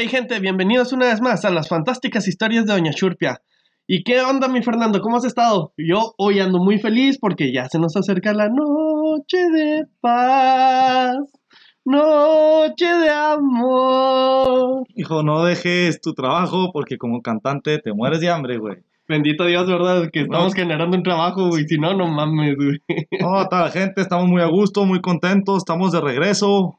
hay 0.00 0.08
gente? 0.08 0.40
Bienvenidos 0.40 0.92
una 0.94 1.06
vez 1.06 1.20
más 1.20 1.44
a 1.44 1.50
las 1.50 1.68
fantásticas 1.68 2.26
historias 2.26 2.64
de 2.64 2.72
Doña 2.72 2.92
Churpia. 2.92 3.42
¿Y 3.86 4.02
qué 4.02 4.22
onda, 4.22 4.48
mi 4.48 4.62
Fernando? 4.62 5.00
¿Cómo 5.00 5.18
has 5.18 5.24
estado? 5.26 5.74
Yo 5.76 6.14
hoy 6.16 6.40
ando 6.40 6.58
muy 6.58 6.78
feliz 6.78 7.18
porque 7.20 7.52
ya 7.52 7.68
se 7.68 7.78
nos 7.78 7.94
acerca 7.96 8.32
la 8.32 8.48
noche 8.48 9.36
de 9.52 9.84
paz, 10.00 11.16
noche 11.84 12.86
de 12.86 13.10
amor. 13.10 14.84
Hijo, 14.94 15.22
no 15.22 15.44
dejes 15.44 16.00
tu 16.00 16.14
trabajo 16.14 16.70
porque 16.72 16.96
como 16.96 17.20
cantante 17.20 17.78
te 17.78 17.92
mueres 17.92 18.20
de 18.20 18.30
hambre, 18.30 18.56
güey. 18.58 18.76
Bendito 19.06 19.44
Dios, 19.44 19.66
¿verdad? 19.66 20.08
Que 20.10 20.20
estamos 20.20 20.54
No. 20.54 20.62
generando 20.62 20.96
un 20.96 21.02
trabajo, 21.02 21.48
güey. 21.48 21.64
Si 21.66 21.76
no, 21.76 21.92
no 21.94 22.06
mames, 22.06 22.56
güey. 22.56 22.78
No, 23.20 23.46
toda 23.48 23.64
la 23.64 23.70
gente, 23.70 24.00
estamos 24.00 24.28
muy 24.28 24.40
a 24.40 24.46
gusto, 24.46 24.86
muy 24.86 25.00
contentos, 25.02 25.58
estamos 25.58 25.92
de 25.92 26.00
regreso. 26.00 26.78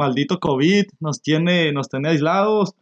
Maldito 0.00 0.40
COVID 0.40 0.86
nos 0.98 1.20
tiene, 1.20 1.72
nos 1.72 1.90
tiene 1.90 2.08
aislados, 2.08 2.74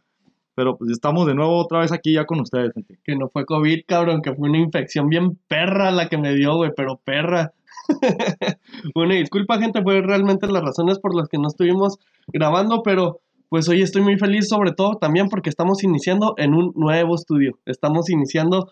pero 0.55 0.77
pues 0.77 0.91
estamos 0.91 1.27
de 1.27 1.35
nuevo 1.35 1.57
otra 1.57 1.79
vez 1.79 1.91
aquí 1.91 2.13
ya 2.13 2.25
con 2.25 2.39
ustedes, 2.39 2.73
gente. 2.73 2.97
Que 3.03 3.17
no 3.17 3.27
fue 3.27 3.45
COVID, 3.45 3.81
cabrón, 3.85 4.21
que 4.21 4.33
fue 4.33 4.47
una 4.47 4.57
infección 4.57 5.09
bien 5.09 5.37
perra 5.49 5.91
la 5.91 6.07
que 6.07 6.17
me 6.17 6.33
dio, 6.33 6.55
güey, 6.55 6.71
pero 6.75 6.95
perra. 7.03 7.51
Una 8.95 9.15
disculpa, 9.15 9.59
gente, 9.59 9.81
fue 9.81 10.01
realmente 10.01 10.47
las 10.47 10.63
razones 10.63 10.99
por 10.99 11.13
las 11.13 11.27
que 11.27 11.37
no 11.37 11.49
estuvimos 11.49 11.97
grabando, 12.27 12.83
pero 12.83 13.19
pues 13.49 13.67
hoy 13.67 13.81
estoy 13.81 14.01
muy 14.01 14.17
feliz, 14.17 14.47
sobre 14.47 14.71
todo 14.71 14.95
también 14.95 15.27
porque 15.27 15.49
estamos 15.49 15.83
iniciando 15.83 16.35
en 16.37 16.53
un 16.53 16.71
nuevo 16.75 17.15
estudio. 17.15 17.59
Estamos 17.65 18.09
iniciando, 18.09 18.69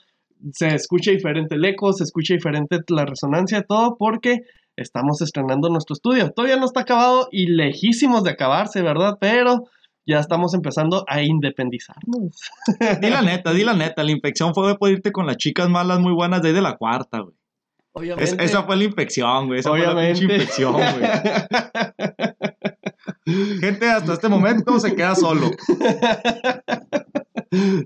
se 0.53 0.67
escucha 0.75 1.11
diferente 1.11 1.55
el 1.55 1.65
eco, 1.65 1.93
se 1.93 2.03
escucha 2.03 2.33
diferente 2.33 2.79
la 2.89 3.05
resonancia, 3.05 3.63
todo 3.63 3.97
porque 3.97 4.41
estamos 4.75 5.21
estrenando 5.21 5.69
nuestro 5.69 5.93
estudio. 5.93 6.31
Todavía 6.31 6.57
no 6.57 6.65
está 6.65 6.81
acabado 6.81 7.27
y 7.31 7.47
lejísimos 7.47 8.23
de 8.23 8.31
acabarse, 8.31 8.81
¿verdad? 8.81 9.17
Pero 9.19 9.63
ya 10.05 10.19
estamos 10.19 10.53
empezando 10.53 11.03
a 11.07 11.21
independizarnos. 11.21 12.39
Di 13.01 13.09
la 13.09 13.21
neta, 13.21 13.51
di 13.53 13.63
la 13.63 13.73
neta, 13.73 14.03
la 14.03 14.11
infección 14.11 14.53
fue 14.53 14.77
por 14.77 14.89
irte 14.89 15.11
con 15.11 15.25
las 15.27 15.37
chicas 15.37 15.69
malas 15.69 15.99
muy 15.99 16.13
buenas 16.13 16.41
de 16.41 16.49
ahí 16.49 16.53
de 16.53 16.61
la 16.61 16.77
cuarta, 16.77 17.19
güey. 17.19 17.33
Es- 17.33 17.37
Obviamente. 17.93 18.43
esa 18.45 18.63
fue 18.63 18.77
la 18.77 18.83
infección, 18.83 19.47
güey. 19.47 19.59
Esa 19.59 19.69
fue 19.71 19.79
la 19.79 19.91
Obviamente. 19.93 20.23
infección, 20.23 20.73
güey. 20.73 20.85
Gente, 23.59 23.89
hasta 23.89 24.13
este 24.13 24.29
momento 24.29 24.79
se 24.79 24.95
queda 24.95 25.15
solo. 25.15 25.49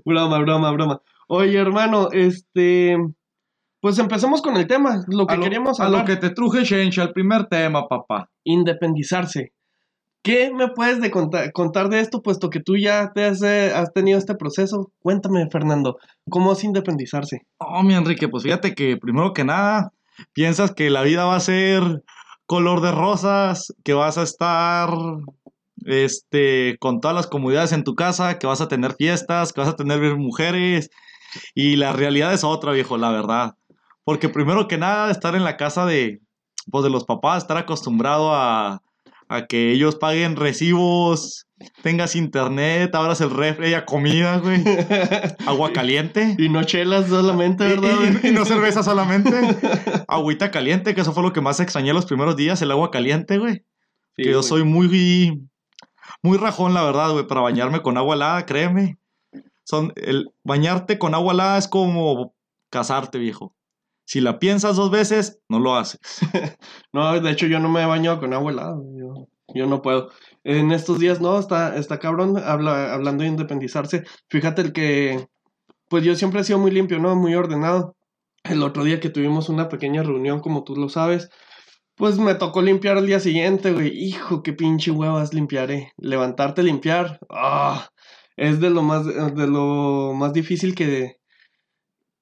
broma, 0.04 0.38
broma, 0.38 0.70
broma. 0.70 1.00
Oye, 1.28 1.58
hermano, 1.58 2.08
este. 2.12 2.96
Pues 3.80 3.98
empecemos 3.98 4.42
con 4.42 4.56
el 4.56 4.66
tema. 4.66 5.02
Lo 5.08 5.26
que 5.26 5.34
a 5.34 5.36
lo, 5.36 5.42
queríamos 5.42 5.80
a 5.80 5.86
hablar. 5.86 6.02
lo 6.02 6.06
que 6.06 6.16
te 6.16 6.30
truje, 6.30 6.64
Shencha, 6.64 7.02
el 7.02 7.12
primer 7.12 7.46
tema, 7.46 7.88
papá. 7.88 8.30
Independizarse. 8.44 9.52
¿Qué 10.22 10.52
me 10.52 10.68
puedes 10.68 11.00
de 11.00 11.10
contar, 11.10 11.50
contar 11.50 11.88
de 11.88 11.98
esto, 11.98 12.22
puesto 12.22 12.48
que 12.48 12.60
tú 12.60 12.76
ya 12.76 13.10
te 13.12 13.24
has, 13.24 13.42
eh, 13.42 13.72
has 13.74 13.92
tenido 13.92 14.18
este 14.18 14.36
proceso? 14.36 14.92
Cuéntame, 15.00 15.48
Fernando, 15.50 15.98
¿cómo 16.30 16.52
es 16.52 16.62
independizarse? 16.62 17.40
Oh, 17.58 17.82
mi 17.82 17.94
Enrique, 17.94 18.28
pues 18.28 18.44
fíjate 18.44 18.76
que 18.76 18.96
primero 18.96 19.32
que 19.32 19.42
nada, 19.42 19.92
piensas 20.32 20.72
que 20.74 20.90
la 20.90 21.02
vida 21.02 21.24
va 21.24 21.34
a 21.34 21.40
ser 21.40 22.04
color 22.46 22.82
de 22.82 22.92
rosas, 22.92 23.72
que 23.82 23.94
vas 23.94 24.16
a 24.16 24.22
estar 24.22 24.90
este 25.86 26.76
con 26.78 27.00
todas 27.00 27.16
las 27.16 27.26
comodidades 27.26 27.72
en 27.72 27.82
tu 27.82 27.96
casa, 27.96 28.38
que 28.38 28.46
vas 28.46 28.60
a 28.60 28.68
tener 28.68 28.94
fiestas, 28.94 29.52
que 29.52 29.60
vas 29.60 29.70
a 29.70 29.76
tener 29.76 30.16
mujeres, 30.16 30.90
y 31.54 31.76
la 31.76 31.92
realidad 31.92 32.32
es 32.34 32.44
otra, 32.44 32.72
viejo, 32.72 32.96
la 32.98 33.10
verdad. 33.10 33.54
Porque 34.04 34.28
primero 34.28 34.66
que 34.68 34.78
nada, 34.78 35.10
estar 35.10 35.34
en 35.34 35.44
la 35.44 35.56
casa 35.56 35.86
de 35.86 36.20
pues 36.70 36.84
de 36.84 36.90
los 36.90 37.04
papás, 37.04 37.42
estar 37.42 37.56
acostumbrado 37.56 38.32
a, 38.34 38.82
a 39.28 39.46
que 39.46 39.72
ellos 39.72 39.96
paguen 39.96 40.36
recibos, 40.36 41.46
tengas 41.82 42.14
internet, 42.14 42.94
abras 42.94 43.20
el 43.20 43.30
refri, 43.30 43.66
haya 43.66 43.84
comida, 43.84 44.38
güey, 44.38 44.62
agua 45.46 45.72
caliente. 45.72 46.36
y 46.38 46.48
no 46.48 46.62
chelas 46.64 47.08
solamente, 47.08 47.64
Y, 47.66 47.68
¿verdad? 47.68 48.20
y- 48.22 48.28
y 48.28 48.30
no 48.30 48.44
cerveza 48.44 48.82
solamente. 48.84 49.32
Agüita 50.08 50.50
caliente, 50.52 50.94
que 50.94 51.00
eso 51.00 51.12
fue 51.12 51.22
lo 51.24 51.32
que 51.32 51.40
más 51.40 51.58
extrañé 51.60 51.92
los 51.92 52.06
primeros 52.06 52.36
días, 52.36 52.62
el 52.62 52.70
agua 52.70 52.90
caliente, 52.92 53.38
güey. 53.38 53.64
Sí, 54.16 54.22
que 54.24 54.30
yo 54.30 54.38
güey. 54.38 54.48
soy 54.48 54.62
muy, 54.64 55.40
muy 56.22 56.38
rajón, 56.38 56.74
la 56.74 56.84
verdad, 56.84 57.10
güey, 57.10 57.26
para 57.26 57.40
bañarme 57.40 57.80
con 57.82 57.96
agua 57.98 58.14
helada, 58.14 58.46
créeme. 58.46 58.98
El 59.96 60.32
bañarte 60.44 60.98
con 60.98 61.14
agua 61.14 61.34
helada 61.34 61.58
es 61.58 61.68
como 61.68 62.34
casarte, 62.70 63.18
viejo. 63.18 63.54
Si 64.04 64.20
la 64.20 64.38
piensas 64.38 64.76
dos 64.76 64.90
veces, 64.90 65.40
no 65.48 65.58
lo 65.58 65.76
haces. 65.76 66.00
No, 66.92 67.18
de 67.18 67.30
hecho 67.30 67.46
yo 67.46 67.58
no 67.58 67.70
me 67.70 67.82
he 67.82 67.86
bañado 67.86 68.20
con 68.20 68.34
agua 68.34 68.52
helada. 68.52 68.76
Yo, 69.54 69.66
no 69.66 69.80
puedo. 69.80 70.10
En 70.44 70.72
estos 70.72 70.98
días, 70.98 71.20
no, 71.20 71.38
está, 71.38 71.76
está 71.76 71.98
cabrón 71.98 72.36
habla, 72.38 72.92
hablando 72.92 73.22
de 73.22 73.30
independizarse. 73.30 74.04
Fíjate 74.28 74.62
el 74.62 74.72
que, 74.72 75.26
pues 75.88 76.04
yo 76.04 76.14
siempre 76.14 76.40
he 76.40 76.44
sido 76.44 76.58
muy 76.58 76.70
limpio, 76.70 76.98
¿no? 76.98 77.16
Muy 77.16 77.34
ordenado. 77.34 77.96
El 78.44 78.62
otro 78.62 78.84
día 78.84 79.00
que 79.00 79.10
tuvimos 79.10 79.48
una 79.48 79.68
pequeña 79.68 80.02
reunión, 80.02 80.40
como 80.40 80.64
tú 80.64 80.76
lo 80.76 80.88
sabes, 80.88 81.30
pues 81.96 82.18
me 82.18 82.34
tocó 82.34 82.62
limpiar 82.62 82.98
al 82.98 83.06
día 83.06 83.20
siguiente, 83.20 83.72
güey. 83.72 83.88
Hijo, 83.96 84.42
qué 84.42 84.52
pinche 84.52 84.90
huevas 84.90 85.32
limpiaré. 85.34 85.92
Levantarte, 85.96 86.62
limpiar. 86.62 87.20
Ah, 87.30 87.88
es 88.42 88.58
de 88.58 88.70
lo 88.70 88.82
más, 88.82 89.06
de 89.06 89.46
lo 89.46 90.14
más 90.14 90.32
difícil 90.32 90.74
que, 90.74 91.20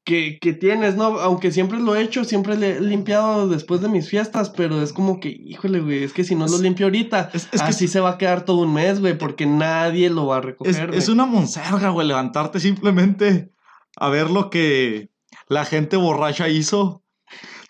que, 0.04 0.38
que 0.38 0.53
tienes, 0.53 0.94
¿no? 0.94 1.19
Aunque 1.20 1.50
siempre 1.50 1.81
lo 1.81 1.97
he 1.97 2.03
hecho, 2.03 2.25
siempre 2.25 2.58
le 2.58 2.76
he 2.76 2.81
limpiado 2.81 3.48
después 3.48 3.81
de 3.81 3.88
mis 3.88 4.08
fiestas, 4.08 4.50
pero 4.50 4.82
es 4.82 4.92
como 4.92 5.19
que, 5.19 5.30
híjole, 5.30 5.80
güey, 5.80 6.04
es 6.04 6.12
que 6.12 6.25
si 6.25 6.34
no 6.34 6.47
lo 6.47 6.59
limpio 6.59 6.86
ahorita, 6.86 7.30
Es, 7.32 7.48
es 7.53 7.62
que 7.62 7.69
así 7.69 7.88
se 7.88 8.00
va 8.00 8.10
a 8.10 8.19
quedar 8.19 8.44
todo 8.44 8.59
un 8.59 8.75
mes, 8.75 9.00
güey, 9.00 9.16
porque 9.16 9.47
nadie 9.47 10.10
lo 10.10 10.26
va 10.26 10.36
a 10.36 10.41
recoger. 10.42 10.94
es 10.94 11.09
una 11.09 11.25
monserga, 11.25 11.88
güey, 11.88 12.06
levantarte 12.06 12.60
simplemente 12.60 13.50
a 13.97 14.10
ver 14.10 14.30
lo 14.30 14.50
que 14.50 15.10
la 15.48 15.64
gente 15.64 15.97
borracha 15.97 16.48
hizo. 16.50 16.99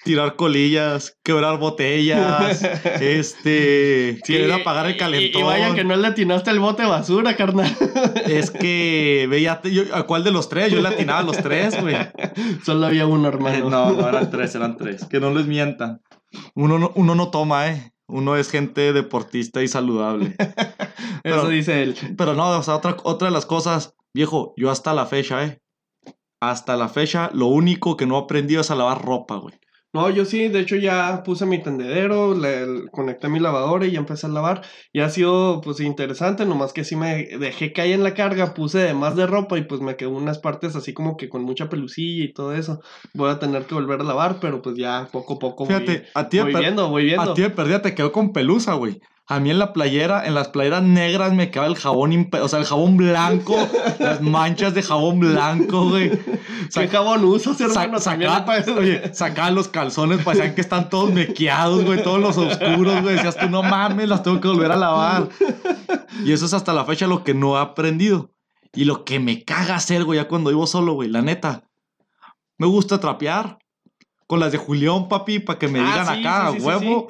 Tirar 0.02 0.36
colillas, 0.36 1.18
quebrar 1.22 1.58
botellas, 1.58 2.62
este, 3.00 4.18
Sí, 4.24 4.32
querer 4.32 4.52
apagar 4.52 4.86
el 4.86 4.96
calentón. 4.96 5.42
Y, 5.42 5.44
vaya 5.44 5.74
que 5.74 5.84
no 5.84 5.94
le 5.94 6.06
atinaste 6.06 6.50
el 6.50 6.58
bote 6.58 6.82
de 6.82 6.88
basura, 6.88 7.36
carnal. 7.36 7.70
Es 8.26 8.50
que 8.50 9.26
veía, 9.28 9.60
yo, 9.62 9.82
¿a 9.94 10.04
cuál 10.04 10.24
de 10.24 10.30
los 10.30 10.48
tres? 10.48 10.72
Yo 10.72 10.80
le 10.80 10.88
atinaba 10.88 11.18
a 11.18 11.22
los 11.22 11.36
tres, 11.36 11.80
güey. 11.80 11.96
Solo 12.64 12.86
había 12.86 13.06
uno, 13.06 13.28
hermano. 13.28 13.68
No, 13.68 13.92
no 13.92 14.08
eran 14.08 14.30
tres, 14.30 14.54
eran 14.54 14.76
tres. 14.76 15.04
Que 15.04 15.20
no 15.20 15.34
les 15.34 15.46
mientan. 15.46 16.00
Uno 16.54 16.78
no, 16.78 16.92
uno 16.94 17.14
no 17.14 17.30
toma, 17.30 17.68
¿eh? 17.68 17.92
Uno 18.06 18.36
es 18.36 18.50
gente 18.50 18.92
deportista 18.92 19.62
y 19.62 19.68
saludable. 19.68 20.34
Eso 21.24 21.48
dice 21.48 21.82
él. 21.82 21.96
Pero 22.16 22.34
no, 22.34 22.50
o 22.50 22.62
sea, 22.62 22.76
otra, 22.76 22.96
otra 23.04 23.28
de 23.28 23.34
las 23.34 23.46
cosas, 23.46 23.94
viejo, 24.14 24.54
yo 24.56 24.70
hasta 24.70 24.94
la 24.94 25.06
fecha, 25.06 25.44
¿eh? 25.44 25.60
Hasta 26.40 26.76
la 26.76 26.88
fecha, 26.88 27.30
lo 27.34 27.46
único 27.46 27.96
que 27.96 28.06
no 28.06 28.16
he 28.16 28.22
aprendido 28.22 28.62
es 28.62 28.70
a 28.70 28.74
lavar 28.74 29.04
ropa, 29.04 29.36
güey. 29.36 29.54
No, 29.92 30.08
yo 30.08 30.24
sí, 30.24 30.46
de 30.48 30.60
hecho 30.60 30.76
ya 30.76 31.22
puse 31.24 31.46
mi 31.46 31.60
tendedero, 31.60 32.32
le, 32.34 32.64
le- 32.64 32.88
conecté 32.92 33.28
mi 33.28 33.40
lavadora 33.40 33.86
y 33.86 33.90
ya 33.92 33.98
empecé 33.98 34.26
a 34.26 34.30
lavar. 34.30 34.62
Y 34.92 35.00
ha 35.00 35.08
sido 35.10 35.60
pues 35.62 35.80
interesante, 35.80 36.46
nomás 36.46 36.72
que 36.72 36.84
sí 36.84 36.94
me 36.94 37.24
dejé 37.38 37.72
caer 37.72 37.94
en 37.94 38.04
la 38.04 38.14
carga, 38.14 38.54
puse 38.54 38.78
de 38.78 38.94
más 38.94 39.16
de 39.16 39.26
ropa 39.26 39.58
y 39.58 39.64
pues 39.64 39.80
me 39.80 39.96
quedó 39.96 40.10
unas 40.10 40.38
partes 40.38 40.76
así 40.76 40.92
como 40.94 41.16
que 41.16 41.28
con 41.28 41.42
mucha 41.42 41.68
pelucilla 41.68 42.24
y 42.24 42.32
todo 42.32 42.54
eso. 42.54 42.80
Voy 43.14 43.30
a 43.30 43.40
tener 43.40 43.64
que 43.66 43.74
volver 43.74 44.00
a 44.00 44.04
lavar, 44.04 44.38
pero 44.40 44.62
pues 44.62 44.76
ya 44.76 45.08
poco 45.10 45.34
a 45.34 45.38
poco 45.40 45.66
voy, 45.66 45.74
Fíjate, 45.74 46.06
a 46.14 46.28
ti, 46.28 46.38
voy 46.38 46.54
viendo, 46.54 46.88
voy 46.88 47.04
viendo. 47.06 47.32
a 47.32 47.34
ti 47.34 47.42
de 47.42 47.50
perdida 47.50 47.82
te 47.82 47.94
quedó 47.94 48.12
con 48.12 48.32
pelusa, 48.32 48.74
güey. 48.74 49.00
A 49.30 49.38
mí 49.38 49.48
en 49.50 49.60
la 49.60 49.72
playera, 49.72 50.26
en 50.26 50.34
las 50.34 50.48
playeras 50.48 50.82
negras 50.82 51.32
me 51.32 51.52
quedaba 51.52 51.68
el 51.68 51.76
jabón, 51.76 52.28
o 52.32 52.48
sea, 52.48 52.58
el 52.58 52.64
jabón 52.64 52.96
blanco, 52.96 53.56
las 54.00 54.20
manchas 54.20 54.74
de 54.74 54.82
jabón 54.82 55.20
blanco, 55.20 55.88
güey. 55.88 56.10
¿Qué 56.74 56.88
jabón 56.88 57.24
usas, 57.24 57.56
Sa- 57.56 57.64
hermano? 57.84 58.00
Saca- 58.00 58.64
oye, 58.76 59.14
sacaban 59.14 59.54
los 59.54 59.68
calzones, 59.68 60.24
parecían 60.24 60.56
que 60.56 60.60
están 60.60 60.88
todos 60.90 61.12
mequeados, 61.12 61.84
güey, 61.84 62.02
todos 62.02 62.18
los 62.20 62.36
oscuros, 62.38 63.02
güey. 63.02 63.14
Decías 63.14 63.36
tú, 63.36 63.48
no 63.48 63.62
mames, 63.62 64.08
las 64.08 64.24
tengo 64.24 64.40
que 64.40 64.48
volver 64.48 64.72
a 64.72 64.76
lavar. 64.76 65.28
Y 66.24 66.32
eso 66.32 66.44
es 66.46 66.52
hasta 66.52 66.72
la 66.72 66.84
fecha 66.84 67.06
lo 67.06 67.22
que 67.22 67.32
no 67.32 67.56
he 67.56 67.60
aprendido. 67.60 68.32
Y 68.74 68.84
lo 68.84 69.04
que 69.04 69.20
me 69.20 69.44
caga 69.44 69.76
hacer, 69.76 70.02
güey, 70.04 70.18
ya 70.18 70.26
cuando 70.26 70.50
vivo 70.50 70.66
solo, 70.66 70.94
güey, 70.94 71.08
la 71.08 71.22
neta. 71.22 71.62
Me 72.58 72.66
gusta 72.66 72.98
trapear. 72.98 73.58
Con 74.26 74.38
las 74.40 74.52
de 74.52 74.58
Julián, 74.58 75.08
papi, 75.08 75.40
para 75.40 75.58
que 75.58 75.66
me 75.68 75.80
Ah, 75.80 75.84
digan 75.84 76.06
sí, 76.06 76.20
acá, 76.20 76.46
sí, 76.48 76.54
sí, 76.54 76.60
sí, 76.60 76.66
huevo. 76.66 77.06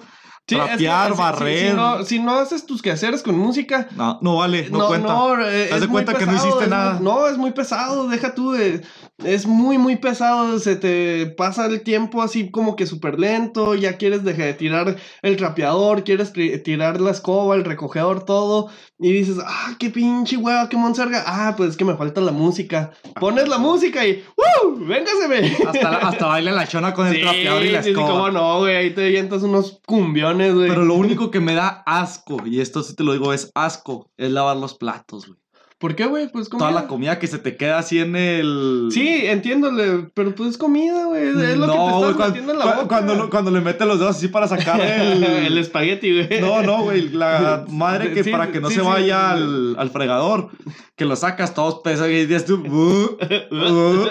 Sí, 0.51 0.57
es 0.73 0.77
que, 0.79 0.89
barrer. 1.17 1.71
Si, 1.71 1.77
no, 1.77 2.05
si 2.05 2.19
no 2.19 2.35
haces 2.39 2.67
tus 2.67 2.83
quehaceres 2.83 3.23
con 3.23 3.39
música, 3.39 3.89
No, 3.97 4.19
no 4.21 4.37
vale, 4.37 4.69
no, 4.71 4.87
cuenta. 4.89 5.13
eh, 5.43 5.71
Haz 5.73 5.81
de 5.81 5.89
cuenta 5.89 6.15
que 6.15 6.27
no 6.27 6.33
hiciste 6.35 6.61
muy- 6.61 6.69
nada. 6.69 6.99
no, 7.01 7.27
es 7.29 7.39
muy 7.39 7.53
pesado, 7.53 8.09
deja 8.09 8.35
tú 8.35 8.53
de... 8.53 8.83
Es 9.25 9.47
muy, 9.47 9.77
muy 9.77 9.97
pesado, 9.97 10.59
se 10.59 10.77
te 10.77 11.27
pasa 11.27 11.67
el 11.67 11.83
tiempo 11.83 12.23
así 12.23 12.51
como 12.51 12.75
que 12.75 12.87
súper 12.87 13.21
lento, 13.21 13.75
ya 13.75 13.99
quieres 13.99 14.25
dejar 14.25 14.47
de 14.47 14.55
tirar 14.55 14.97
el 15.21 15.37
trapeador, 15.37 16.05
quieres 16.05 16.33
tirar 16.33 17.01
la 17.01 17.11
escoba, 17.11 17.55
el 17.55 17.65
recogedor, 17.65 18.25
todo, 18.25 18.71
y 18.99 19.13
dices, 19.13 19.37
ah, 19.45 19.77
qué 19.79 19.91
pinche 19.91 20.39
hueva, 20.39 20.71
qué 20.71 20.79
monserga, 20.79 21.23
ah, 21.27 21.55
pues 21.55 21.71
es 21.71 21.77
que 21.77 21.85
me 21.85 21.97
falta 21.97 22.23
la 22.23 22.33
música. 22.33 22.93
Pones 23.21 23.47
la 23.47 23.59
música 23.59 24.07
y, 24.07 24.25
¡uh! 24.37 24.87
¡Véngaseme! 24.87 25.55
Hasta, 25.67 25.97
hasta 25.99 26.27
baila 26.27 26.53
la 26.53 26.67
chona 26.67 26.95
con 26.95 27.07
el 27.07 27.21
trapeador 27.23 27.63
y 27.63 27.73
la 27.73 27.83
sí, 27.83 27.85
sí, 27.85 27.91
escoba. 27.91 28.11
cómo 28.11 28.31
no, 28.31 28.61
güey, 28.61 28.77
ahí 28.77 28.95
te 28.95 29.05
avientas 29.05 29.43
unos 29.43 29.81
cumbiones, 29.87 30.55
güey. 30.55 30.69
Pero 30.69 30.85
lo 30.87 30.95
único 30.95 31.31
que 31.31 31.41
me 31.41 31.55
da 31.55 31.83
asco, 31.85 32.39
y 32.47 32.61
esto 32.61 32.83
sí 32.83 32.97
te 32.97 33.05
lo 33.05 33.13
digo, 33.13 33.35
es 33.35 33.51
asco, 33.55 34.11
es 34.17 34.31
lavar 34.31 34.57
los 34.57 34.75
platos, 34.75 35.27
güey. 35.27 35.39
¿Por 35.81 35.95
qué, 35.97 36.05
güey? 36.05 36.29
Pues 36.31 36.51
comida. 36.51 36.69
Toda 36.69 36.81
la 36.83 36.87
comida 36.87 37.19
que 37.19 37.27
se 37.27 37.39
te 37.39 37.57
queda 37.57 37.79
así 37.79 37.99
en 38.01 38.15
el. 38.15 38.89
Sí, 38.93 39.23
entiéndole, 39.25 40.11
pero 40.13 40.35
pues 40.35 40.51
es 40.51 40.59
comida, 40.59 41.07
güey. 41.07 41.29
Es 41.29 41.35
lo 41.35 41.41
que 41.41 41.47
te 41.49 41.57
estás 41.57 41.73
cuando, 42.15 42.27
metiendo 42.27 42.53
en 42.53 42.59
la 42.59 42.67
boca. 42.67 42.87
Cuando, 42.89 43.15
lo- 43.15 43.31
cuando 43.31 43.51
le 43.51 43.61
mete 43.63 43.87
los 43.87 43.99
dedos 43.99 44.17
así 44.17 44.29
para 44.29 44.47
sacar 44.47 44.79
el. 44.83 45.25
el 45.25 45.57
espagueti, 45.57 46.13
güey. 46.13 46.41
No, 46.43 46.63
no, 46.63 46.83
güey. 46.83 47.09
La 47.09 47.65
madre 47.71 48.13
que 48.13 48.23
Sí, 48.23 48.31
para 48.31 48.53
que 48.53 48.61
no 48.61 48.69
sí, 48.69 48.75
se 48.75 48.81
sí. 48.83 48.87
vaya 48.87 49.31
al, 49.31 49.75
al 49.79 49.89
fregador, 49.89 50.51
que 50.97 51.07
lo 51.07 51.17
sacas 51.17 51.55
todos 51.55 51.81
pesados 51.83 52.11
y 52.13 52.27
dices 52.27 52.45
tú. 52.45 52.57
"Uh, 52.57 53.17
uh". 53.55 54.07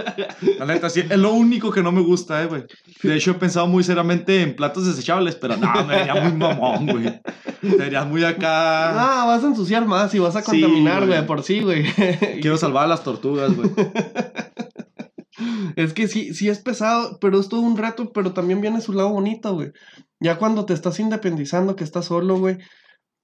La 0.57 0.65
neta, 0.65 0.89
sí, 0.89 1.01
es 1.07 1.17
lo 1.19 1.33
único 1.33 1.69
que 1.71 1.83
no 1.83 1.91
me 1.91 2.01
gusta, 2.01 2.41
eh, 2.41 2.47
güey. 2.47 2.63
De 3.03 3.15
hecho, 3.15 3.29
he 3.31 3.33
pensado 3.35 3.67
muy 3.67 3.83
seriamente 3.83 4.41
en 4.41 4.55
platos 4.55 4.87
desechables, 4.87 5.35
pero 5.35 5.55
no, 5.55 5.71
me 5.85 5.95
vería 5.97 6.15
muy 6.15 6.31
mamón, 6.33 6.87
güey. 6.87 7.21
Serías 7.77 8.07
muy 8.07 8.23
acá. 8.23 8.91
No, 8.95 9.27
vas 9.27 9.43
a 9.43 9.47
ensuciar 9.47 9.85
más 9.85 10.13
y 10.15 10.19
vas 10.19 10.35
a 10.35 10.41
contaminar, 10.43 11.05
güey, 11.05 11.25
por 11.27 11.43
sí, 11.43 11.58
güey. 11.61 11.83
Quiero 12.41 12.57
salvar 12.57 12.85
a 12.85 12.89
las 12.89 13.03
tortugas, 13.03 13.55
güey. 13.55 13.69
Es 15.75 15.93
que 15.93 16.09
sí, 16.09 16.33
sí 16.33 16.49
es 16.49 16.59
pesado, 16.59 17.17
pero 17.21 17.39
es 17.39 17.47
todo 17.47 17.61
un 17.61 17.77
reto, 17.77 18.11
pero 18.11 18.33
también 18.33 18.59
viene 18.59 18.81
su 18.81 18.91
lado 18.91 19.09
bonito, 19.09 19.53
güey. 19.53 19.71
Ya 20.19 20.37
cuando 20.37 20.65
te 20.65 20.73
estás 20.73 20.99
independizando, 20.99 21.77
que 21.77 21.85
estás 21.85 22.05
solo, 22.05 22.37
güey, 22.37 22.57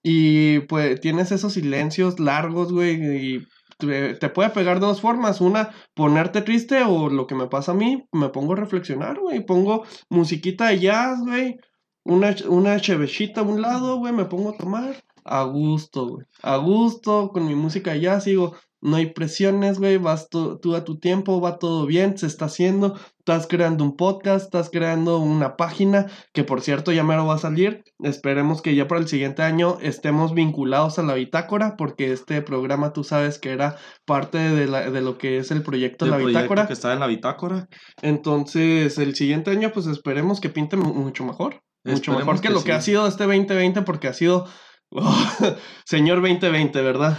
y 0.01 0.59
pues 0.61 1.01
tienes 1.01 1.31
esos 1.31 1.53
silencios 1.53 2.19
largos, 2.19 2.71
güey, 2.71 3.35
y 3.35 3.47
te, 3.77 4.13
te 4.13 4.29
puede 4.29 4.51
pegar 4.51 4.79
de 4.79 4.85
dos 4.85 5.01
formas. 5.01 5.41
Una, 5.41 5.71
ponerte 5.93 6.41
triste 6.41 6.83
o 6.83 7.09
lo 7.09 7.27
que 7.27 7.35
me 7.35 7.47
pasa 7.47 7.71
a 7.71 7.75
mí, 7.75 8.07
me 8.11 8.29
pongo 8.29 8.53
a 8.53 8.57
reflexionar, 8.57 9.19
güey. 9.19 9.45
Pongo 9.45 9.83
musiquita 10.09 10.67
de 10.67 10.79
jazz, 10.79 11.19
güey. 11.21 11.57
Una, 12.03 12.35
una 12.47 12.79
chevechita 12.79 13.41
a 13.41 13.43
un 13.43 13.61
lado, 13.61 13.97
güey, 13.97 14.13
me 14.13 14.25
pongo 14.25 14.51
a 14.51 14.57
tomar. 14.57 15.03
A 15.25 15.43
gusto, 15.43 16.07
güey. 16.07 16.25
A 16.43 16.57
gusto, 16.57 17.29
con 17.33 17.47
mi 17.47 17.55
música 17.55 17.91
de 17.93 18.01
jazz, 18.01 18.25
digo, 18.25 18.55
no 18.81 18.97
hay 18.97 19.07
presiones, 19.07 19.79
güey, 19.79 19.97
vas 19.97 20.29
tú, 20.29 20.59
a 20.75 20.83
tu 20.83 20.99
tiempo, 20.99 21.41
va 21.41 21.57
todo 21.57 21.87
bien, 21.87 22.15
se 22.19 22.27
está 22.27 22.45
haciendo, 22.45 22.93
estás 23.17 23.47
creando 23.47 23.83
un 23.83 23.95
podcast, 23.97 24.45
estás 24.45 24.69
creando 24.69 25.17
una 25.17 25.55
página, 25.57 26.05
que 26.33 26.43
por 26.43 26.61
cierto 26.61 26.91
ya 26.91 27.03
mero 27.03 27.25
va 27.25 27.33
a 27.33 27.39
salir, 27.39 27.83
esperemos 28.03 28.61
que 28.61 28.75
ya 28.75 28.87
para 28.87 29.01
el 29.01 29.07
siguiente 29.07 29.41
año 29.41 29.79
estemos 29.81 30.35
vinculados 30.35 30.99
a 30.99 31.03
la 31.03 31.15
bitácora, 31.15 31.75
porque 31.77 32.11
este 32.11 32.43
programa 32.43 32.93
tú 32.93 33.03
sabes 33.03 33.39
que 33.39 33.49
era 33.53 33.77
parte 34.05 34.37
de, 34.37 34.67
la- 34.67 34.91
de 34.91 35.01
lo 35.01 35.17
que 35.17 35.39
es 35.39 35.49
el 35.49 35.63
proyecto 35.63 36.05
El 36.05 36.11
La 36.11 36.17
proyecto 36.17 36.39
Bitácora, 36.41 36.67
que 36.67 36.73
está 36.73 36.93
en 36.93 36.99
la 36.99 37.07
bitácora. 37.07 37.67
entonces 38.03 38.97
el 38.99 39.15
siguiente 39.15 39.49
año 39.51 39.71
pues 39.73 39.87
esperemos 39.87 40.39
que 40.39 40.49
pinte 40.49 40.77
mu- 40.77 40.93
mucho 40.93 41.25
mejor. 41.25 41.63
Mucho 41.83 41.95
Esperemos 41.97 42.25
mejor 42.25 42.41
que, 42.41 42.47
que 42.49 42.53
lo 42.53 42.63
que 42.63 42.71
ha 42.73 42.81
sido 42.81 43.07
este 43.07 43.23
2020, 43.25 43.81
porque 43.81 44.07
ha 44.07 44.13
sido... 44.13 44.45
señor 45.85 46.21
2020, 46.21 46.81
¿verdad? 46.81 47.17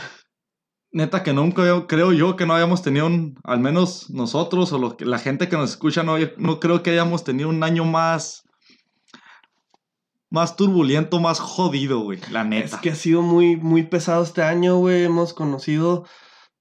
Neta 0.93 1.23
que 1.23 1.33
nunca 1.33 1.67
yo- 1.67 1.87
creo 1.87 2.13
yo 2.13 2.37
que 2.37 2.47
no 2.47 2.55
hayamos 2.55 2.83
tenido 2.83 3.07
un, 3.07 3.35
al 3.45 3.61
menos 3.61 4.09
nosotros 4.11 4.73
o 4.73 4.79
lo 4.79 4.97
la 5.01 5.19
gente 5.19 5.49
que 5.49 5.57
nos 5.57 5.71
escucha, 5.71 6.03
no, 6.03 6.17
no 6.39 6.61
creo 6.61 6.83
que 6.83 6.91
hayamos 6.91 7.25
tenido 7.25 7.49
un 7.51 7.63
año 7.63 7.85
más, 7.85 8.45
más 10.31 10.57
turbulento, 10.57 11.21
más 11.21 11.39
jodido, 11.41 12.01
güey, 12.01 12.19
la 12.31 12.43
Es 12.43 12.47
neta. 12.49 12.81
que 12.81 12.91
ha 12.91 12.95
sido 12.95 13.23
muy, 13.23 13.57
muy 13.57 13.85
pesado 13.85 14.23
este 14.23 14.43
año, 14.43 14.77
güey. 14.79 15.05
Hemos 15.05 15.35
conocido 15.35 16.05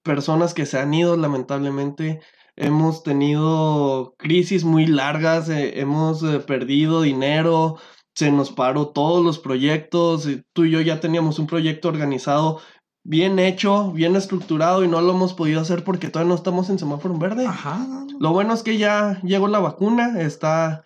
personas 0.04 0.54
que 0.54 0.66
se 0.66 0.80
han 0.80 0.94
ido, 0.94 1.18
lamentablemente. 1.18 2.20
Hemos 2.58 3.04
tenido 3.04 4.16
crisis 4.18 4.64
muy 4.64 4.86
largas, 4.86 5.50
eh, 5.50 5.80
hemos 5.80 6.24
eh, 6.24 6.40
perdido 6.40 7.02
dinero, 7.02 7.78
se 8.16 8.32
nos 8.32 8.52
paró 8.52 8.88
todos 8.88 9.24
los 9.24 9.40
proyectos. 9.40 10.28
Tú 10.54 10.66
y 10.66 10.72
yo 10.72 10.82
ya 10.82 11.00
teníamos 11.00 11.38
un 11.38 11.48
proyecto 11.48 11.90
organizado, 11.90 12.62
bien 13.04 13.38
hecho, 13.38 13.92
bien 13.92 14.16
estructurado 14.16 14.84
y 14.84 14.88
no 14.88 15.02
lo 15.02 15.14
hemos 15.14 15.34
podido 15.34 15.62
hacer 15.62 15.84
porque 15.84 16.10
todavía 16.10 16.30
no 16.30 16.36
estamos 16.36 16.70
en 16.70 16.80
semáforo 16.80 17.18
verde. 17.18 17.46
Ajá. 17.46 17.86
Lo 18.20 18.32
bueno 18.32 18.54
es 18.54 18.64
que 18.64 18.78
ya 18.78 19.22
llegó 19.22 19.48
la 19.48 19.60
vacuna, 19.60 20.22
está... 20.22 20.84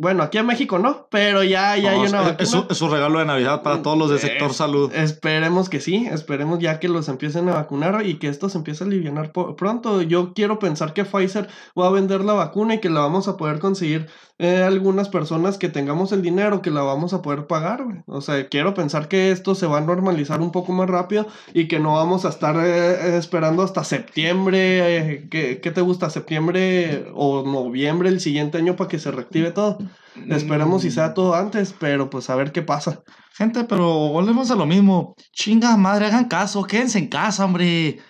Bueno, 0.00 0.22
aquí 0.22 0.38
en 0.38 0.46
México 0.46 0.78
no, 0.78 1.08
pero 1.10 1.44
ya, 1.44 1.76
ya 1.76 1.92
No, 1.92 2.00
hay 2.00 2.08
una 2.08 2.22
vacuna. 2.22 2.66
es, 2.70 2.80
un 2.80 2.90
regalo 2.90 3.18
de 3.18 3.26
Navidad 3.26 3.62
para 3.62 3.82
todos 3.82 3.98
los 3.98 4.08
del 4.08 4.18
sector 4.18 4.54
salud. 4.54 4.90
Esperemos 4.94 5.68
que 5.68 5.78
sí, 5.78 6.08
esperemos 6.10 6.58
ya 6.58 6.80
que 6.80 6.88
los 6.88 7.10
empiecen 7.10 7.50
a 7.50 7.52
vacunar 7.52 8.06
y 8.06 8.18
que 8.18 8.28
esto 8.28 8.48
se 8.48 8.56
empiece 8.56 8.82
a 8.82 8.86
aliviar 8.86 9.30
pronto. 9.30 10.00
Yo 10.00 10.32
quiero 10.32 10.58
pensar 10.58 10.94
que 10.94 11.04
Pfizer 11.04 11.48
va 11.78 11.88
a 11.88 11.90
vender 11.90 12.22
la 12.22 12.32
vacuna 12.32 12.76
y 12.76 12.80
que 12.80 12.88
la 12.88 13.00
vamos 13.00 13.28
a 13.28 13.36
poder 13.36 13.58
conseguir 13.58 14.06
eh, 14.38 14.62
algunas 14.62 15.10
personas 15.10 15.58
que 15.58 15.68
tengamos 15.68 16.12
el 16.12 16.22
dinero, 16.22 16.62
que 16.62 16.70
la 16.70 16.80
vamos 16.80 17.12
a 17.12 17.20
poder 17.20 17.46
pagar. 17.46 17.84
O 18.06 18.22
sea, 18.22 18.48
quiero 18.48 18.72
pensar 18.72 19.06
que 19.06 19.30
esto 19.30 19.54
se 19.54 19.66
va 19.66 19.76
a 19.76 19.80
normalizar 19.82 20.40
un 20.40 20.50
poco 20.50 20.72
más 20.72 20.88
rápido 20.88 21.26
y 21.52 21.68
que 21.68 21.78
no 21.78 21.92
vamos 21.96 22.24
a 22.24 22.30
estar 22.30 22.56
eh, 22.56 23.18
esperando 23.18 23.62
hasta 23.62 23.84
septiembre. 23.84 24.96
eh, 24.96 25.28
¿qué, 25.30 25.60
qué 25.60 25.70
te 25.70 25.82
gusta? 25.82 26.08
¿Septiembre 26.08 27.04
o 27.14 27.42
noviembre 27.42 28.08
el 28.08 28.20
siguiente 28.20 28.56
año 28.56 28.76
para 28.76 28.88
que 28.88 28.98
se 28.98 29.10
reactive 29.10 29.50
todo? 29.50 29.89
Esperemos 30.28 30.82
si 30.82 30.90
sea 30.90 31.14
todo 31.14 31.34
antes, 31.34 31.74
pero 31.78 32.10
pues 32.10 32.30
a 32.30 32.36
ver 32.36 32.52
qué 32.52 32.62
pasa. 32.62 33.02
Gente, 33.34 33.64
pero 33.64 33.86
volvemos 34.08 34.50
a 34.50 34.56
lo 34.56 34.66
mismo. 34.66 35.14
Chinga 35.32 35.76
madre, 35.76 36.06
hagan 36.06 36.26
caso, 36.26 36.64
quédense 36.64 36.98
en 36.98 37.08
casa, 37.08 37.44
hombre. 37.44 38.00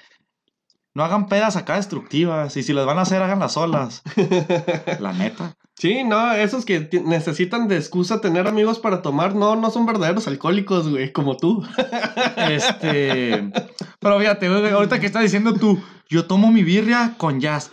No 0.93 1.05
hagan 1.05 1.29
pedas 1.29 1.57
acá 1.57 1.77
destructivas. 1.77 2.57
Y 2.57 2.63
si 2.63 2.73
las 2.73 2.87
van 2.87 2.99
a 2.99 3.03
hacer, 3.03 3.23
háganlas 3.23 3.53
solas. 3.53 4.03
La 5.01 5.13
neta. 5.13 5.55
Sí, 5.77 6.05
no, 6.05 6.33
esos 6.33 6.67
que 6.67 6.91
necesitan 7.07 7.69
de 7.69 7.77
excusa 7.77 8.21
tener 8.21 8.47
amigos 8.47 8.79
para 8.81 9.01
tomar, 9.01 9.35
no, 9.35 9.57
no 9.57 9.71
son 9.71 9.87
verdaderos 9.87 10.27
alcohólicos, 10.29 10.91
güey, 10.91 11.13
como 11.13 11.37
tú. 11.37 11.65
Este. 12.37 13.51
Pero 13.99 14.19
fíjate, 14.19 14.47
ahorita 14.47 15.01
que 15.01 15.07
estás 15.07 15.23
diciendo 15.23 15.55
tú, 15.55 15.83
yo 16.09 16.27
tomo 16.27 16.51
mi 16.51 16.65
birria 16.65 17.15
con 17.17 17.41
jazz. 17.41 17.71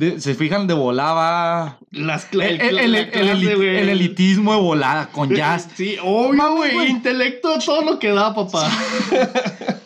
De- 0.00 0.18
se 0.18 0.34
fijan 0.34 0.66
de 0.66 0.72
volada. 0.72 1.76
Las 1.90 2.24
El, 2.32 2.40
cla- 2.40 2.68
el- 2.70 2.94
el- 2.94 3.10
clase, 3.10 3.80
elitismo 3.92 4.54
de 4.54 4.60
volada 4.62 5.08
con 5.10 5.28
jazz. 5.36 5.68
Sí, 5.76 5.96
obvio, 6.02 6.54
güey, 6.56 6.88
intelecto, 6.88 7.58
todo 7.58 7.82
lo 7.84 7.98
que 7.98 8.08
da, 8.08 8.34
papá. 8.34 8.66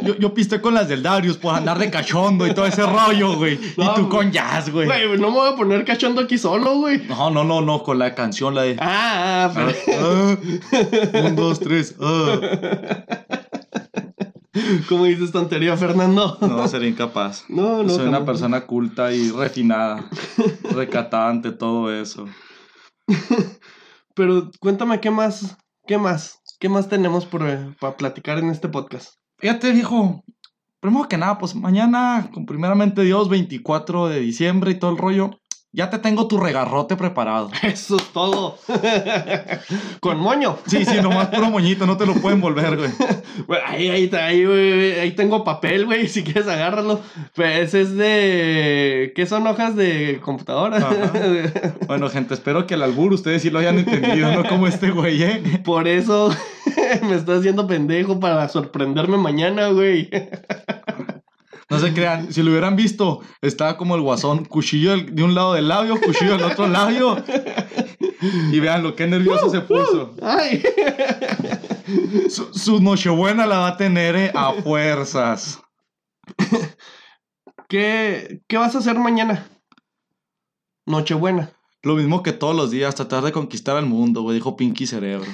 Yo, 0.00 0.16
yo 0.18 0.32
pisté 0.34 0.60
con 0.60 0.74
las 0.74 0.86
del 0.88 1.02
Darius 1.02 1.36
por 1.38 1.54
andar 1.54 1.78
de 1.78 1.90
cachondo 1.90 2.46
y 2.46 2.54
todo 2.54 2.66
ese 2.66 2.82
rollo, 2.82 3.36
güey. 3.36 3.58
No, 3.76 3.84
y 3.90 3.94
tú 3.96 4.08
con 4.08 4.30
jazz, 4.30 4.70
güey. 4.70 4.86
Güey, 4.86 5.18
no 5.18 5.30
me 5.30 5.36
voy 5.36 5.52
a 5.52 5.56
poner 5.56 5.84
cachondo 5.84 6.20
aquí 6.20 6.38
solo, 6.38 6.74
güey. 6.78 6.98
No, 7.08 7.30
no, 7.30 7.42
no, 7.42 7.60
no, 7.62 7.82
con 7.82 7.98
la 7.98 8.14
canción, 8.14 8.54
la 8.54 8.62
de. 8.62 8.76
Ah, 8.78 9.50
ah, 9.50 9.52
pero... 9.52 9.72
Ah, 9.98 11.26
un, 11.26 11.34
dos, 11.36 11.58
tres. 11.58 11.94
ah. 12.00 13.03
¿Cómo 14.88 15.04
dices 15.04 15.32
tontería, 15.32 15.76
Fernando? 15.76 16.38
No, 16.40 16.66
sería 16.68 16.88
incapaz. 16.88 17.44
No, 17.54 17.82
no. 17.82 17.90
Soy 17.90 18.08
una 18.08 18.24
persona 18.24 18.66
culta 18.66 19.12
y 19.12 19.30
refinada, 19.30 20.08
recatada 20.74 21.28
ante 21.30 21.52
todo 21.52 21.92
eso. 21.92 22.26
Pero 24.14 24.50
cuéntame, 24.60 25.00
¿qué 25.00 25.10
más? 25.10 25.56
¿Qué 25.86 25.98
más? 25.98 26.40
¿Qué 26.58 26.68
más 26.68 26.88
tenemos 26.88 27.26
por, 27.26 27.48
eh, 27.48 27.74
para 27.80 27.96
platicar 27.96 28.38
en 28.38 28.50
este 28.50 28.68
podcast? 28.68 29.14
Fíjate, 29.38 29.72
viejo. 29.72 30.22
Primero 30.80 31.08
que 31.08 31.16
nada, 31.16 31.38
pues 31.38 31.54
mañana, 31.54 32.30
con 32.32 32.44
primeramente 32.44 33.02
Dios, 33.02 33.28
24 33.28 34.08
de 34.08 34.20
diciembre 34.20 34.72
y 34.72 34.78
todo 34.78 34.90
el 34.90 34.98
rollo, 34.98 35.30
ya 35.74 35.90
te 35.90 35.98
tengo 35.98 36.28
tu 36.28 36.38
regarrote 36.38 36.94
preparado. 36.94 37.50
Eso 37.62 37.96
es 37.96 38.04
todo. 38.12 38.56
Con 40.00 40.18
moño. 40.20 40.56
Sí, 40.66 40.84
sí, 40.84 40.98
nomás 41.02 41.28
puro 41.28 41.50
moñito, 41.50 41.84
no 41.84 41.96
te 41.96 42.06
lo 42.06 42.14
pueden 42.14 42.40
volver, 42.40 42.76
güey. 42.76 42.90
Ahí, 43.66 43.88
ahí, 43.88 44.10
ahí, 44.14 44.44
güey, 44.44 45.00
ahí 45.00 45.10
tengo 45.12 45.42
papel, 45.42 45.86
güey, 45.86 46.08
si 46.08 46.22
quieres 46.22 46.46
agárralo. 46.46 47.00
Pues 47.34 47.74
es 47.74 47.96
de... 47.96 49.12
¿Qué 49.16 49.26
son 49.26 49.46
hojas 49.46 49.74
de 49.74 50.20
computadora? 50.22 50.76
Ajá. 50.76 50.92
Bueno, 51.88 52.08
gente, 52.08 52.34
espero 52.34 52.66
que 52.66 52.74
el 52.74 52.82
albur 52.82 53.12
ustedes 53.12 53.42
sí 53.42 53.50
lo 53.50 53.58
hayan 53.58 53.78
entendido, 53.78 54.30
no 54.32 54.48
como 54.48 54.68
este 54.68 54.90
güey, 54.90 55.22
¿eh? 55.22 55.60
Por 55.64 55.88
eso 55.88 56.30
me 57.02 57.16
estás 57.16 57.40
haciendo 57.40 57.66
pendejo 57.66 58.20
para 58.20 58.48
sorprenderme 58.48 59.16
mañana, 59.16 59.68
güey. 59.68 60.08
No 61.70 61.78
se 61.78 61.92
crean, 61.94 62.32
si 62.32 62.42
lo 62.42 62.50
hubieran 62.50 62.76
visto, 62.76 63.20
estaba 63.40 63.76
como 63.76 63.94
el 63.94 64.02
guasón, 64.02 64.44
cuchillo 64.44 64.96
de 64.96 65.22
un 65.22 65.34
lado 65.34 65.54
del 65.54 65.68
labio, 65.68 66.00
cuchillo 66.00 66.36
del 66.36 66.44
otro 66.44 66.66
labio. 66.68 67.22
Y 68.52 68.60
vean 68.60 68.82
lo 68.82 68.94
que 68.94 69.06
nervioso 69.06 69.50
se 69.50 69.60
puso. 69.60 70.14
Ay. 70.22 70.62
Su, 72.28 72.52
su 72.54 72.80
nochebuena 72.80 73.46
la 73.46 73.58
va 73.58 73.68
a 73.68 73.76
tener 73.76 74.16
eh, 74.16 74.32
a 74.34 74.52
fuerzas. 74.54 75.60
¿Qué, 77.68 78.40
¿Qué 78.46 78.56
vas 78.56 78.74
a 78.74 78.78
hacer 78.78 78.98
mañana? 78.98 79.48
Nochebuena. 80.86 81.52
Lo 81.82 81.96
mismo 81.96 82.22
que 82.22 82.32
todos 82.32 82.56
los 82.56 82.70
días, 82.70 82.94
tratar 82.94 83.22
de 83.24 83.32
conquistar 83.32 83.76
al 83.76 83.86
mundo, 83.86 84.22
güey, 84.22 84.36
dijo 84.36 84.56
Pinky 84.56 84.86
Cerebro. 84.86 85.30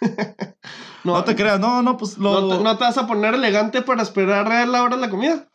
No, 1.02 1.14
No 1.14 1.24
te 1.24 1.34
creas, 1.34 1.58
no, 1.58 1.80
no, 1.80 1.96
pues 1.96 2.18
lo... 2.18 2.42
¿no 2.42 2.58
te, 2.58 2.62
no 2.62 2.76
te 2.76 2.84
vas 2.84 2.98
a 2.98 3.06
poner 3.06 3.32
elegante 3.32 3.80
para 3.80 4.02
esperar 4.02 4.52
a 4.52 4.66
la 4.66 4.82
hora 4.82 4.96
de 4.96 5.00
la 5.00 5.08
comida? 5.08 5.49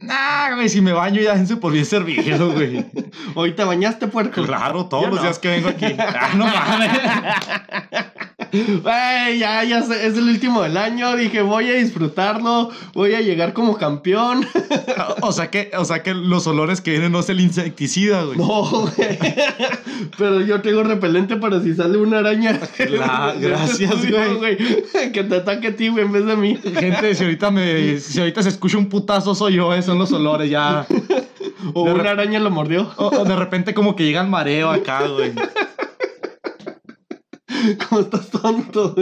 Nah, 0.00 0.54
güey, 0.54 0.68
si 0.68 0.80
me 0.80 0.92
baño 0.92 1.20
ya 1.20 1.34
dense 1.34 1.56
por 1.56 1.72
bien 1.72 1.84
servido, 1.84 2.52
güey. 2.52 2.86
Hoy 3.34 3.52
te 3.52 3.64
bañaste, 3.64 4.06
puerco. 4.08 4.42
Claro, 4.44 4.86
todos 4.86 5.04
Yo 5.04 5.08
los 5.10 5.16
no. 5.18 5.22
días 5.24 5.38
que 5.38 5.48
vengo 5.48 5.68
aquí. 5.68 5.86
Ah, 5.98 6.30
no 6.34 6.46
mames. 6.46 6.90
Güey, 8.52 9.38
ya, 9.38 9.64
ya 9.64 9.82
sé, 9.82 10.06
es 10.06 10.16
el 10.16 10.28
último 10.28 10.62
del 10.62 10.76
año. 10.76 11.16
Dije, 11.16 11.42
voy 11.42 11.68
a 11.70 11.74
disfrutarlo. 11.74 12.70
Voy 12.94 13.14
a 13.14 13.20
llegar 13.20 13.52
como 13.52 13.76
campeón. 13.76 14.46
o, 15.22 15.32
sea 15.32 15.50
que, 15.50 15.70
o 15.76 15.84
sea 15.84 16.02
que 16.02 16.14
los 16.14 16.46
olores 16.46 16.80
que 16.80 16.90
vienen 16.90 17.12
no 17.12 17.20
es 17.20 17.28
el 17.28 17.40
insecticida, 17.40 18.24
güey. 18.24 18.38
No, 18.38 18.62
güey. 18.62 19.18
Pero 20.18 20.40
yo 20.40 20.60
tengo 20.60 20.82
repelente 20.82 21.36
para 21.36 21.60
si 21.60 21.74
sale 21.74 21.98
una 21.98 22.18
araña. 22.18 22.58
La, 22.90 23.34
gracias, 23.38 23.94
güey. 24.38 24.56
Que 25.12 25.24
te 25.24 25.36
ataque 25.36 25.68
a 25.68 25.76
ti, 25.76 25.88
güey, 25.88 26.04
en 26.04 26.12
vez 26.12 26.26
de 26.26 26.36
mí. 26.36 26.56
Gente, 26.56 27.14
si 27.14 27.24
ahorita, 27.24 27.50
me, 27.50 27.98
si 27.98 28.18
ahorita 28.18 28.42
se 28.42 28.48
escucha 28.48 28.78
un 28.78 28.88
putazo, 28.88 29.34
soy 29.34 29.54
yo, 29.54 29.74
eh, 29.74 29.82
son 29.82 29.98
los 29.98 30.12
olores 30.12 30.50
ya. 30.50 30.86
O 31.74 31.84
De 31.84 31.92
una 31.92 32.10
araña 32.10 32.38
lo 32.38 32.50
mordió. 32.50 32.90
O, 32.96 33.08
o 33.08 33.24
de 33.24 33.36
repente 33.36 33.74
como 33.74 33.94
que 33.94 34.04
llega 34.04 34.20
el 34.22 34.28
mareo 34.28 34.70
acá, 34.70 35.06
güey. 35.06 35.32
¿Cómo 37.88 38.00
estás 38.02 38.30
tonto? 38.30 38.94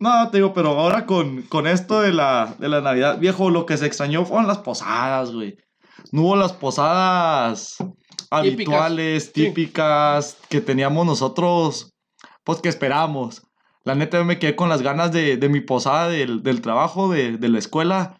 No, 0.00 0.30
te 0.30 0.38
digo, 0.38 0.54
pero 0.54 0.78
ahora 0.78 1.06
con, 1.06 1.42
con 1.42 1.66
esto 1.66 2.00
de 2.00 2.12
la, 2.12 2.54
de 2.58 2.68
la 2.68 2.80
Navidad, 2.80 3.18
viejo, 3.18 3.50
lo 3.50 3.66
que 3.66 3.76
se 3.76 3.86
extrañó 3.86 4.24
fueron 4.24 4.46
las 4.46 4.58
posadas, 4.58 5.32
güey. 5.32 5.56
No 6.12 6.22
hubo 6.22 6.36
las 6.36 6.52
posadas 6.52 7.76
habituales, 8.30 9.32
sí. 9.34 9.46
típicas, 9.46 10.36
que 10.48 10.60
teníamos 10.60 11.04
nosotros, 11.04 11.94
pues 12.44 12.60
que 12.60 12.68
esperábamos. 12.68 13.42
La 13.84 13.94
neta, 13.94 14.18
yo 14.18 14.24
me 14.24 14.38
quedé 14.38 14.54
con 14.54 14.68
las 14.68 14.82
ganas 14.82 15.12
de, 15.12 15.36
de 15.36 15.48
mi 15.48 15.60
posada 15.60 16.08
del, 16.08 16.42
del 16.42 16.60
trabajo, 16.60 17.10
de, 17.10 17.36
de 17.36 17.48
la 17.48 17.58
escuela, 17.58 18.17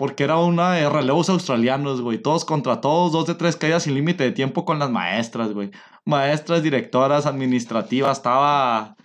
porque 0.00 0.24
era 0.24 0.38
una 0.38 0.72
de 0.72 0.88
relevos 0.88 1.28
australianos, 1.28 2.00
güey. 2.00 2.16
Todos 2.16 2.46
contra 2.46 2.80
todos, 2.80 3.12
dos 3.12 3.26
de 3.26 3.34
tres 3.34 3.56
caídas 3.56 3.82
sin 3.82 3.92
límite 3.94 4.24
de 4.24 4.32
tiempo 4.32 4.64
con 4.64 4.78
las 4.78 4.88
maestras, 4.88 5.52
güey. 5.52 5.72
Maestras, 6.06 6.62
directoras, 6.62 7.26
administrativas, 7.26 8.16
estaba... 8.16 8.96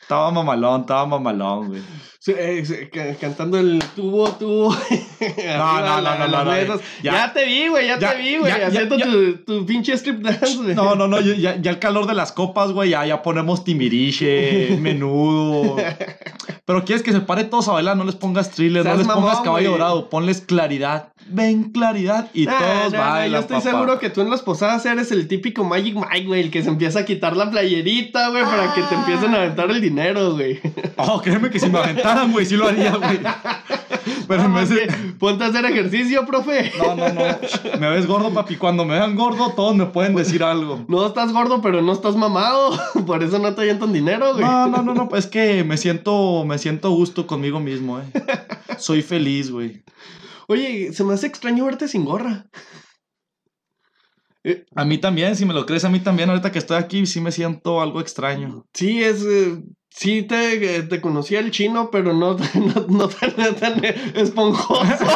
Estaba 0.00 0.30
mamalón, 0.30 0.82
estaba 0.82 1.04
mamalón, 1.06 1.68
güey. 1.70 1.82
Sí, 2.20 2.32
eh, 2.36 3.16
cantando 3.20 3.58
el 3.58 3.82
tubo, 3.96 4.30
tubo. 4.30 4.72
No, 5.56 5.80
no, 5.80 6.00
no, 6.00 6.14
no, 6.18 6.28
no, 6.28 6.44
no, 6.44 6.80
Ya, 7.02 7.12
ya- 7.12 7.32
te 7.32 7.44
vi, 7.46 7.66
güey, 7.66 7.88
ya, 7.88 7.98
ya- 7.98 8.12
te 8.12 8.18
vi, 8.18 8.36
güey. 8.38 8.52
Haciendo 8.52 8.98
tu, 8.98 9.36
tu 9.44 9.66
pinche 9.66 9.94
strip 9.94 10.20
dance, 10.20 10.56
güey. 10.58 10.74
No, 10.76 10.94
no, 10.94 11.08
no, 11.08 11.20
ya, 11.20 11.56
ya 11.56 11.70
el 11.72 11.78
calor 11.80 12.06
de 12.06 12.14
las 12.14 12.30
copas, 12.30 12.70
güey, 12.70 12.90
ya, 12.90 13.04
ya 13.04 13.20
ponemos 13.22 13.64
timiriche, 13.64 14.76
menudo. 14.80 15.76
Pero 16.70 16.84
quieres 16.84 17.02
que 17.02 17.10
se 17.10 17.18
pare 17.18 17.42
todos 17.42 17.66
a 17.66 17.72
bailar, 17.72 17.96
no 17.96 18.04
les 18.04 18.14
pongas 18.14 18.52
thriller, 18.52 18.84
no 18.86 18.94
les 18.94 19.04
pongas 19.04 19.40
caballo 19.40 19.72
dorado, 19.72 20.08
ponles 20.08 20.40
claridad. 20.40 21.08
Ven 21.26 21.72
claridad 21.72 22.28
y 22.32 22.46
Nah, 22.46 22.58
todos 22.60 22.92
nah, 22.92 22.98
nah, 22.98 23.10
bailan, 23.10 23.32
Yo 23.32 23.38
estoy 23.40 23.56
papá. 23.56 23.70
seguro 23.70 23.98
que 23.98 24.08
tú 24.10 24.20
en 24.20 24.30
las 24.30 24.42
posadas 24.42 24.86
eres 24.86 25.10
el 25.10 25.26
típico 25.26 25.64
Magic 25.64 25.96
Mike, 25.96 26.26
güey, 26.28 26.42
el 26.42 26.50
que 26.52 26.62
se 26.62 26.68
empieza 26.68 27.00
a 27.00 27.04
quitar 27.04 27.36
la 27.36 27.50
playerita, 27.50 28.28
güey, 28.28 28.44
para 28.44 28.72
que 28.72 28.82
te 28.82 28.94
empiecen 28.94 29.34
a 29.34 29.38
aventar 29.38 29.68
el 29.68 29.80
dinero, 29.80 30.34
güey. 30.34 30.60
Oh, 30.96 31.20
créeme 31.20 31.50
que 31.50 31.58
si 31.58 31.68
me 31.68 31.80
aventaran, 31.80 32.30
güey, 32.30 32.46
sí 32.46 32.54
lo 32.56 32.68
haría, 32.68 32.94
güey. 32.94 33.18
Pero 34.28 34.52
vez 34.52 34.68
de... 34.68 34.88
Ponte 35.18 35.44
a 35.44 35.48
hacer 35.48 35.64
ejercicio, 35.64 36.24
profe. 36.24 36.72
No, 36.78 36.94
no, 36.94 37.08
no. 37.12 37.22
Me 37.80 37.90
ves 37.90 38.06
gordo, 38.06 38.30
papi. 38.30 38.56
Cuando 38.56 38.84
me 38.84 38.94
vean 38.94 39.16
gordo, 39.16 39.50
todos 39.50 39.74
me 39.76 39.86
pueden 39.86 40.14
decir 40.14 40.42
algo. 40.42 40.84
No 40.88 41.06
estás 41.06 41.32
gordo, 41.32 41.60
pero 41.60 41.82
no 41.82 41.92
estás 41.92 42.16
mamado. 42.16 42.78
Por 43.06 43.22
eso 43.22 43.38
no 43.38 43.54
te 43.54 43.62
avientan 43.62 43.92
dinero, 43.92 44.32
güey. 44.34 44.44
No, 44.44 44.68
no, 44.68 44.82
no, 44.82 44.94
no. 44.94 45.08
Es 45.16 45.26
que 45.26 45.64
me 45.64 45.76
siento, 45.76 46.44
me 46.46 46.58
siento 46.60 46.90
gusto 46.90 47.26
conmigo 47.26 47.60
mismo, 47.60 48.00
eh. 48.00 48.04
Soy 48.78 49.02
feliz, 49.02 49.50
güey. 49.50 49.82
Oye, 50.48 50.92
se 50.92 51.04
me 51.04 51.14
hace 51.14 51.26
extraño 51.26 51.64
verte 51.64 51.88
sin 51.88 52.04
gorra. 52.04 52.46
Eh, 54.44 54.64
A 54.74 54.84
mí 54.84 54.98
también, 54.98 55.36
si 55.36 55.44
me 55.44 55.54
lo 55.54 55.66
crees, 55.66 55.84
a 55.84 55.90
mí 55.90 56.00
también. 56.00 56.30
Ahorita 56.30 56.52
que 56.52 56.58
estoy 56.58 56.76
aquí, 56.78 57.06
sí 57.06 57.20
me 57.20 57.32
siento 57.32 57.80
algo 57.80 58.00
extraño. 58.00 58.64
Sí, 58.72 59.02
es. 59.02 59.22
eh, 59.24 59.62
sí, 59.90 60.22
te, 60.22 60.82
te 60.84 61.00
conocía 61.00 61.40
el 61.40 61.50
chino, 61.50 61.90
pero 61.90 62.12
no, 62.14 62.36
no, 62.54 62.86
no 62.88 63.08
tan, 63.08 63.34
tan 63.56 63.84
esponjoso. 64.14 65.04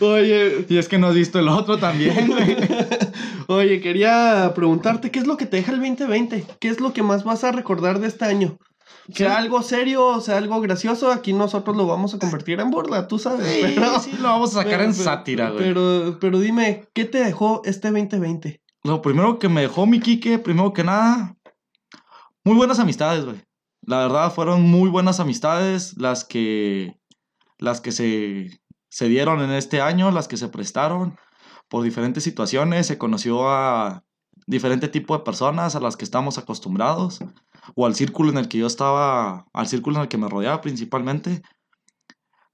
Oye, 0.00 0.66
Y 0.68 0.76
es 0.76 0.88
que 0.88 0.98
no 0.98 1.06
has 1.06 1.14
visto 1.14 1.38
el 1.38 1.48
otro 1.48 1.78
también, 1.78 2.26
güey. 2.28 2.56
oye, 3.48 3.80
quería 3.80 4.52
preguntarte, 4.54 5.10
¿qué 5.10 5.20
es 5.20 5.26
lo 5.26 5.38
que 5.38 5.46
te 5.46 5.56
deja 5.56 5.72
el 5.72 5.78
2020? 5.80 6.44
¿Qué 6.60 6.68
es 6.68 6.80
lo 6.80 6.92
que 6.92 7.02
más 7.02 7.24
vas 7.24 7.44
a 7.44 7.52
recordar 7.52 7.98
de 7.98 8.08
este 8.08 8.26
año? 8.26 8.58
Sea 9.12 9.38
algo 9.38 9.62
serio, 9.62 10.20
sea 10.20 10.36
algo 10.36 10.60
gracioso, 10.60 11.10
aquí 11.10 11.32
nosotros 11.32 11.76
lo 11.76 11.86
vamos 11.86 12.12
a 12.14 12.18
convertir 12.18 12.60
en 12.60 12.70
burla, 12.70 13.08
tú 13.08 13.18
sabes. 13.18 13.46
Sí, 13.46 13.72
pero, 13.74 13.98
sí, 14.00 14.12
lo 14.18 14.24
vamos 14.28 14.50
a 14.50 14.62
sacar 14.62 14.70
pero- 14.78 14.84
en 14.84 14.92
pero- 14.92 15.04
sátira, 15.04 15.50
güey. 15.50 15.64
Pero, 15.64 16.18
pero 16.20 16.38
dime, 16.40 16.88
¿qué 16.94 17.04
te 17.06 17.18
dejó 17.24 17.62
este 17.64 17.90
2020? 17.90 18.60
Lo 18.84 19.00
primero 19.02 19.38
que 19.38 19.48
me 19.48 19.62
dejó 19.62 19.86
mi 19.86 20.00
Quique, 20.00 20.38
primero 20.38 20.72
que 20.72 20.84
nada, 20.84 21.36
muy 22.44 22.54
buenas 22.56 22.78
amistades, 22.78 23.24
güey. 23.24 23.42
La 23.82 23.98
verdad, 23.98 24.32
fueron 24.32 24.62
muy 24.62 24.90
buenas 24.90 25.20
amistades 25.20 25.96
las 25.96 26.24
que, 26.24 26.98
las 27.58 27.80
que 27.80 27.92
se, 27.92 28.60
se 28.90 29.08
dieron 29.08 29.40
en 29.40 29.50
este 29.52 29.80
año, 29.80 30.10
las 30.10 30.28
que 30.28 30.36
se 30.36 30.48
prestaron 30.48 31.16
por 31.68 31.82
diferentes 31.82 32.22
situaciones. 32.24 32.86
Se 32.86 32.98
conoció 32.98 33.48
a 33.50 34.04
diferente 34.46 34.88
tipo 34.88 35.16
de 35.16 35.24
personas 35.24 35.74
a 35.74 35.80
las 35.80 35.96
que 35.96 36.04
estamos 36.04 36.36
acostumbrados, 36.38 37.20
o 37.74 37.86
al 37.86 37.94
círculo 37.94 38.30
en 38.30 38.38
el 38.38 38.48
que 38.48 38.58
yo 38.58 38.66
estaba, 38.66 39.46
al 39.52 39.68
círculo 39.68 39.96
en 39.96 40.02
el 40.02 40.08
que 40.08 40.18
me 40.18 40.28
rodeaba 40.28 40.60
principalmente. 40.60 41.42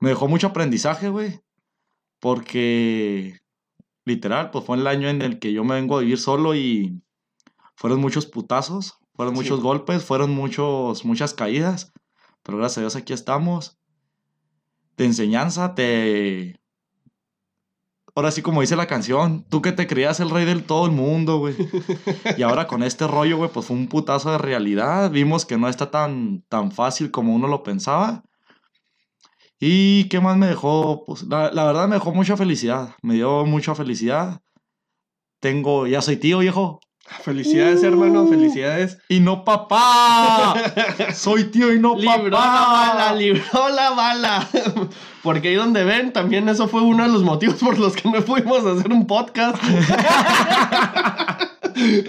Me 0.01 0.11
dejó 0.11 0.29
mucho 0.29 0.49
aprendizaje, 0.49 1.09
güey, 1.09 1.41
porque 2.21 3.41
literal, 4.05 4.51
pues 4.51 4.65
fue 4.65 4.77
el 4.77 4.87
año 4.87 5.09
en 5.09 5.23
el 5.23 5.39
que 5.39 5.53
yo 5.53 5.65
me 5.65 5.75
vengo 5.77 5.97
a 5.97 6.01
vivir 6.01 6.19
solo 6.19 6.55
y 6.55 7.01
fueron 7.77 8.01
muchos 8.01 8.27
putazos, 8.27 8.99
fueron 9.15 9.35
Sí. 9.35 9.41
muchos 9.43 9.61
golpes, 9.61 10.05
fueron 10.05 10.31
muchos, 10.33 11.05
muchas 11.05 11.35
caídas, 11.35 11.93
pero 12.43 12.59
gracias 12.59 12.79
a 12.79 12.81
Dios 12.83 12.97
aquí 12.97 13.13
estamos. 13.13 13.79
De 14.97 15.07
enseñanza, 15.07 15.75
te... 15.75 16.57
Ahora 18.17 18.31
sí, 18.31 18.43
como 18.43 18.61
dice 18.61 18.77
la 18.77 18.87
canción, 18.87 19.45
tú 19.51 19.61
que 19.61 19.73
te 19.73 19.89
creías 19.89 20.21
el 20.21 20.31
rey 20.31 20.45
del 20.45 20.63
todo 20.63 20.87
el 20.87 20.93
mundo, 20.93 21.39
güey. 21.39 21.57
Y 22.39 22.43
ahora 22.43 22.69
con 22.69 22.85
este 22.85 23.09
rollo, 23.09 23.39
güey, 23.39 23.51
pues 23.51 23.67
fue 23.67 23.77
un 23.77 23.89
putazo 23.89 24.31
de 24.31 24.39
realidad. 24.39 25.11
Vimos 25.11 25.45
que 25.45 25.59
no 25.59 25.69
está 25.69 25.91
tan, 25.91 26.43
tan 26.49 26.71
fácil 26.71 27.11
como 27.11 27.35
uno 27.35 27.49
lo 27.49 27.65
pensaba. 27.65 28.23
¿Y 29.59 30.05
qué 30.11 30.21
más 30.21 30.37
me 30.37 30.47
dejó? 30.47 31.05
Pues 31.05 31.25
la, 31.25 31.51
la 31.51 31.65
verdad 31.65 31.89
me 31.89 31.95
dejó 31.97 32.13
mucha 32.15 32.37
felicidad. 32.37 32.95
Me 33.03 33.15
dio 33.15 33.45
mucha 33.47 33.75
felicidad. 33.75 34.41
Tengo, 35.41 35.87
ya 35.89 36.01
soy 36.01 36.17
tío, 36.17 36.39
viejo. 36.39 36.79
Felicidades, 37.23 37.83
hermano, 37.83 38.27
felicidades. 38.29 38.99
Y 39.09 39.21
no 39.21 39.45
papá. 39.45 40.55
soy 41.15 41.45
tío 41.45 41.73
y 41.73 41.81
no 41.81 41.97
Libró 41.97 42.31
la 42.31 42.37
papá. 42.37 42.95
bala, 42.95 43.13
libró 43.15 43.69
la 43.71 43.91
bala. 43.91 44.49
Porque 45.25 45.49
ahí 45.49 45.55
donde 45.55 45.85
ven, 45.85 46.13
también 46.13 46.51
eso 46.51 46.69
fue 46.69 46.83
uno 46.83 47.03
de 47.03 47.09
los 47.09 47.23
motivos 47.23 47.55
por 47.57 47.79
los 47.79 47.97
que 47.97 48.11
no 48.11 48.21
fuimos 48.21 48.65
a 48.67 48.73
hacer 48.73 48.93
un 48.93 49.07
podcast. 49.07 49.57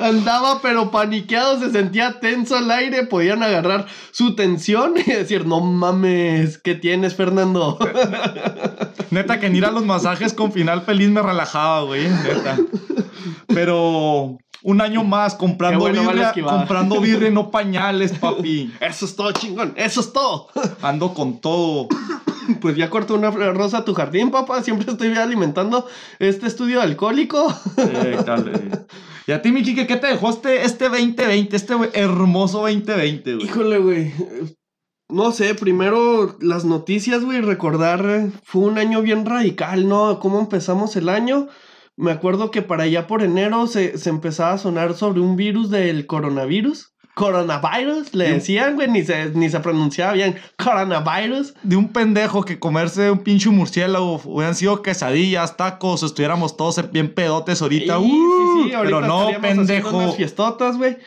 Andaba 0.01 0.62
pero 0.62 0.91
paniqueado, 0.91 1.57
se 1.57 1.72
sentía 1.72 2.19
tenso 2.19 2.57
el 2.57 2.69
aire, 2.69 3.05
podían 3.05 3.41
agarrar 3.41 3.86
su 4.12 4.36
tensión 4.36 4.95
y 4.98 5.03
decir, 5.10 5.45
no 5.48 5.62
mames, 5.62 6.57
¿qué 6.57 6.75
tienes, 6.75 7.15
Fernando? 7.15 7.79
Neta, 9.12 9.39
que 9.39 9.50
ni 9.50 9.60
ir 9.60 9.65
a 9.65 9.72
los 9.72 9.86
masajes 9.86 10.34
con 10.34 10.51
final 10.51 10.81
feliz 10.81 11.10
me 11.10 11.22
relajaba, 11.22 11.84
güey. 11.84 12.10
Neta. 12.10 12.57
Pero 13.48 14.38
un 14.62 14.81
año 14.81 15.05
más 15.05 15.36
comprando 15.36 15.79
bueno, 15.79 16.01
birria, 16.01 16.34
comprando 16.34 17.00
birria 17.00 17.31
no 17.31 17.50
pañales, 17.50 18.12
papi. 18.19 18.74
Eso 18.81 19.05
es 19.05 19.15
todo, 19.15 19.31
chingón, 19.31 19.74
eso 19.77 20.01
es 20.01 20.12
todo. 20.12 20.50
Ando 20.81 21.13
con 21.13 21.39
todo. 21.39 21.88
Pues 22.61 22.75
ya 22.75 22.89
cortó 22.89 23.15
una 23.15 23.31
rosa 23.31 23.79
a 23.79 23.85
tu 23.85 23.93
jardín, 23.93 24.31
papá. 24.31 24.61
Siempre 24.63 24.91
estoy 24.91 25.15
alimentando 25.15 25.87
este 26.19 26.47
estudio 26.47 26.81
alcohólico. 26.81 27.53
Eh, 27.77 28.17
dale. 28.25 28.51
Y 29.27 29.31
a 29.31 29.41
ti, 29.41 29.51
mi 29.51 29.63
Kike, 29.63 29.87
¿qué 29.87 29.95
te 29.95 30.05
dejó 30.05 30.29
este, 30.29 30.65
este 30.65 30.87
2020, 30.87 31.55
este 31.55 31.73
hermoso 31.93 32.59
2020, 32.59 33.33
güey? 33.33 33.45
Híjole, 33.47 33.79
güey. 33.79 34.13
No 35.09 35.31
sé, 35.31 35.55
primero 35.55 36.37
las 36.41 36.63
noticias, 36.63 37.23
güey, 37.23 37.41
recordar, 37.41 38.29
fue 38.43 38.61
un 38.61 38.77
año 38.77 39.01
bien 39.01 39.25
radical, 39.25 39.87
¿no? 39.87 40.19
¿Cómo 40.19 40.39
empezamos 40.39 40.95
el 40.95 41.09
año? 41.09 41.47
Me 41.97 42.11
acuerdo 42.11 42.51
que 42.51 42.61
para 42.61 42.83
allá 42.83 43.07
por 43.07 43.23
enero 43.23 43.65
se, 43.65 43.97
se 43.97 44.11
empezaba 44.11 44.53
a 44.53 44.57
sonar 44.59 44.93
sobre 44.93 45.21
un 45.21 45.35
virus 45.35 45.71
del 45.71 46.05
coronavirus. 46.05 46.94
Coronavirus, 47.15 48.13
le 48.13 48.34
decían, 48.34 48.75
güey, 48.75 48.89
ni 48.89 49.01
se, 49.01 49.29
ni 49.29 49.50
se 49.50 49.62
pronunciaba 49.62 50.12
bien. 50.12 50.36
Coronavirus. 50.62 51.53
De 51.63 51.77
un 51.77 51.88
pendejo 51.93 52.43
que 52.43 52.60
comerse 52.60 53.10
un 53.10 53.19
pinche 53.19 53.50
murciélago 53.50 54.22
hubieran 54.25 54.53
sido 54.53 54.81
quesadillas, 54.81 55.55
tacos, 55.55 56.03
estuviéramos 56.03 56.57
todos 56.57 56.91
bien 56.91 57.13
pedotes 57.13 57.62
ahorita. 57.62 58.00
Sí, 58.00 58.03
sí, 58.03 58.63
sí, 58.67 58.74
ahorita 58.74 58.98
pero 58.98 59.01
no, 59.07 59.29
pendejo. 59.41 59.95
unas 59.95 60.17
fiestotas, 60.17 60.77
güey. 60.77 60.98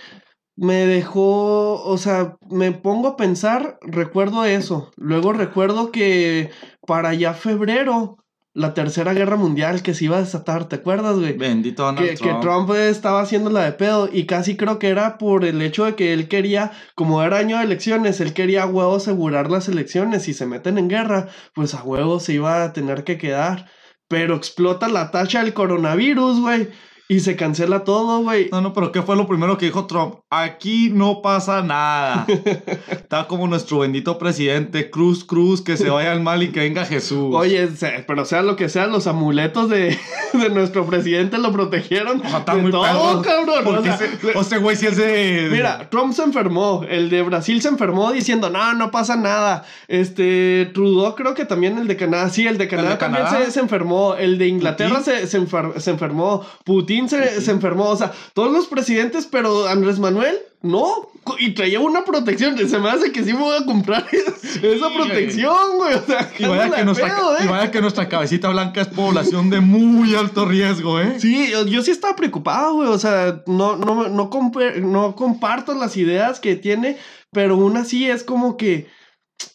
Me 0.56 0.86
dejó, 0.86 1.84
o 1.84 1.98
sea, 1.98 2.36
me 2.50 2.72
pongo 2.72 3.08
a 3.08 3.16
pensar, 3.16 3.78
recuerdo 3.82 4.46
eso. 4.46 4.90
Luego 4.96 5.34
recuerdo 5.34 5.92
que 5.92 6.50
para 6.86 7.12
ya 7.12 7.34
febrero 7.34 8.16
la 8.58 8.74
tercera 8.74 9.14
guerra 9.14 9.36
mundial 9.36 9.82
que 9.82 9.94
se 9.94 10.06
iba 10.06 10.16
a 10.16 10.20
desatar, 10.20 10.68
¿te 10.68 10.76
acuerdas, 10.76 11.16
güey? 11.16 11.34
Bendito 11.34 11.84
Donald 11.84 12.08
Que, 12.08 12.16
que 12.16 12.34
Trump. 12.40 12.42
Trump 12.42 12.70
estaba 12.72 13.20
haciendo 13.20 13.50
la 13.50 13.64
de 13.64 13.72
pedo 13.72 14.08
y 14.12 14.26
casi 14.26 14.56
creo 14.56 14.80
que 14.80 14.88
era 14.88 15.16
por 15.16 15.44
el 15.44 15.62
hecho 15.62 15.84
de 15.84 15.94
que 15.94 16.12
él 16.12 16.26
quería, 16.26 16.72
como 16.96 17.22
era 17.22 17.38
año 17.38 17.56
de 17.56 17.64
elecciones, 17.64 18.20
él 18.20 18.34
quería 18.34 18.64
a 18.64 18.66
huevo 18.66 18.96
asegurar 18.96 19.48
las 19.48 19.68
elecciones. 19.68 20.24
Si 20.24 20.34
se 20.34 20.44
meten 20.44 20.76
en 20.76 20.88
guerra, 20.88 21.28
pues 21.54 21.72
a 21.74 21.84
huevo 21.84 22.18
se 22.18 22.32
iba 22.32 22.64
a 22.64 22.72
tener 22.72 23.04
que 23.04 23.16
quedar. 23.16 23.70
Pero 24.08 24.34
explota 24.34 24.88
la 24.88 25.12
tacha 25.12 25.44
del 25.44 25.54
coronavirus, 25.54 26.40
güey. 26.40 26.68
Y 27.10 27.20
se 27.20 27.36
cancela 27.36 27.84
todo, 27.84 28.20
güey. 28.20 28.50
No, 28.52 28.60
no, 28.60 28.74
pero 28.74 28.92
¿qué 28.92 29.00
fue 29.00 29.16
lo 29.16 29.26
primero 29.26 29.56
que 29.56 29.64
dijo 29.64 29.86
Trump? 29.86 30.16
Aquí 30.28 30.90
no 30.92 31.22
pasa 31.22 31.62
nada. 31.62 32.26
Está 32.90 33.26
como 33.26 33.48
nuestro 33.48 33.78
bendito 33.78 34.18
presidente, 34.18 34.90
Cruz 34.90 35.24
Cruz, 35.24 35.62
que 35.62 35.78
se 35.78 35.88
vaya 35.88 36.12
al 36.12 36.20
mal 36.20 36.42
y 36.42 36.48
que 36.48 36.60
venga 36.60 36.84
Jesús. 36.84 37.34
Oye, 37.34 37.66
pero 38.06 38.26
sea 38.26 38.42
lo 38.42 38.56
que 38.56 38.68
sea, 38.68 38.86
los 38.86 39.06
amuletos 39.06 39.70
de, 39.70 39.98
de 40.34 40.50
nuestro 40.50 40.84
presidente 40.84 41.38
lo 41.38 41.50
protegieron. 41.50 42.20
O 42.20 42.28
sea, 42.28 42.40
está 42.40 42.54
de 42.56 42.60
muy 42.62 42.70
todo, 42.70 42.82
perro. 42.82 43.22
cabrón. 43.22 43.88
O 44.36 44.44
sea, 44.44 44.58
o 44.58 44.60
güey 44.60 44.76
sí 44.76 44.86
es 44.86 44.98
de... 44.98 45.48
Mira, 45.50 45.88
Trump 45.88 46.12
se 46.12 46.22
enfermó, 46.24 46.84
el 46.86 47.08
de 47.08 47.22
Brasil 47.22 47.62
se 47.62 47.68
enfermó 47.68 48.12
diciendo, 48.12 48.50
no, 48.50 48.74
no 48.74 48.90
pasa 48.90 49.16
nada. 49.16 49.64
Este, 49.88 50.66
Trudeau 50.74 51.14
creo 51.14 51.32
que 51.32 51.46
también 51.46 51.78
el 51.78 51.88
de 51.88 51.96
Canadá, 51.96 52.28
sí, 52.28 52.46
el 52.46 52.58
de 52.58 52.68
Canadá 52.68 52.90
de 52.90 52.96
también? 52.96 53.24
Se, 53.28 53.50
se 53.50 53.60
enfermó, 53.60 54.14
el 54.14 54.36
de 54.36 54.48
Inglaterra 54.48 55.00
se, 55.02 55.26
se, 55.26 55.40
enfer- 55.40 55.78
se 55.78 55.90
enfermó, 55.90 56.44
Putin 56.64 56.97
se, 57.06 57.42
se 57.42 57.50
enfermó, 57.50 57.90
o 57.90 57.96
sea, 57.96 58.12
todos 58.32 58.50
los 58.50 58.66
presidentes, 58.66 59.26
pero 59.26 59.68
Andrés 59.68 59.98
Manuel, 59.98 60.38
no, 60.62 61.10
y 61.38 61.50
traía 61.50 61.80
una 61.80 62.04
protección, 62.04 62.56
se 62.56 62.78
me 62.78 62.90
hace 62.90 63.12
que 63.12 63.22
sí 63.22 63.32
me 63.32 63.40
voy 63.40 63.56
a 63.56 63.64
comprar 63.64 64.06
esa 64.12 64.90
protección, 64.90 65.76
güey, 65.76 65.94
o 65.94 66.02
sea, 66.04 66.30
Y 66.38 66.46
vaya, 66.46 66.70
que 66.74 66.84
nuestra, 66.84 67.06
pedo, 67.06 67.36
y 67.38 67.42
eh. 67.44 67.48
vaya 67.48 67.70
que 67.70 67.80
nuestra 67.80 68.08
cabecita 68.08 68.48
blanca 68.48 68.80
es 68.80 68.88
población 68.88 69.50
de 69.50 69.60
muy 69.60 70.14
alto 70.14 70.46
riesgo, 70.46 71.00
¿eh? 71.00 71.20
Sí, 71.20 71.50
yo, 71.50 71.66
yo 71.66 71.82
sí 71.82 71.90
estaba 71.90 72.16
preocupado, 72.16 72.74
güey. 72.74 72.88
O 72.88 72.98
sea, 72.98 73.42
no, 73.46 73.76
no, 73.76 74.08
no, 74.08 74.30
no 74.30 75.14
comparto 75.14 75.74
las 75.74 75.96
ideas 75.96 76.40
que 76.40 76.56
tiene, 76.56 76.96
pero 77.30 77.54
aún 77.54 77.76
así 77.76 78.08
es 78.08 78.24
como 78.24 78.56
que, 78.56 78.88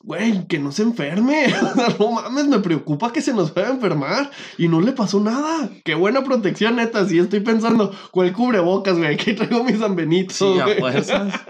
güey, 0.03 0.47
que 0.47 0.59
no 0.59 0.71
se 0.71 0.83
enferme. 0.83 1.53
No 1.99 2.11
mames, 2.11 2.47
me 2.47 2.59
preocupa 2.59 3.11
que 3.11 3.21
se 3.21 3.33
nos 3.33 3.51
pueda 3.51 3.69
enfermar. 3.69 4.31
Y 4.57 4.67
no 4.67 4.81
le 4.81 4.91
pasó 4.91 5.19
nada. 5.19 5.69
Qué 5.83 5.95
buena 5.95 6.23
protección, 6.23 6.75
neta. 6.75 7.07
Sí, 7.07 7.19
estoy 7.19 7.39
pensando, 7.41 7.93
¿cuál 8.11 8.33
cubrebocas, 8.33 8.97
güey? 8.97 9.13
Aquí 9.13 9.33
traigo 9.33 9.63
mis 9.63 9.79
San 9.79 9.95
Benito, 9.95 10.33
Sí, 10.33 10.59
a 10.59 10.67
fuerzas. 10.79 11.33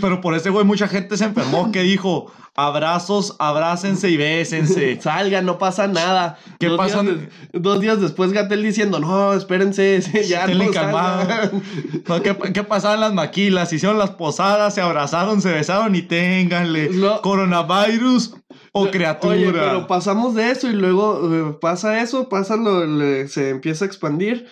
Pero 0.00 0.20
por 0.20 0.34
ese 0.34 0.50
güey 0.50 0.64
mucha 0.64 0.88
gente 0.88 1.16
se 1.16 1.24
enfermó 1.24 1.70
que 1.72 1.82
dijo, 1.82 2.30
abrazos, 2.54 3.36
abrácense 3.38 4.10
y 4.10 4.16
bésense. 4.16 5.00
Salgan, 5.00 5.44
no 5.46 5.58
pasa 5.58 5.86
nada. 5.88 6.38
¿Qué 6.58 6.68
dos 6.68 6.78
pasa? 6.78 7.02
Días 7.02 7.16
de- 7.52 7.58
dos 7.60 7.80
días 7.80 8.00
después, 8.00 8.32
Gatel 8.32 8.62
diciendo, 8.62 8.98
no, 8.98 9.32
espérense, 9.34 10.00
ya 10.28 10.46
no 10.46 10.72
salgan". 10.72 11.62
No, 12.08 12.22
¿qué, 12.22 12.36
¿Qué 12.52 12.62
pasaba 12.62 12.94
en 12.94 13.00
las 13.00 13.12
maquilas? 13.14 13.72
Hicieron 13.72 13.98
las 13.98 14.10
posadas, 14.10 14.74
se 14.74 14.80
abrazaron, 14.80 15.40
se 15.42 15.50
besaron 15.52 15.94
y 15.94 16.02
ténganle. 16.02 16.90
No. 16.90 17.20
Coronavirus 17.22 18.34
o 18.72 18.90
criatura. 18.90 19.34
Oye, 19.34 19.52
pero 19.52 19.86
pasamos 19.86 20.34
de 20.34 20.50
eso 20.50 20.68
y 20.68 20.72
luego 20.74 21.50
eh, 21.52 21.56
pasa 21.60 22.00
eso, 22.02 22.28
pasa 22.28 22.56
lo, 22.56 22.86
le- 22.86 23.28
se 23.28 23.50
empieza 23.50 23.84
a 23.84 23.88
expandir 23.88 24.46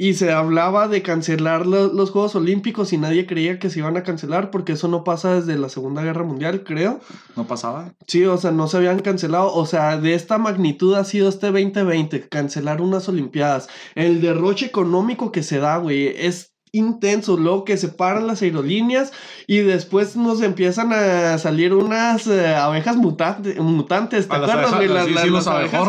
y 0.00 0.14
se 0.14 0.30
hablaba 0.32 0.86
de 0.86 1.02
cancelar 1.02 1.66
lo- 1.66 1.92
los 1.92 2.10
Juegos 2.12 2.36
Olímpicos 2.36 2.92
y 2.92 2.98
nadie 2.98 3.26
creía 3.26 3.58
que 3.58 3.68
se 3.68 3.80
iban 3.80 3.96
a 3.96 4.04
cancelar 4.04 4.50
porque 4.52 4.72
eso 4.74 4.86
no 4.86 5.02
pasa 5.02 5.34
desde 5.34 5.58
la 5.58 5.68
Segunda 5.68 6.02
Guerra 6.02 6.22
Mundial, 6.22 6.62
creo. 6.64 7.00
¿No 7.36 7.46
pasaba? 7.48 7.92
Sí, 8.06 8.24
o 8.24 8.38
sea, 8.38 8.52
no 8.52 8.68
se 8.68 8.76
habían 8.76 9.00
cancelado, 9.00 9.52
o 9.52 9.66
sea, 9.66 9.98
de 9.98 10.14
esta 10.14 10.38
magnitud 10.38 10.94
ha 10.94 11.02
sido 11.04 11.28
este 11.28 11.48
2020, 11.50 12.28
cancelar 12.28 12.80
unas 12.80 13.08
Olimpiadas. 13.08 13.68
El 13.96 14.20
derroche 14.20 14.66
económico 14.66 15.32
que 15.32 15.42
se 15.42 15.58
da, 15.58 15.78
güey, 15.78 16.06
es 16.16 16.54
intenso, 16.72 17.36
luego 17.36 17.64
que 17.64 17.76
se 17.76 17.88
paran 17.88 18.26
las 18.26 18.42
aerolíneas 18.42 19.12
y 19.46 19.58
después 19.58 20.16
nos 20.16 20.42
empiezan 20.42 20.92
a 20.92 21.38
salir 21.38 21.72
unas 21.74 22.26
eh, 22.26 22.54
abejas 22.54 22.96
mutante- 22.96 23.58
mutantes, 23.60 24.28
¿te 24.28 24.38
las 24.38 24.50
acuerdas, 24.50 24.74
güey? 24.76 24.88
La- 24.88 25.04
sí, 25.04 25.10
la- 25.14 25.22
sí, 25.22 25.30
las 25.30 25.46
abejas 25.46 25.80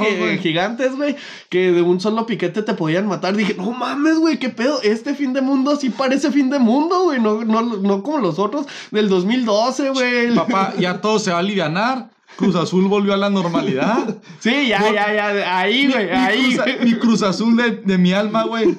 gigantes, 0.41 0.95
güey, 0.95 1.15
que 1.49 1.71
de 1.71 1.81
un 1.81 1.99
solo 1.99 2.25
piquete 2.25 2.61
te 2.63 2.73
podían 2.73 3.07
matar. 3.07 3.35
Dije, 3.35 3.55
no 3.55 3.71
mames, 3.71 4.17
güey, 4.17 4.37
qué 4.39 4.49
pedo, 4.49 4.81
este 4.81 5.13
fin 5.15 5.33
de 5.33 5.41
mundo 5.41 5.75
sí 5.75 5.89
parece 5.89 6.31
fin 6.31 6.49
de 6.49 6.59
mundo, 6.59 7.03
güey, 7.03 7.19
no, 7.19 7.43
no, 7.43 7.61
no 7.61 8.03
como 8.03 8.19
los 8.19 8.39
otros 8.39 8.65
del 8.91 9.09
2012, 9.09 9.89
güey. 9.89 10.35
Papá, 10.35 10.73
ya 10.79 11.01
todo 11.01 11.19
se 11.19 11.31
va 11.31 11.37
a 11.37 11.39
alivianar. 11.39 12.09
Cruz 12.39 12.55
Azul 12.55 12.87
volvió 12.87 13.13
a 13.13 13.17
la 13.17 13.29
normalidad. 13.29 14.21
Sí, 14.39 14.69
ya, 14.69 14.81
ya, 14.93 15.13
ya, 15.13 15.59
ahí, 15.59 15.91
güey, 15.91 16.05
mi, 16.05 16.11
ahí. 16.11 16.55
cruz, 16.55 16.67
mi 16.83 16.93
Cruz 16.93 17.21
Azul 17.23 17.57
de, 17.57 17.71
de 17.71 17.97
mi 17.97 18.13
alma, 18.13 18.43
güey. 18.43 18.77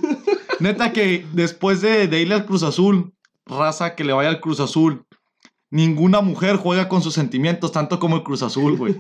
Neta 0.59 0.93
que 0.93 1.27
después 1.35 1.83
de, 1.83 2.09
de 2.09 2.23
irle 2.23 2.35
al 2.35 2.47
Cruz 2.47 2.63
Azul, 2.63 3.13
raza 3.45 3.95
que 3.95 4.05
le 4.05 4.15
vaya 4.15 4.31
al 4.31 4.41
Cruz 4.41 4.61
Azul. 4.61 5.05
Ninguna 5.71 6.23
mujer 6.23 6.57
juega 6.57 6.89
con 6.89 7.03
sus 7.03 7.13
sentimientos 7.13 7.73
tanto 7.73 8.01
como 8.01 8.17
el 8.17 8.23
Cruz 8.23 8.43
Azul, 8.43 8.77
güey. 8.79 8.97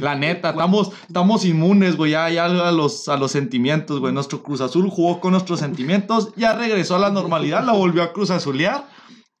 La 0.00 0.14
neta, 0.14 0.50
estamos, 0.50 0.92
estamos 1.08 1.44
inmunes, 1.46 1.96
güey, 1.96 2.12
ya, 2.12 2.28
ya 2.28 2.44
a, 2.44 2.72
los, 2.72 3.08
a 3.08 3.16
los 3.16 3.32
sentimientos, 3.32 3.98
güey. 4.00 4.12
Nuestro 4.12 4.42
Cruz 4.42 4.60
Azul 4.60 4.90
jugó 4.90 5.18
con 5.20 5.32
nuestros 5.32 5.60
sentimientos, 5.60 6.32
ya 6.36 6.52
regresó 6.52 6.96
a 6.96 7.00
la 7.00 7.10
normalidad, 7.10 7.64
la 7.64 7.72
volvió 7.72 8.02
a 8.02 8.12
Cruz 8.12 8.30
Azulear. 8.30 8.86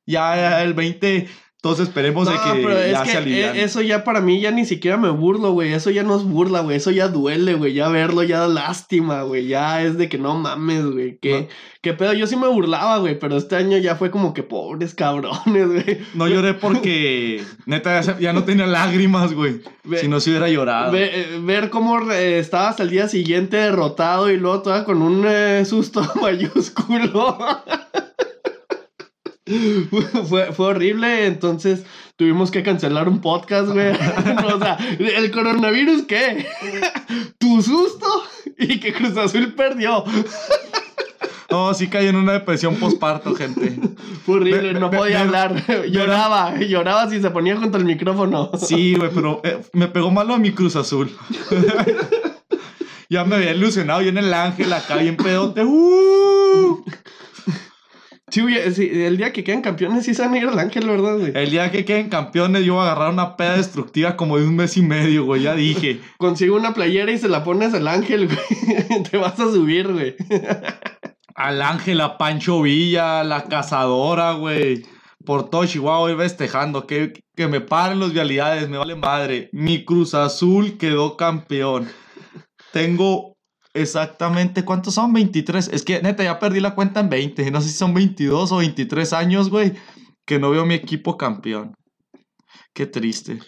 Ya 0.06 0.62
el 0.62 0.72
20, 0.74 1.28
entonces 1.62 1.88
esperemos 1.88 2.28
de 2.28 2.34
que 2.34 2.62
pero 2.62 2.86
ya 2.86 3.02
que 3.02 3.10
se 3.10 3.16
aliviane. 3.16 3.62
eso 3.62 3.82
ya 3.82 4.04
para 4.04 4.20
mí 4.20 4.40
ya 4.40 4.52
ni 4.52 4.64
siquiera 4.64 4.96
me 4.98 5.10
burlo, 5.10 5.50
güey. 5.50 5.72
Eso 5.72 5.90
ya 5.90 6.04
no 6.04 6.14
es 6.16 6.22
burla, 6.22 6.60
güey. 6.60 6.76
Eso 6.76 6.92
ya 6.92 7.08
duele, 7.08 7.54
güey. 7.54 7.72
Ya 7.72 7.88
verlo 7.88 8.22
ya 8.22 8.40
da 8.40 8.46
lástima, 8.48 9.22
güey. 9.22 9.48
Ya 9.48 9.82
es 9.82 9.98
de 9.98 10.08
que 10.08 10.16
no 10.16 10.36
mames, 10.36 10.84
güey. 10.86 11.18
¿Qué, 11.20 11.40
No. 11.40 11.46
qué 11.80 11.92
pedo? 11.94 12.12
Yo 12.12 12.28
sí 12.28 12.36
me 12.36 12.46
burlaba, 12.46 12.98
güey. 12.98 13.18
Pero 13.18 13.36
este 13.36 13.56
año 13.56 13.78
ya 13.78 13.96
fue 13.96 14.12
como 14.12 14.32
que 14.32 14.44
pobres 14.44 14.94
cabrones, 14.94 15.66
güey. 15.66 15.98
No 16.14 16.28
lloré 16.28 16.54
porque, 16.54 17.42
neta, 17.66 18.00
ya, 18.20 18.32
no 18.32 18.44
tenía 18.44 18.66
lágrimas, 18.66 19.32
güey. 19.32 19.60
Si 19.98 20.06
no 20.06 20.20
se 20.20 20.30
hubiera 20.30 20.48
llorado. 20.48 20.92
Ve- 20.92 21.10
eh, 21.20 21.40
ver 21.42 21.70
cómo 21.70 22.12
eh, 22.12 22.38
estaba 22.38 22.68
hasta 22.68 22.84
el 22.84 22.90
día 22.90 23.08
siguiente 23.08 23.56
derrotado 23.56 24.30
y 24.30 24.36
luego 24.36 24.62
toda 24.62 24.84
con 24.84 25.02
un 25.02 25.24
eh, 25.26 25.64
susto 25.64 26.00
mayúsculo. 26.22 27.38
fue, 30.28 30.52
fue- 30.52 30.66
horrible, 30.66 31.26
entonces 31.26 31.84
tuvimos 32.16 32.50
que 32.50 32.62
cancelar 32.62 33.08
un 33.08 33.20
podcast, 33.20 33.68
güey. 33.68 33.90
o 34.54 34.58
sea, 34.58 34.78
¿el 34.98 35.30
coronavirus 35.30 36.02
qué? 36.02 36.46
tu 37.38 37.62
susto 37.62 38.06
y 38.58 38.80
que 38.80 38.92
Cruz 38.92 39.16
Azul 39.16 39.54
perdió. 39.54 40.04
No, 41.48 41.72
sí 41.74 41.86
caí 41.86 42.08
en 42.08 42.16
una 42.16 42.32
depresión 42.32 42.74
posparto, 42.74 43.34
gente. 43.36 43.78
Fue 44.24 44.36
horrible, 44.36 44.74
no 44.74 44.90
podía 44.90 45.20
hablar. 45.20 45.62
lloraba, 45.88 46.58
lloraba 46.58 47.08
si 47.08 47.20
se 47.20 47.30
ponía 47.30 47.56
junto 47.56 47.78
al 47.78 47.84
micrófono. 47.84 48.50
Sí, 48.58 48.96
güey, 48.96 49.10
pero 49.14 49.40
eh, 49.44 49.60
me 49.72 49.86
pegó 49.86 50.10
malo 50.10 50.34
a 50.34 50.38
mi 50.38 50.50
Cruz 50.50 50.74
Azul. 50.74 51.16
ya 53.08 53.24
me 53.24 53.36
había 53.36 53.52
ilusionado 53.54 54.02
yo 54.02 54.08
en 54.08 54.18
el 54.18 54.34
ángel 54.34 54.72
acá, 54.72 54.96
bien 54.96 55.16
pedote. 55.16 55.64
¡Uh! 55.64 56.84
Sí, 58.28 58.40
güey, 58.42 58.72
sí, 58.72 58.90
el 58.92 59.16
día 59.18 59.32
que 59.32 59.44
queden 59.44 59.62
campeones 59.62 60.04
sí 60.04 60.12
se 60.12 60.22
van 60.22 60.34
a 60.34 60.38
ir 60.38 60.48
al 60.48 60.58
ángel, 60.58 60.88
¿verdad, 60.88 61.16
güey? 61.16 61.30
El 61.32 61.50
día 61.50 61.70
que 61.70 61.84
queden 61.84 62.08
campeones, 62.08 62.64
yo 62.64 62.74
voy 62.74 62.82
a 62.82 62.90
agarrar 62.90 63.12
una 63.12 63.36
peda 63.36 63.56
destructiva 63.56 64.16
como 64.16 64.36
de 64.36 64.48
un 64.48 64.56
mes 64.56 64.76
y 64.76 64.82
medio, 64.82 65.24
güey. 65.24 65.42
Ya 65.42 65.54
dije. 65.54 66.00
Consigo 66.18 66.56
una 66.56 66.74
playera 66.74 67.12
y 67.12 67.18
se 67.18 67.28
la 67.28 67.44
pones 67.44 67.72
al 67.72 67.86
ángel, 67.86 68.26
güey. 68.26 69.02
Te 69.10 69.16
vas 69.16 69.38
a 69.38 69.44
subir, 69.44 69.92
güey. 69.92 70.16
Al 71.36 71.62
ángel, 71.62 72.00
a 72.00 72.18
Pancho 72.18 72.62
Villa, 72.62 73.22
la 73.22 73.44
cazadora, 73.44 74.32
güey. 74.32 74.82
Por 75.24 75.48
todo 75.48 75.64
Chihuahua 75.64 76.12
voy 76.12 76.16
festejando. 76.16 76.86
Que, 76.88 77.12
que 77.36 77.46
me 77.46 77.60
paren 77.60 78.00
los 78.00 78.12
vialidades, 78.12 78.68
me 78.68 78.78
vale 78.78 78.96
madre. 78.96 79.50
Mi 79.52 79.84
Cruz 79.84 80.14
Azul 80.14 80.78
quedó 80.78 81.16
campeón. 81.16 81.88
Tengo 82.72 83.35
exactamente, 83.76 84.64
¿cuántos 84.64 84.94
son? 84.94 85.12
23. 85.12 85.68
Es 85.72 85.82
que 85.84 86.02
neta, 86.02 86.24
ya 86.24 86.38
perdí 86.38 86.60
la 86.60 86.74
cuenta 86.74 87.00
en 87.00 87.08
20. 87.08 87.50
No 87.50 87.60
sé 87.60 87.68
si 87.68 87.74
son 87.74 87.94
22 87.94 88.52
o 88.52 88.56
23 88.58 89.12
años, 89.12 89.50
güey. 89.50 89.74
Que 90.26 90.38
no 90.38 90.50
veo 90.50 90.66
mi 90.66 90.74
equipo 90.74 91.16
campeón. 91.16 91.74
Qué 92.74 92.86
triste. 92.86 93.38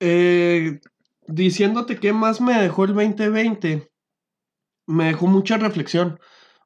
Eh, 0.00 0.80
diciéndote 1.26 1.96
qué 1.98 2.12
más 2.12 2.40
me 2.40 2.54
dejó 2.60 2.84
el 2.84 2.94
2020. 2.94 3.88
Me 4.86 5.04
dejó 5.06 5.26
mucha 5.26 5.56
reflexión. 5.56 6.18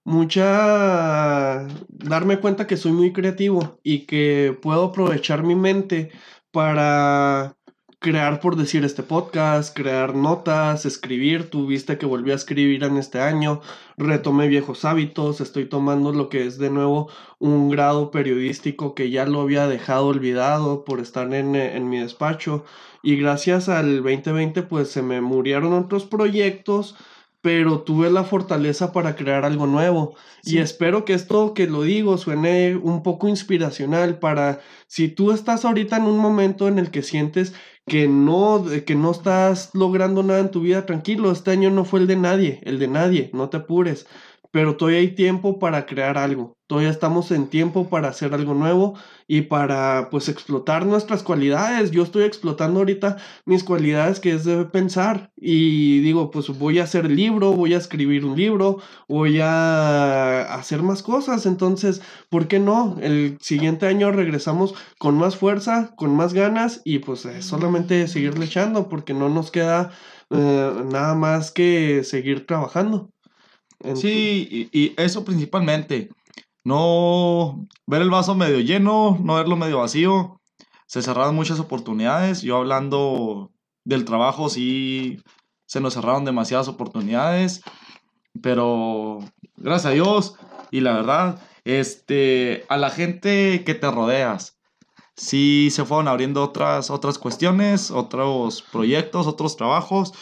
Mucha... 0.05 1.67
Darme 1.89 2.41
cuenta 2.41 2.67
que 2.67 2.77
soy 2.77 2.93
muy 2.93 3.13
creativo 3.13 3.79
y 3.83 4.07
que 4.07 4.59
puedo 4.61 4.85
aprovechar 4.85 5.43
mi 5.43 5.55
mente 5.55 6.11
para 6.53 7.57
crear 8.01 8.41
por 8.41 8.57
decir 8.57 8.83
este 8.85 9.03
podcast, 9.03 9.77
crear 9.77 10.15
notas, 10.15 10.87
escribir. 10.87 11.51
Tuviste 11.51 11.99
que 11.99 12.07
volví 12.07 12.33
a 12.33 12.35
escribir 12.35 12.83
en 12.83 12.97
este 12.97 13.21
año, 13.21 13.61
retomé 13.99 14.49
viejos 14.49 14.87
hábitos, 14.87 15.43
estoy 15.43 15.67
tomando 15.67 16.11
lo 16.13 16.31
que 16.31 16.47
es 16.47 16.59
de 16.59 16.71
nuevo 16.71 17.11
un 17.39 17.69
grado 17.69 18.11
periodístico 18.11 18.95
que 18.95 19.11
ya 19.11 19.27
lo 19.27 19.43
había 19.43 19.69
dejado 19.69 20.07
olvidado 20.07 20.85
por 20.85 20.99
estar 21.01 21.33
en, 21.35 21.55
en 21.55 21.89
mi 21.91 21.99
despacho. 21.99 22.65
Y 23.03 23.17
gracias 23.17 23.69
al 23.69 24.03
2020 24.03 24.63
pues 24.63 24.91
se 24.91 25.03
me 25.03 25.21
murieron 25.21 25.75
otros 25.75 26.07
proyectos 26.07 26.97
pero 27.43 27.83
tuve 27.83 28.11
la 28.11 28.25
fortaleza 28.25 28.93
para 28.93 29.17
crear 29.17 29.45
algo 29.45 29.67
nuevo. 29.67 30.15
Y 30.43 30.59
espero 30.59 31.05
que 31.05 31.15
esto 31.15 31.55
que 31.55 31.67
lo 31.67 31.83
digo 31.83 32.19
suene 32.19 32.77
un 32.77 33.03
poco 33.03 33.29
inspiracional 33.29 34.19
para 34.19 34.61
si 34.87 35.09
tú 35.09 35.33
estás 35.33 35.65
ahorita 35.65 35.97
en 35.97 36.05
un 36.05 36.19
momento 36.19 36.69
en 36.69 36.79
el 36.79 36.91
que 36.91 37.03
sientes 37.03 37.55
que 37.87 38.09
no, 38.09 38.65
que 38.87 38.95
no 38.95 39.11
estás 39.11 39.71
logrando 39.75 40.23
nada 40.23 40.41
en 40.41 40.51
tu 40.51 40.61
vida, 40.61 40.87
tranquilo, 40.87 41.33
este 41.33 41.51
año 41.51 41.71
no 41.71 41.85
fue 41.85 42.01
el 42.01 42.07
de 42.07 42.17
nadie, 42.17 42.61
el 42.63 42.79
de 42.79 42.89
nadie, 42.89 43.31
no 43.33 43.49
te 43.49 43.57
apures 43.59 44.07
pero 44.51 44.77
todavía 44.77 45.01
hay 45.01 45.15
tiempo 45.15 45.59
para 45.59 45.87
crear 45.87 46.19
algo. 46.19 46.57
Todavía 46.67 46.91
estamos 46.91 47.33
en 47.33 47.49
tiempo 47.49 47.89
para 47.89 48.09
hacer 48.09 48.33
algo 48.33 48.55
nuevo 48.55 48.95
y 49.27 49.43
para 49.43 50.09
pues 50.11 50.29
explotar 50.29 50.87
nuestras 50.87 51.25
cualidades. 51.25 51.91
Yo 51.91 52.05
estoy 52.05 52.23
explotando 52.25 52.79
ahorita 52.81 53.17
mis 53.45 53.65
cualidades 53.65 54.21
que 54.21 54.33
es 54.33 54.45
de 54.45 54.65
pensar 54.67 55.33
y 55.37 56.01
digo, 56.01 56.31
pues 56.31 56.47
voy 56.59 56.79
a 56.79 56.85
hacer 56.85 57.11
libro, 57.11 57.53
voy 57.53 57.75
a 57.75 57.79
escribir 57.79 58.25
un 58.25 58.37
libro, 58.37 58.79
voy 59.09 59.41
a 59.41 60.43
hacer 60.55 60.83
más 60.83 61.03
cosas. 61.03 61.45
Entonces, 61.47 62.03
¿por 62.29 62.47
qué 62.47 62.61
no? 62.61 62.97
El 63.01 63.37
siguiente 63.41 63.87
año 63.87 64.13
regresamos 64.13 64.75
con 64.99 65.17
más 65.17 65.37
fuerza, 65.37 65.93
con 65.97 66.15
más 66.15 66.35
ganas 66.35 66.83
y 66.85 67.01
pues 67.01 67.27
solamente 67.41 68.07
seguirle 68.07 68.47
echando 68.47 68.89
porque 68.89 69.13
no 69.13 69.29
nos 69.29 69.51
queda 69.51 69.91
eh, 70.31 70.73
nada 70.91 71.15
más 71.17 71.51
que 71.51 72.05
seguir 72.05 72.47
trabajando. 72.47 73.11
Sí, 73.95 74.69
y, 74.73 74.95
eso 75.01 75.25
principalmente. 75.25 76.11
No 76.63 77.67
ver 77.87 78.03
el 78.03 78.11
vaso 78.11 78.35
medio 78.35 78.61
lleno, 78.61 79.19
no 79.23 79.37
verlo 79.37 79.57
medio 79.57 79.79
vacío. 79.79 80.41
Se 80.87 81.03
cerraron 81.03 81.35
muchas 81.35 81.59
oportunidades. 81.61 82.43
Yo 82.43 82.59
hablando 82.59 83.51
del 83.85 84.05
trabajo, 84.05 84.49
sí, 84.51 85.23
se 85.67 85.81
nos 85.81 85.95
cerraron 85.95 86.25
demasiadas 86.25 86.69
oportunidades. 86.69 87.63
Pero 88.43 89.21
gracias 89.57 89.87
a 89.87 89.95
Dios 89.95 90.35
y 90.71 90.81
la 90.81 90.93
verdad, 90.93 91.41
este, 91.65 92.65
a 92.69 92.77
la 92.77 92.91
gente 92.91 93.65
que 93.65 93.75
te 93.75 93.91
rodeas, 93.91 94.59
sí 95.17 95.69
se 95.71 95.85
fueron 95.85 96.09
abriendo 96.09 96.43
otras, 96.43 96.91
otras 96.91 97.19
cuestiones, 97.19 97.91
otros 97.91 98.63
proyectos, 98.71 99.27
otros 99.27 99.57
trabajos. 99.57 100.13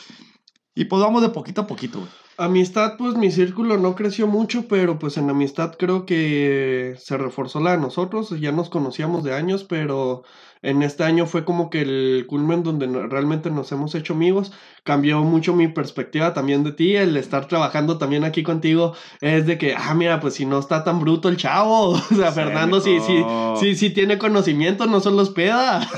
Y 0.75 0.85
pues 0.85 1.03
vamos 1.03 1.23
de 1.23 1.31
poquito 1.31 1.63
a 1.63 1.67
poquito. 1.67 2.07
Amistad, 2.41 2.97
pues 2.99 3.17
mi 3.17 3.33
círculo 3.33 3.79
no 3.79 3.97
creció 3.97 4.29
mucho, 4.29 4.69
pero 4.69 4.97
pues 5.01 5.17
en 5.17 5.29
amistad 5.29 5.75
creo 5.77 6.07
que 6.07 6.95
se 6.97 7.17
reforzó 7.19 7.59
la 7.59 7.73
de 7.73 7.79
nosotros. 7.79 8.31
Ya 8.39 8.53
nos 8.53 8.71
conocíamos 8.71 9.25
de 9.25 9.35
años, 9.35 9.65
pero 9.65 10.23
en 10.63 10.83
este 10.83 11.05
año 11.05 11.27
fue 11.27 11.45
como 11.45 11.71
que 11.71 11.83
el 11.83 12.27
culmen 12.29 12.63
donde 12.63 12.87
realmente 13.09 13.51
nos 13.51 13.71
hemos 13.73 13.95
hecho 13.95 14.15
amigos. 14.15 14.53
Cambió 14.85 15.21
mucho 15.21 15.55
mi 15.55 15.69
perspectiva 15.69 16.35
también 16.35 16.65
de 16.65 16.73
ti. 16.73 16.97
El 16.97 17.17
estar 17.17 17.47
trabajando 17.47 17.99
también 17.99 18.25
aquí 18.25 18.43
contigo 18.43 18.95
es 19.21 19.47
de 19.47 19.59
que, 19.59 19.75
ah, 19.77 19.95
mira, 19.95 20.21
pues 20.21 20.35
si 20.35 20.47
no 20.47 20.59
está 20.59 20.85
tan 20.85 21.01
bruto 21.01 21.29
el 21.29 21.37
chavo. 21.37 21.99
O 22.11 22.15
sea, 22.21 22.33
Fernando 22.33 22.81
sí, 22.81 22.99
sí, 23.07 23.23
sí, 23.61 23.77
sí 23.77 23.91
tiene 23.91 24.19
conocimiento, 24.19 24.87
no 24.87 25.01
solo 25.01 25.19
los 25.19 25.31
peda. 25.31 25.89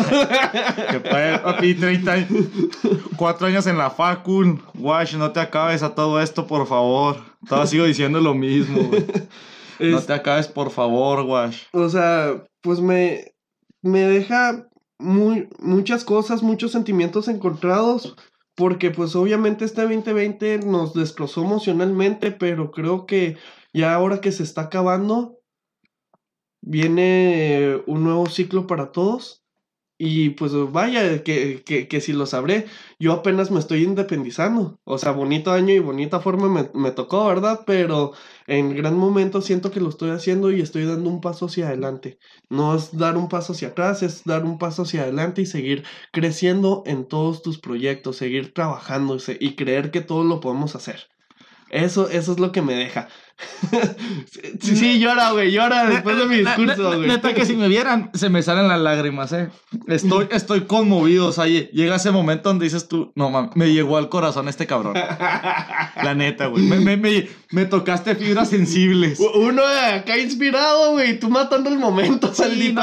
que 0.90 1.00
papi, 1.00 1.74
30 1.74 2.26
cuatro 3.16 3.46
años 3.46 3.66
en 3.66 3.78
la 3.78 3.90
facul. 3.90 4.62
Wash, 4.78 5.14
no 5.14 5.30
te 5.30 5.40
acabes 5.40 5.82
a 5.82 5.94
todo 5.94 6.20
esto, 6.20 6.46
por 6.46 6.66
favor. 6.66 7.16
Todavía 7.46 7.66
sigo 7.66 7.84
diciendo 7.84 8.20
lo 8.20 8.34
mismo, 8.34 8.90
No 9.78 10.00
te 10.02 10.12
acabes, 10.12 10.46
por 10.46 10.70
favor, 10.70 11.20
Wash. 11.22 11.62
O 11.72 11.88
sea, 11.88 12.44
pues 12.60 12.80
me, 12.80 13.32
me 13.82 14.00
deja 14.00 14.68
muy, 14.98 15.48
muchas 15.58 16.04
cosas, 16.04 16.42
muchos 16.42 16.72
sentimientos 16.72 17.28
encontrados, 17.28 18.16
porque 18.54 18.90
pues 18.90 19.16
obviamente 19.16 19.64
este 19.64 19.82
2020 19.82 20.58
nos 20.60 20.94
destrozó 20.94 21.42
emocionalmente, 21.42 22.30
pero 22.30 22.70
creo 22.70 23.06
que 23.06 23.36
ya 23.72 23.94
ahora 23.94 24.20
que 24.20 24.32
se 24.32 24.42
está 24.42 24.62
acabando, 24.62 25.38
viene 26.60 27.82
un 27.86 28.04
nuevo 28.04 28.26
ciclo 28.26 28.66
para 28.66 28.92
todos 28.92 29.40
y 30.02 30.30
pues 30.30 30.52
vaya, 30.72 31.22
que, 31.22 31.62
que, 31.62 31.86
que, 31.86 32.00
si 32.00 32.14
lo 32.14 32.24
sabré, 32.24 32.64
yo 32.98 33.12
apenas 33.12 33.50
me 33.50 33.58
estoy 33.60 33.84
independizando. 33.84 34.80
O 34.84 34.96
sea, 34.96 35.12
bonito 35.12 35.52
año 35.52 35.74
y 35.74 35.78
bonita 35.78 36.20
forma 36.20 36.48
me, 36.48 36.70
me, 36.72 36.90
tocó, 36.90 37.26
¿verdad? 37.26 37.64
Pero 37.66 38.12
en 38.46 38.74
gran 38.74 38.96
momento 38.96 39.42
siento 39.42 39.70
que 39.70 39.80
lo 39.80 39.90
estoy 39.90 40.10
haciendo 40.12 40.50
y 40.50 40.62
estoy 40.62 40.86
dando 40.86 41.10
un 41.10 41.20
paso 41.20 41.46
hacia 41.46 41.68
adelante. 41.68 42.18
No 42.48 42.74
es 42.74 42.96
dar 42.96 43.18
un 43.18 43.28
paso 43.28 43.52
hacia 43.52 43.68
atrás, 43.68 44.02
es 44.02 44.24
dar 44.24 44.46
un 44.46 44.58
paso 44.58 44.82
hacia 44.82 45.02
adelante 45.02 45.42
y 45.42 45.46
seguir 45.46 45.84
creciendo 46.12 46.82
en 46.86 47.06
todos 47.06 47.42
tus 47.42 47.58
proyectos, 47.58 48.16
seguir 48.16 48.54
trabajando 48.54 49.18
y 49.38 49.54
creer 49.54 49.90
que 49.90 50.00
todo 50.00 50.24
lo 50.24 50.40
podemos 50.40 50.76
hacer. 50.76 51.10
Eso, 51.70 52.08
eso 52.08 52.32
es 52.32 52.40
lo 52.40 52.50
que 52.52 52.62
me 52.62 52.74
deja. 52.74 53.08
sí, 54.60 54.76
sí, 54.76 54.98
llora, 54.98 55.30
güey, 55.32 55.50
llora 55.52 55.86
después 55.86 56.16
de 56.16 56.26
mi 56.26 56.36
discurso, 56.38 56.96
güey. 56.96 57.08
Neta 57.08 57.32
que 57.32 57.46
si 57.46 57.56
me 57.56 57.68
vieran, 57.68 58.10
se 58.12 58.28
me 58.28 58.42
salen 58.42 58.68
las 58.68 58.80
lágrimas, 58.80 59.32
eh. 59.32 59.50
Estoy, 59.86 60.28
estoy 60.32 60.62
conmovido, 60.62 61.28
o 61.28 61.32
sea, 61.32 61.46
llega 61.46 61.96
ese 61.96 62.10
momento 62.10 62.48
donde 62.48 62.64
dices 62.64 62.88
tú, 62.88 63.12
no 63.14 63.30
mames, 63.30 63.52
me 63.54 63.72
llegó 63.72 63.96
al 63.96 64.08
corazón 64.08 64.48
este 64.48 64.66
cabrón. 64.66 64.94
La 66.02 66.14
neta, 66.14 66.46
güey. 66.46 66.64
Me, 66.64 66.96
me, 66.96 67.28
me, 67.50 67.64
tocaste 67.66 68.16
fibras 68.16 68.50
sensibles. 68.50 69.20
Uno 69.34 69.62
acá 69.64 70.18
inspirado, 70.18 70.92
güey, 70.92 71.18
tú 71.18 71.30
matando 71.30 71.70
el 71.70 71.78
momento, 71.78 72.34
sí, 72.34 72.74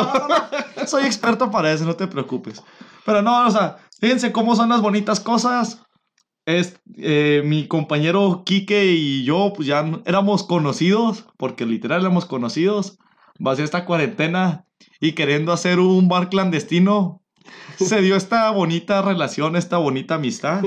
Soy 0.86 1.06
experto 1.06 1.52
para 1.52 1.72
eso, 1.72 1.86
no 1.86 1.96
te 1.96 2.08
preocupes. 2.08 2.64
Pero 3.06 3.22
no, 3.22 3.48
o 3.48 3.52
sea, 3.52 3.78
fíjense 4.00 4.32
cómo 4.32 4.56
son 4.56 4.70
las 4.70 4.82
bonitas 4.82 5.20
cosas 5.20 5.82
es, 6.48 6.80
eh, 6.96 7.42
mi 7.44 7.68
compañero 7.68 8.44
Quique 8.46 8.86
y 8.94 9.26
yo, 9.26 9.52
pues 9.54 9.68
ya 9.68 9.86
éramos 10.06 10.44
conocidos, 10.44 11.26
porque 11.36 11.66
literal 11.66 12.02
éramos 12.02 12.26
conocidos, 12.26 13.00
ser 13.38 13.66
esta 13.66 13.84
cuarentena 13.86 14.66
y 15.02 15.12
queriendo 15.12 15.52
hacer 15.52 15.80
un 15.80 16.08
bar 16.08 16.30
clandestino, 16.30 17.22
se 17.76 18.02
dio 18.02 18.16
esta 18.16 18.50
bonita 18.52 19.02
relación, 19.02 19.58
esta 19.58 19.78
bonita 19.78 20.16
amistad. 20.16 20.64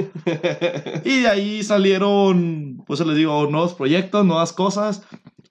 Y 1.04 1.20
de 1.22 1.28
ahí 1.28 1.62
salieron, 1.62 2.84
pues 2.86 3.00
les 3.00 3.16
digo, 3.16 3.46
nuevos 3.50 3.72
proyectos, 3.72 4.24
nuevas 4.26 4.52
cosas. 4.52 5.06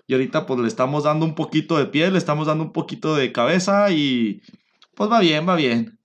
Y 0.05 0.13
ahorita 0.13 0.45
pues 0.45 0.59
le 0.59 0.67
estamos 0.67 1.05
dando 1.05 1.25
un 1.25 1.33
poquito 1.33 1.77
de 1.77 1.87
piel, 1.87 2.13
le 2.13 2.19
estamos 2.19 2.45
dando 2.45 2.63
un 2.63 2.71
poquito 2.71 3.15
de 3.15 3.31
cabeza 3.31 3.89
y 3.89 4.41
pues 4.93 5.09
va 5.09 5.19
bien, 5.21 5.49
va 5.49 5.55
bien. 5.55 5.99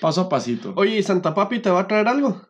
Paso 0.00 0.22
a 0.22 0.28
pasito. 0.30 0.72
Oye, 0.76 0.98
¿y 0.98 1.02
Santa 1.02 1.34
Papi 1.34 1.60
te 1.60 1.70
va 1.70 1.80
a 1.80 1.88
traer 1.88 2.08
algo? 2.08 2.45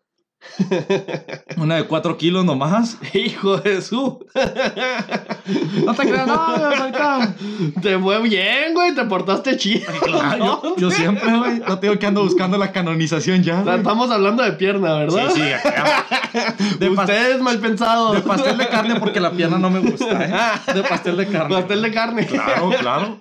Una 1.56 1.76
de 1.76 1.84
cuatro 1.84 2.16
kilos 2.16 2.44
nomás. 2.44 2.98
Hijo 3.14 3.58
de 3.58 3.82
su. 3.82 4.24
No 5.84 5.94
te 5.94 6.02
creas, 6.02 6.26
no, 6.26 7.80
Te 7.80 7.96
fue 8.00 8.20
bien, 8.22 8.74
güey. 8.74 8.92
Te 8.96 9.04
portaste 9.04 9.56
chido. 9.56 9.86
yo, 10.76 10.90
siempre, 10.90 11.36
güey. 11.38 11.60
No 11.60 11.78
tengo 11.78 11.96
que 12.00 12.06
ando 12.06 12.24
buscando 12.24 12.58
la 12.58 12.72
canonización 12.72 13.44
ya. 13.44 13.60
Estamos 13.60 14.10
hablando 14.10 14.42
de 14.42 14.52
pierna, 14.52 14.94
¿verdad? 14.94 15.30
Sí, 15.32 15.40
sí. 15.40 16.76
De 16.80 16.88
Ustedes 16.90 17.40
mal 17.40 17.60
pensados. 17.60 18.16
De 18.16 18.22
pastel 18.22 18.58
de 18.58 18.66
carne 18.66 18.98
porque 18.98 19.20
la 19.20 19.30
pierna 19.30 19.58
no 19.58 19.70
me 19.70 19.78
gusta, 19.78 20.24
¿eh? 20.24 20.72
De 20.74 20.82
pastel 20.82 21.16
de 21.16 21.28
carne. 21.28 21.54
Pastel 21.54 21.82
de 21.82 21.92
carne. 21.92 22.26
Claro, 22.26 22.70
claro. 22.80 23.18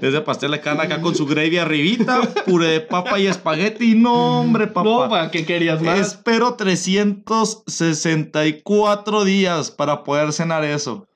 Ese 0.00 0.20
pastel 0.20 0.50
de 0.50 0.60
carne 0.60 0.84
acá 0.84 1.00
con 1.00 1.14
su 1.14 1.26
gravy 1.26 1.58
arribita, 1.58 2.20
puré 2.44 2.68
de 2.68 2.80
papa 2.80 3.18
y 3.18 3.26
espagueti. 3.26 3.94
No, 3.94 4.40
hombre, 4.40 4.66
papá. 4.66 5.24
No, 5.24 5.30
¿qué 5.30 5.44
querías 5.44 5.80
más? 5.82 6.14
Espero 6.36 6.56
364 6.56 9.24
días 9.24 9.70
para 9.70 10.04
poder 10.04 10.34
cenar 10.34 10.64
eso. 10.64 11.08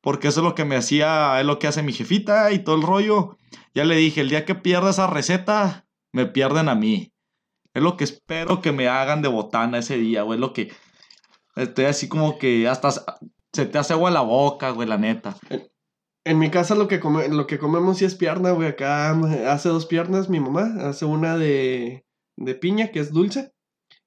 Porque 0.00 0.28
eso 0.28 0.42
es 0.42 0.44
lo 0.44 0.54
que 0.54 0.64
me 0.64 0.76
hacía, 0.76 1.40
es 1.40 1.46
lo 1.46 1.58
que 1.58 1.66
hace 1.66 1.82
mi 1.82 1.92
jefita 1.92 2.52
y 2.52 2.60
todo 2.60 2.76
el 2.76 2.82
rollo. 2.82 3.36
Ya 3.74 3.84
le 3.84 3.96
dije, 3.96 4.20
el 4.20 4.28
día 4.28 4.44
que 4.44 4.54
pierda 4.54 4.90
esa 4.90 5.08
receta, 5.08 5.88
me 6.12 6.26
pierden 6.26 6.68
a 6.68 6.76
mí. 6.76 7.12
Es 7.74 7.82
lo 7.82 7.96
que 7.96 8.04
espero 8.04 8.60
que 8.60 8.70
me 8.70 8.86
hagan 8.86 9.22
de 9.22 9.28
botana 9.28 9.78
ese 9.78 9.96
día, 9.96 10.22
güey. 10.22 10.36
Es 10.36 10.40
lo 10.40 10.52
que. 10.52 10.70
Estoy 11.56 11.86
así 11.86 12.06
como 12.06 12.38
que 12.38 12.68
hasta 12.68 12.92
se 13.52 13.66
te 13.66 13.78
hace 13.78 13.94
agua 13.94 14.12
la 14.12 14.20
boca, 14.20 14.70
güey, 14.70 14.86
la 14.86 14.98
neta. 14.98 15.36
En 16.22 16.38
mi 16.38 16.48
casa 16.48 16.76
lo 16.76 16.86
que, 16.86 17.00
lo 17.00 17.48
que 17.48 17.58
comemos 17.58 17.98
sí 17.98 18.04
es 18.04 18.14
pierna, 18.14 18.52
güey. 18.52 18.68
Acá 18.68 19.18
hace 19.50 19.68
dos 19.68 19.86
piernas 19.86 20.28
mi 20.28 20.38
mamá. 20.38 20.76
Hace 20.88 21.06
una 21.06 21.36
de, 21.36 22.06
de 22.36 22.54
piña, 22.54 22.92
que 22.92 23.00
es 23.00 23.12
dulce. 23.12 23.53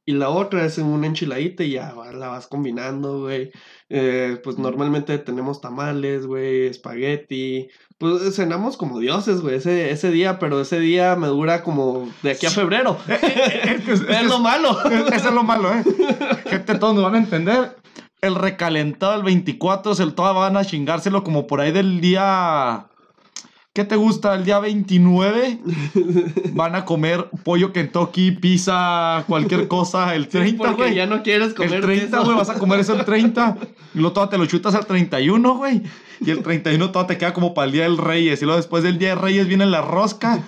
Y 0.07 0.13
la 0.13 0.29
otra 0.29 0.63
es 0.63 0.77
una 0.77 1.05
enchiladita 1.05 1.65
y 1.65 1.71
ya 1.71 1.93
la 2.13 2.29
vas 2.29 2.47
combinando, 2.47 3.23
güey. 3.23 3.51
Eh, 3.89 4.39
pues 4.41 4.57
normalmente 4.57 5.17
tenemos 5.17 5.59
tamales, 5.59 6.25
güey, 6.25 6.67
espagueti. 6.67 7.67
Pues 7.97 8.33
cenamos 8.33 8.77
como 8.77 8.99
dioses, 8.99 9.41
güey, 9.41 9.55
ese, 9.55 9.91
ese 9.91 10.09
día, 10.09 10.39
pero 10.39 10.61
ese 10.61 10.79
día 10.79 11.17
me 11.17 11.27
dura 11.27 11.61
como 11.61 12.09
de 12.23 12.31
aquí 12.31 12.45
a 12.45 12.51
febrero. 12.51 12.97
es, 13.09 14.23
lo 14.23 14.39
malo. 14.39 14.79
Eso 15.11 15.27
es 15.27 15.33
lo 15.33 15.43
malo, 15.43 15.73
¿eh? 15.73 15.83
Gente, 16.49 16.75
todos 16.75 16.95
nos 16.95 17.03
van 17.03 17.15
a 17.15 17.19
entender. 17.19 17.75
El 18.21 18.35
recalentado 18.35 19.13
el 19.13 19.23
24, 19.23 19.91
el 19.91 20.13
todos 20.13 20.35
van 20.37 20.55
a 20.55 20.63
chingárselo 20.63 21.25
como 21.25 21.47
por 21.47 21.59
ahí 21.59 21.73
del 21.73 21.99
día 21.99 22.87
¿Qué 23.77 23.85
te 23.85 23.95
gusta? 23.95 24.33
El 24.33 24.43
día 24.43 24.57
29 24.57 25.59
van 26.53 26.73
a 26.73 26.83
comer 26.83 27.29
pollo 27.43 27.71
Kentucky, 27.71 28.31
pizza, 28.31 29.23
cualquier 29.27 29.67
cosa. 29.67 30.15
El 30.15 30.29
30, 30.29 30.71
güey. 30.71 30.95
ya 30.95 31.05
no 31.05 31.21
quieres 31.21 31.53
comer 31.53 31.75
El 31.75 31.81
30, 31.81 32.19
güey, 32.21 32.35
vas 32.35 32.49
a 32.49 32.55
comer 32.55 32.79
eso 32.79 32.95
el 32.95 33.05
30. 33.05 33.55
Y 33.93 33.99
luego 33.99 34.13
todo 34.13 34.29
te 34.29 34.39
lo 34.39 34.47
chutas 34.47 34.73
al 34.73 34.87
31, 34.87 35.57
güey. 35.57 35.83
Y 36.21 36.31
el 36.31 36.41
31 36.41 36.89
todo 36.89 37.05
te 37.05 37.19
queda 37.19 37.35
como 37.35 37.53
para 37.53 37.67
el 37.67 37.71
día 37.71 37.83
del 37.83 37.99
Reyes. 37.99 38.41
Y 38.41 38.45
luego 38.45 38.57
después 38.57 38.81
del 38.81 38.97
día 38.97 39.09
del 39.09 39.19
Reyes 39.19 39.47
viene 39.47 39.67
la 39.67 39.83
rosca. 39.83 40.43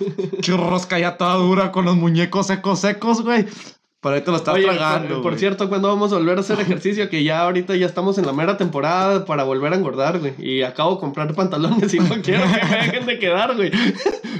rosca 0.48 0.98
ya 0.98 1.16
toda 1.16 1.34
dura 1.34 1.70
con 1.70 1.84
los 1.84 1.94
muñecos 1.94 2.48
secos, 2.48 2.80
secos, 2.80 3.22
güey. 3.22 3.46
Pero 4.02 4.14
ahí 4.14 4.22
te 4.22 4.30
lo 4.30 4.38
estás 4.38 4.54
tragando. 4.54 5.20
Por, 5.20 5.38
cierto, 5.38 5.68
cuando 5.68 5.88
vamos 5.88 6.10
a 6.12 6.16
volver 6.16 6.38
a 6.38 6.40
hacer 6.40 6.58
ejercicio? 6.60 7.10
Que 7.10 7.22
ya 7.22 7.42
ahorita 7.42 7.76
ya 7.76 7.84
estamos 7.84 8.16
en 8.16 8.24
la 8.24 8.32
mera 8.32 8.56
temporada 8.56 9.26
para 9.26 9.44
volver 9.44 9.74
a 9.74 9.76
engordar, 9.76 10.18
güey. 10.18 10.32
Y 10.38 10.62
acabo 10.62 10.94
de 10.94 11.00
comprar 11.00 11.34
pantalones 11.34 11.92
y 11.92 12.00
no 12.00 12.08
quiero 12.22 12.44
que 12.44 12.64
me 12.64 12.76
dejen 12.76 13.06
de 13.06 13.18
quedar, 13.18 13.56
güey. 13.56 13.70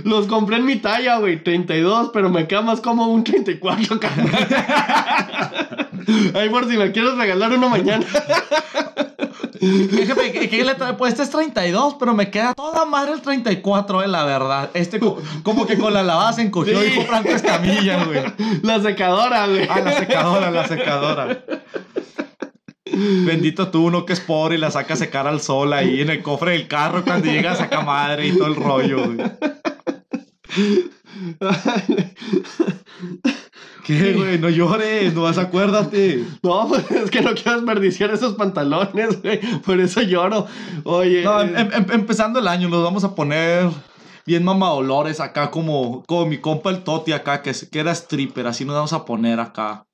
Los 0.04 0.28
compré 0.28 0.56
en 0.56 0.64
mi 0.64 0.76
talla, 0.76 1.18
güey, 1.18 1.42
32, 1.42 2.10
pero 2.12 2.30
me 2.30 2.46
queda 2.46 2.62
más 2.62 2.80
como 2.80 3.08
un 3.08 3.22
34, 3.22 4.00
carnal. 4.00 4.30
Ahí 6.34 6.48
por 6.48 6.66
si 6.66 6.78
me 6.78 6.90
quieres 6.92 7.14
regalar 7.16 7.52
uno 7.52 7.68
mañana. 7.68 8.06
Jefe, 9.60 10.48
¿qué, 10.48 10.64
le 10.64 10.74
trae? 10.74 10.94
Pues 10.94 11.12
este 11.12 11.24
es 11.24 11.30
32, 11.30 11.96
pero 11.98 12.14
me 12.14 12.30
queda 12.30 12.54
toda 12.54 12.86
madre 12.86 13.12
el 13.12 13.20
34, 13.20 14.02
eh, 14.02 14.08
la 14.08 14.24
verdad. 14.24 14.70
Este 14.72 14.98
como, 14.98 15.66
que 15.66 15.76
con 15.76 15.92
la 15.92 16.02
lavada 16.02 16.32
se 16.32 16.40
encogió, 16.42 16.80
dijo 16.80 17.02
Franco 17.02 17.28
Escamilla, 17.28 18.04
güey. 18.04 18.22
La 18.62 18.80
secadora, 18.80 19.46
güey. 19.46 19.66
Ah, 19.68 19.80
la 19.80 19.98
secadora, 19.98 20.50
la 20.50 20.66
secadora. 20.66 21.44
Bendito 22.86 23.68
tú, 23.68 23.84
uno 23.84 24.06
que 24.06 24.14
es 24.14 24.20
pobre 24.20 24.56
y 24.56 24.58
la 24.58 24.70
saca 24.70 24.94
a 24.94 24.96
secar 24.96 25.26
al 25.26 25.42
sol 25.42 25.74
ahí 25.74 26.00
en 26.00 26.10
el 26.10 26.22
cofre 26.22 26.52
del 26.52 26.66
carro 26.66 27.04
cuando 27.04 27.30
llega 27.30 27.52
a 27.52 27.56
sacar 27.56 27.84
madre 27.84 28.28
y 28.28 28.36
todo 28.36 28.48
el 28.48 28.56
rollo, 28.56 29.04
güey. 29.04 29.18
¿Qué, 33.90 34.12
güey? 34.12 34.38
No 34.38 34.48
llores, 34.48 35.12
no 35.14 35.22
vas, 35.22 35.36
acuérdate. 35.36 36.24
No, 36.44 36.68
pues 36.68 36.88
es 36.90 37.10
que 37.10 37.22
no 37.22 37.34
quiero 37.34 37.56
desperdiciar 37.56 38.12
esos 38.12 38.34
pantalones, 38.34 39.20
güey. 39.20 39.40
Por 39.62 39.80
eso 39.80 40.00
lloro. 40.02 40.46
Oye. 40.84 41.24
No, 41.24 41.40
em, 41.40 41.56
em, 41.56 41.72
em, 41.72 41.86
empezando 41.90 42.38
el 42.38 42.46
año, 42.46 42.68
nos 42.68 42.84
vamos 42.84 43.02
a 43.02 43.16
poner 43.16 43.68
bien 44.24 44.44
mamadolores 44.44 45.18
acá, 45.18 45.50
como, 45.50 46.04
como 46.04 46.26
mi 46.26 46.38
compa 46.38 46.70
el 46.70 46.84
Toti 46.84 47.10
acá, 47.12 47.42
que, 47.42 47.52
que 47.52 47.80
era 47.80 47.90
stripper. 47.90 48.46
Así 48.46 48.64
nos 48.64 48.76
vamos 48.76 48.92
a 48.92 49.04
poner 49.04 49.40
acá. 49.40 49.84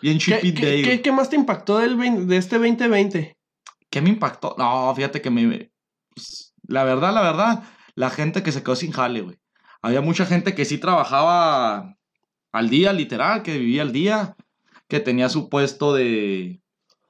Bien 0.00 0.18
Chippy 0.18 0.52
Day. 0.52 0.82
¿qué, 0.82 1.02
¿qué, 1.02 1.10
más 1.10 1.28
te 1.28 1.34
impactó 1.34 1.78
del 1.78 2.28
de 2.28 2.36
este 2.36 2.56
2020? 2.56 3.36
¿Qué 3.90 4.00
me 4.00 4.10
impactó? 4.10 4.54
No, 4.58 4.94
fíjate 4.94 5.20
que 5.20 5.30
me. 5.30 5.70
Pues, 6.14 6.54
la 6.68 6.84
verdad, 6.84 7.12
la 7.12 7.22
verdad, 7.22 7.64
la 7.96 8.10
gente 8.10 8.44
que 8.44 8.52
se 8.52 8.62
quedó 8.62 8.76
sin 8.76 8.92
jale, 8.92 9.22
güey. 9.22 9.36
Había 9.82 10.02
mucha 10.02 10.24
gente 10.24 10.54
que 10.54 10.64
sí 10.64 10.78
trabajaba 10.78 11.96
al 12.52 12.68
día, 12.68 12.92
literal, 12.92 13.42
que 13.42 13.58
vivía 13.58 13.82
al 13.82 13.92
día, 13.92 14.36
que 14.88 15.00
tenía 15.00 15.28
su 15.28 15.48
puesto 15.48 15.94
de, 15.94 16.60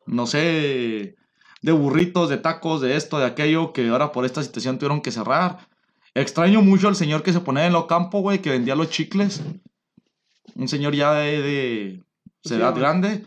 no 0.06 0.26
sé, 0.26 1.16
de 1.62 1.72
burritos, 1.72 2.28
de 2.28 2.38
tacos, 2.38 2.80
de 2.80 2.96
esto, 2.96 3.18
de 3.18 3.26
aquello, 3.26 3.72
que 3.72 3.88
ahora 3.88 4.12
por 4.12 4.24
esta 4.24 4.42
situación 4.42 4.78
tuvieron 4.78 5.00
que 5.00 5.12
cerrar. 5.12 5.68
Extraño 6.14 6.62
mucho 6.62 6.88
al 6.88 6.96
señor 6.96 7.22
que 7.22 7.32
se 7.32 7.40
ponía 7.40 7.66
en 7.66 7.72
lo 7.72 7.86
campo, 7.86 8.20
güey, 8.20 8.40
que 8.40 8.50
vendía 8.50 8.74
los 8.74 8.90
chicles. 8.90 9.42
Un 10.54 10.68
señor 10.68 10.94
ya 10.94 11.12
de, 11.14 12.02
de 12.44 12.54
edad 12.56 12.74
grande 12.74 13.26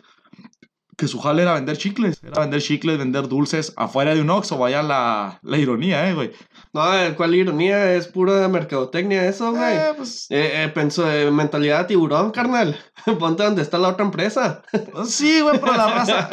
que 0.97 1.07
su 1.07 1.19
jale 1.19 1.41
era 1.41 1.53
vender 1.53 1.77
chicles. 1.77 2.23
Era 2.23 2.41
vender 2.41 2.61
chicles, 2.61 2.97
vender 2.97 3.27
dulces 3.27 3.73
afuera 3.75 4.13
de 4.13 4.21
un 4.21 4.29
Oxxo. 4.29 4.57
Vaya 4.57 4.83
la, 4.83 5.39
la 5.41 5.57
ironía, 5.57 6.09
eh, 6.09 6.13
güey. 6.13 6.31
No, 6.73 6.81
¿cuál 7.15 7.35
ironía? 7.35 7.93
Es 7.93 8.07
pura 8.07 8.47
mercadotecnia 8.47 9.27
eso, 9.27 9.51
güey. 9.51 9.75
Eh, 9.75 9.93
pues... 9.95 10.25
eh, 10.31 10.63
eh 10.63 10.69
pensó, 10.69 11.09
eh, 11.09 11.29
mentalidad 11.29 11.85
tiburón, 11.85 12.31
carnal. 12.31 12.75
Ponte 13.19 13.43
donde 13.43 13.61
está 13.61 13.77
la 13.77 13.89
otra 13.89 14.03
empresa. 14.03 14.63
sí, 15.05 15.41
güey, 15.41 15.59
pero 15.59 15.77
la 15.77 15.87
raza... 15.93 16.29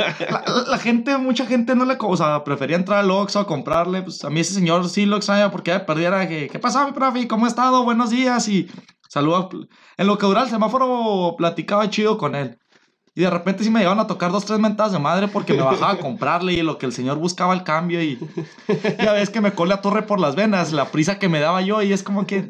La, 0.67 0.79
gente, 0.79 1.19
mucha 1.19 1.45
gente 1.45 1.75
no 1.75 1.85
le... 1.85 1.99
O 2.01 2.17
sea, 2.17 2.43
prefería 2.43 2.77
entrar 2.77 3.01
al 3.01 3.11
Oxxo 3.11 3.41
a 3.41 3.47
comprarle. 3.47 4.01
Pues 4.01 4.25
a 4.25 4.31
mí 4.31 4.41
ese 4.41 4.55
señor 4.55 4.89
sí 4.89 5.05
lo 5.05 5.17
extraña 5.17 5.51
porque 5.51 5.79
perdiera 5.81 6.27
que... 6.27 6.49
¿Qué 6.49 6.59
pasa, 6.59 6.87
mi 6.87 6.93
profe? 6.93 7.29
¿Cómo 7.29 7.45
ha 7.45 7.49
estado? 7.49 7.85
Buenos 7.85 8.09
días. 8.09 8.49
Y 8.49 8.71
saluda. 9.11 9.51
En 9.99 10.07
lo 10.07 10.17
que 10.17 10.25
dura 10.25 10.45
el 10.45 10.49
semáforo 10.49 11.35
platicaba 11.37 11.91
chido 11.91 12.17
con 12.17 12.35
él. 12.35 12.59
Y 13.15 13.23
de 13.23 13.31
repente 13.31 13.65
sí 13.65 13.71
me 13.71 13.81
llegaban 13.81 13.99
a 13.99 14.07
tocar 14.07 14.31
dos, 14.31 14.45
tres 14.45 14.61
mentadas 14.61 14.93
de 14.93 14.99
madre 14.99 15.29
porque 15.29 15.55
me 15.55 15.63
bajaba 15.63 15.93
a 15.93 15.99
comprarle 16.01 16.53
y 16.53 16.63
lo 16.63 16.79
que 16.79 16.87
el 16.87 16.93
señor 16.93 17.19
buscaba 17.19 17.55
el 17.55 17.65
cambio 17.65 18.03
y 18.03 18.19
ya 19.03 19.13
ves 19.13 19.31
que 19.31 19.41
me 19.41 19.53
cole 19.53 19.75
a 19.75 19.81
torre 19.81 20.03
por 20.03 20.21
las 20.21 20.37
venas, 20.37 20.73
la 20.73 20.87
prisa 20.87 21.19
que 21.19 21.29
me 21.29 21.41
daba 21.41 21.61
yo 21.63 21.83
y 21.83 21.93
es 21.93 22.03
como 22.03 22.27
que... 22.27 22.47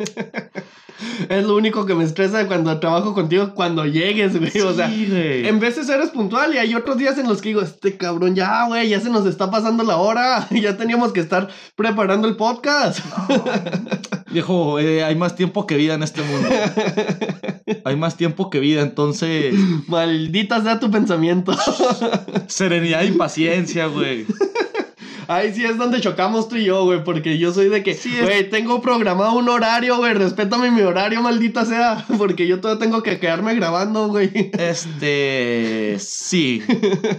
Es 1.28 1.44
lo 1.44 1.56
único 1.56 1.86
que 1.86 1.94
me 1.94 2.04
estresa 2.04 2.46
cuando 2.46 2.78
trabajo 2.78 3.14
contigo, 3.14 3.54
cuando 3.54 3.86
llegues, 3.86 4.38
güey. 4.38 4.60
o 4.60 4.74
sea, 4.74 4.90
en 4.92 5.58
veces 5.58 5.88
eres 5.88 6.10
puntual 6.10 6.54
y 6.54 6.58
hay 6.58 6.74
otros 6.74 6.98
días 6.98 7.18
en 7.18 7.28
los 7.28 7.40
que 7.40 7.50
digo, 7.50 7.62
este 7.62 7.96
cabrón, 7.96 8.34
ya, 8.34 8.66
güey, 8.66 8.88
ya 8.88 9.00
se 9.00 9.10
nos 9.10 9.26
está 9.26 9.50
pasando 9.50 9.82
la 9.82 9.96
hora. 9.96 10.46
ya 10.50 10.76
teníamos 10.76 11.12
que 11.12 11.20
estar 11.20 11.48
preparando 11.74 12.28
el 12.28 12.36
podcast. 12.36 13.00
Viejo, 14.30 14.78
eh, 14.78 15.02
hay 15.02 15.16
más 15.16 15.34
tiempo 15.34 15.66
que 15.66 15.76
vida 15.76 15.94
en 15.94 16.02
este 16.02 16.22
mundo. 16.22 16.48
hay 17.84 17.96
más 17.96 18.16
tiempo 18.16 18.50
que 18.50 18.60
vida, 18.60 18.82
entonces... 18.82 19.54
Maldita 20.50 20.62
sea 20.62 20.80
tu 20.80 20.90
pensamiento. 20.90 21.52
Serenidad 22.48 23.02
y 23.04 23.12
paciencia, 23.12 23.86
güey. 23.86 24.26
Ahí 25.28 25.54
sí 25.54 25.64
es 25.64 25.78
donde 25.78 26.00
chocamos 26.00 26.48
tú 26.48 26.56
y 26.56 26.64
yo, 26.64 26.82
güey, 26.84 27.04
porque 27.04 27.38
yo 27.38 27.52
soy 27.52 27.68
de 27.68 27.84
que, 27.84 27.96
güey, 28.20 28.50
tengo 28.50 28.82
programado 28.82 29.34
un 29.34 29.48
horario, 29.48 29.96
güey, 29.98 30.12
respétame 30.14 30.72
mi 30.72 30.80
horario, 30.80 31.22
maldita 31.22 31.64
sea, 31.64 32.04
porque 32.18 32.48
yo 32.48 32.60
todavía 32.60 32.84
tengo 32.84 33.04
que 33.04 33.20
quedarme 33.20 33.54
grabando, 33.54 34.08
güey. 34.08 34.50
Este, 34.58 35.96
sí. 36.00 36.64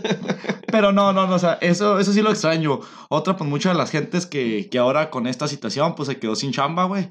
Pero 0.67 0.91
no, 0.91 1.13
no, 1.13 1.26
no, 1.26 1.36
o 1.36 1.39
sea, 1.39 1.58
eso, 1.62 2.00
eso 2.00 2.12
sí 2.12 2.22
lo 2.22 2.32
extraño. 2.32 2.82
Otra, 3.08 3.38
pues 3.38 3.50
muchas 3.50 3.72
de 3.72 3.78
las 3.78 3.91
gentes 3.91 4.26
que, 4.26 4.67
que 4.70 4.78
ahora 4.78 5.10
con 5.10 5.26
esta 5.26 5.48
situación, 5.48 5.96
pues 5.96 6.08
se 6.08 6.17
quedó 6.17 6.36
sin 6.36 6.52
chamba, 6.52 6.84
güey 6.84 7.08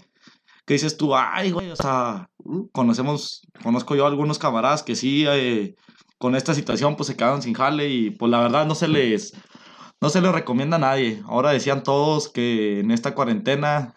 que 0.66 0.74
dices 0.74 0.96
tú, 0.96 1.16
ay, 1.16 1.50
güey, 1.50 1.68
o 1.72 1.74
sea, 1.74 2.30
conocemos, 2.70 3.42
conozco 3.60 3.96
yo 3.96 4.06
algunos 4.06 4.38
camaradas 4.38 4.84
que 4.84 4.94
sí, 4.94 5.24
eh, 5.26 5.74
con 6.20 6.36
esta 6.36 6.52
situación, 6.52 6.96
pues 6.96 7.06
se 7.06 7.16
quedaron 7.16 7.40
sin 7.40 7.54
jale 7.54 7.88
y 7.88 8.10
pues 8.10 8.30
la 8.30 8.40
verdad 8.40 8.66
no 8.66 8.74
se 8.74 8.88
les, 8.88 9.32
no 10.02 10.10
se 10.10 10.20
les 10.20 10.30
recomienda 10.30 10.76
a 10.76 10.80
nadie. 10.80 11.22
Ahora 11.26 11.50
decían 11.50 11.82
todos 11.82 12.28
que 12.28 12.80
en 12.80 12.90
esta 12.90 13.14
cuarentena 13.14 13.96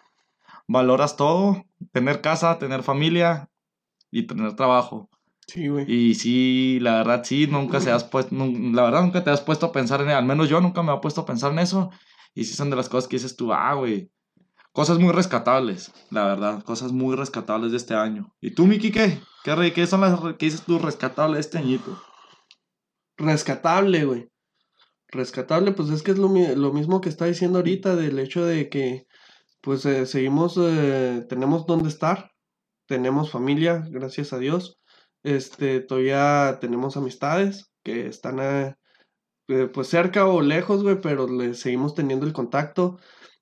valoras 0.66 1.18
todo, 1.18 1.66
tener 1.92 2.22
casa, 2.22 2.58
tener 2.58 2.82
familia 2.82 3.50
y 4.10 4.22
tener 4.22 4.56
trabajo. 4.56 5.10
Sí, 5.46 5.68
güey. 5.68 5.84
Y 5.86 6.14
sí, 6.14 6.78
la 6.80 6.94
verdad 6.94 7.24
sí, 7.24 7.46
nunca 7.46 7.78
se 7.78 7.92
has 7.92 8.04
puesto, 8.04 8.34
la 8.34 8.84
verdad 8.84 9.02
nunca 9.02 9.22
te 9.22 9.28
has 9.28 9.42
puesto 9.42 9.66
a 9.66 9.72
pensar 9.72 10.00
en, 10.00 10.08
al 10.08 10.24
menos 10.24 10.48
yo 10.48 10.62
nunca 10.62 10.82
me 10.82 10.94
he 10.94 10.98
puesto 11.00 11.20
a 11.20 11.26
pensar 11.26 11.52
en 11.52 11.58
eso. 11.58 11.90
Y 12.34 12.44
sí 12.44 12.54
son 12.54 12.70
de 12.70 12.76
las 12.76 12.88
cosas 12.88 13.06
que 13.06 13.16
dices 13.16 13.36
tú, 13.36 13.52
ah, 13.52 13.74
güey, 13.74 14.10
cosas 14.72 14.98
muy 14.98 15.12
rescatables, 15.12 15.92
la 16.08 16.24
verdad, 16.24 16.64
cosas 16.64 16.90
muy 16.90 17.16
rescatables 17.16 17.70
de 17.72 17.76
este 17.76 17.92
año. 17.92 18.34
¿Y 18.40 18.52
tú, 18.52 18.66
Miki, 18.66 18.90
qué? 18.90 19.20
¿Qué, 19.44 19.72
qué 19.74 19.86
son 19.86 20.00
las 20.00 20.18
que 20.38 20.46
dices 20.46 20.62
tú 20.62 20.78
rescatables 20.78 21.34
de 21.34 21.40
este 21.40 21.58
añito? 21.58 22.00
Rescatable, 23.16 24.04
güey. 24.04 24.28
Rescatable, 25.08 25.72
pues 25.72 25.90
es 25.90 26.02
que 26.02 26.10
es 26.12 26.18
lo, 26.18 26.28
mismo 26.28 27.00
que 27.00 27.08
está 27.08 27.26
diciendo 27.26 27.58
ahorita 27.58 27.96
del 27.96 28.18
hecho 28.18 28.44
de 28.44 28.68
que, 28.68 29.06
pues 29.60 29.86
eh, 29.86 30.06
seguimos, 30.06 30.58
eh, 30.58 31.24
tenemos 31.28 31.66
donde 31.66 31.88
estar, 31.88 32.32
tenemos 32.86 33.30
familia, 33.30 33.84
gracias 33.90 34.32
a 34.32 34.38
Dios, 34.38 34.80
este, 35.22 35.80
todavía 35.80 36.58
tenemos 36.60 36.96
amistades 36.96 37.72
que 37.84 38.08
están, 38.08 38.40
eh, 38.40 38.76
pues 39.72 39.88
cerca 39.88 40.26
o 40.26 40.42
lejos, 40.42 40.82
güey, 40.82 41.00
pero 41.00 41.28
le 41.28 41.54
seguimos 41.54 41.94
teniendo 41.94 42.26
el 42.26 42.32
contacto. 42.32 42.98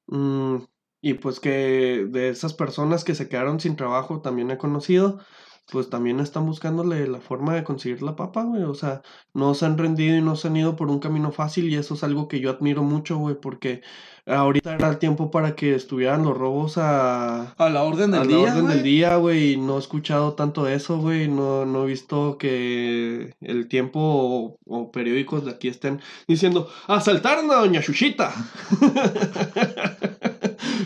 Mm, 0.09 0.59
y 1.03 1.15
pues 1.15 1.41
que 1.41 2.07
de 2.09 2.29
esas 2.29 2.55
personas 2.55 3.05
que 3.05 3.15
se 3.15 3.29
quedaron 3.29 3.61
sin 3.61 3.77
trabajo 3.77 4.21
también 4.23 4.51
he 4.51 4.59
conocido. 4.59 5.21
Pues 5.71 5.89
también 5.91 6.21
están 6.21 6.47
buscándole 6.47 7.07
la 7.07 7.21
forma 7.21 7.55
de 7.55 7.65
conseguir 7.65 8.03
la 8.03 8.17
papa, 8.17 8.45
güey. 8.45 8.63
O 8.65 8.75
sea, 8.75 9.03
no 9.35 9.55
se 9.55 9.65
han 9.67 9.79
rendido 9.79 10.17
y 10.17 10.23
no 10.23 10.37
se 10.37 10.49
han 10.49 10.57
ido 10.57 10.77
por 10.77 10.91
un 10.91 10.99
camino 10.99 11.33
fácil 11.33 11.71
y 11.71 11.77
eso 11.77 11.95
es 11.95 12.05
algo 12.05 12.29
que 12.29 12.41
yo 12.41 12.51
admiro 12.51 12.83
mucho, 12.83 13.17
güey, 13.19 13.37
porque 13.41 13.83
ahorita 14.27 14.75
era 14.75 14.89
el 14.89 14.99
tiempo 14.99 15.31
para 15.31 15.55
que 15.57 15.75
estuvieran 15.75 16.23
los 16.25 16.37
robos 16.37 16.79
a, 16.79 17.53
a 17.53 17.71
la 17.71 17.83
orden 17.83 18.13
del 18.13 18.21
a 18.23 18.25
día. 18.25 18.37
la 18.37 18.43
orden 18.43 18.61
güey. 18.63 18.67
del 18.69 18.83
día, 18.83 19.17
güey. 19.17 19.57
No 19.57 19.77
he 19.77 19.81
escuchado 19.81 20.35
tanto 20.35 20.65
de 20.65 20.75
eso, 20.75 20.99
güey. 20.99 21.29
No, 21.29 21.65
no 21.67 21.85
he 21.85 21.87
visto 21.89 22.39
que 22.39 23.35
el 23.41 23.69
tiempo 23.69 23.99
o, 24.01 24.57
o 24.67 24.91
periódicos 24.93 25.45
de 25.45 25.51
aquí 25.53 25.69
estén 25.69 26.01
diciendo 26.29 26.69
asaltaron 26.87 27.51
a 27.51 27.57
Doña 27.57 27.83
Chuchita. 27.83 28.33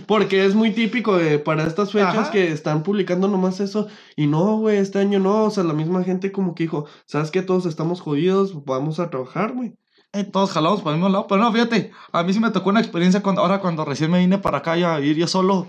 Porque 0.06 0.44
es 0.44 0.54
muy 0.54 0.72
típico 0.72 1.16
de, 1.18 1.38
para 1.38 1.66
estas 1.66 1.92
fechas 1.92 2.16
Ajá. 2.16 2.30
que 2.30 2.52
están 2.52 2.82
publicando 2.82 3.28
nomás 3.28 3.60
eso. 3.60 3.88
Y 4.16 4.26
no, 4.26 4.58
güey, 4.58 4.78
este 4.78 4.98
año 4.98 5.18
no. 5.18 5.44
O 5.44 5.50
sea, 5.50 5.64
la 5.64 5.72
misma 5.74 6.04
gente 6.04 6.32
como 6.32 6.54
que 6.54 6.64
dijo, 6.64 6.86
¿sabes 7.06 7.30
qué? 7.30 7.42
Todos 7.42 7.66
estamos 7.66 8.00
jodidos, 8.00 8.64
vamos 8.64 9.00
a 9.00 9.10
trabajar, 9.10 9.52
güey. 9.52 9.74
Eh, 10.16 10.24
todos 10.24 10.50
jalados 10.50 10.80
para 10.80 10.96
el 10.96 11.00
mismo 11.00 11.10
lado. 11.10 11.26
Pero 11.26 11.40
no, 11.40 11.52
fíjate, 11.52 11.92
a 12.12 12.22
mí 12.22 12.32
sí 12.32 12.40
me 12.40 12.50
tocó 12.50 12.70
una 12.70 12.80
experiencia 12.80 13.22
cuando, 13.22 13.42
ahora 13.42 13.60
cuando 13.60 13.84
recién 13.84 14.10
me 14.10 14.18
vine 14.18 14.38
para 14.38 14.58
acá 14.58 14.72
a 14.72 14.98
vivir 14.98 15.16
yo 15.16 15.26
solo. 15.26 15.68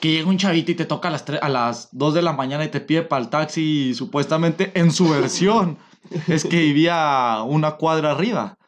Que 0.00 0.12
llega 0.12 0.28
un 0.28 0.38
chavito 0.38 0.72
y 0.72 0.74
te 0.74 0.84
toca 0.84 1.08
a 1.08 1.10
las, 1.12 1.24
a 1.28 1.48
las 1.48 1.88
2 1.92 2.14
de 2.14 2.22
la 2.22 2.32
mañana 2.32 2.64
y 2.64 2.68
te 2.68 2.80
pide 2.80 3.02
para 3.02 3.22
el 3.22 3.28
taxi, 3.28 3.90
y 3.90 3.94
supuestamente 3.94 4.72
en 4.74 4.90
su 4.90 5.08
versión. 5.08 5.78
es 6.28 6.44
que 6.44 6.58
vivía 6.60 7.42
una 7.46 7.72
cuadra 7.72 8.10
arriba. 8.10 8.58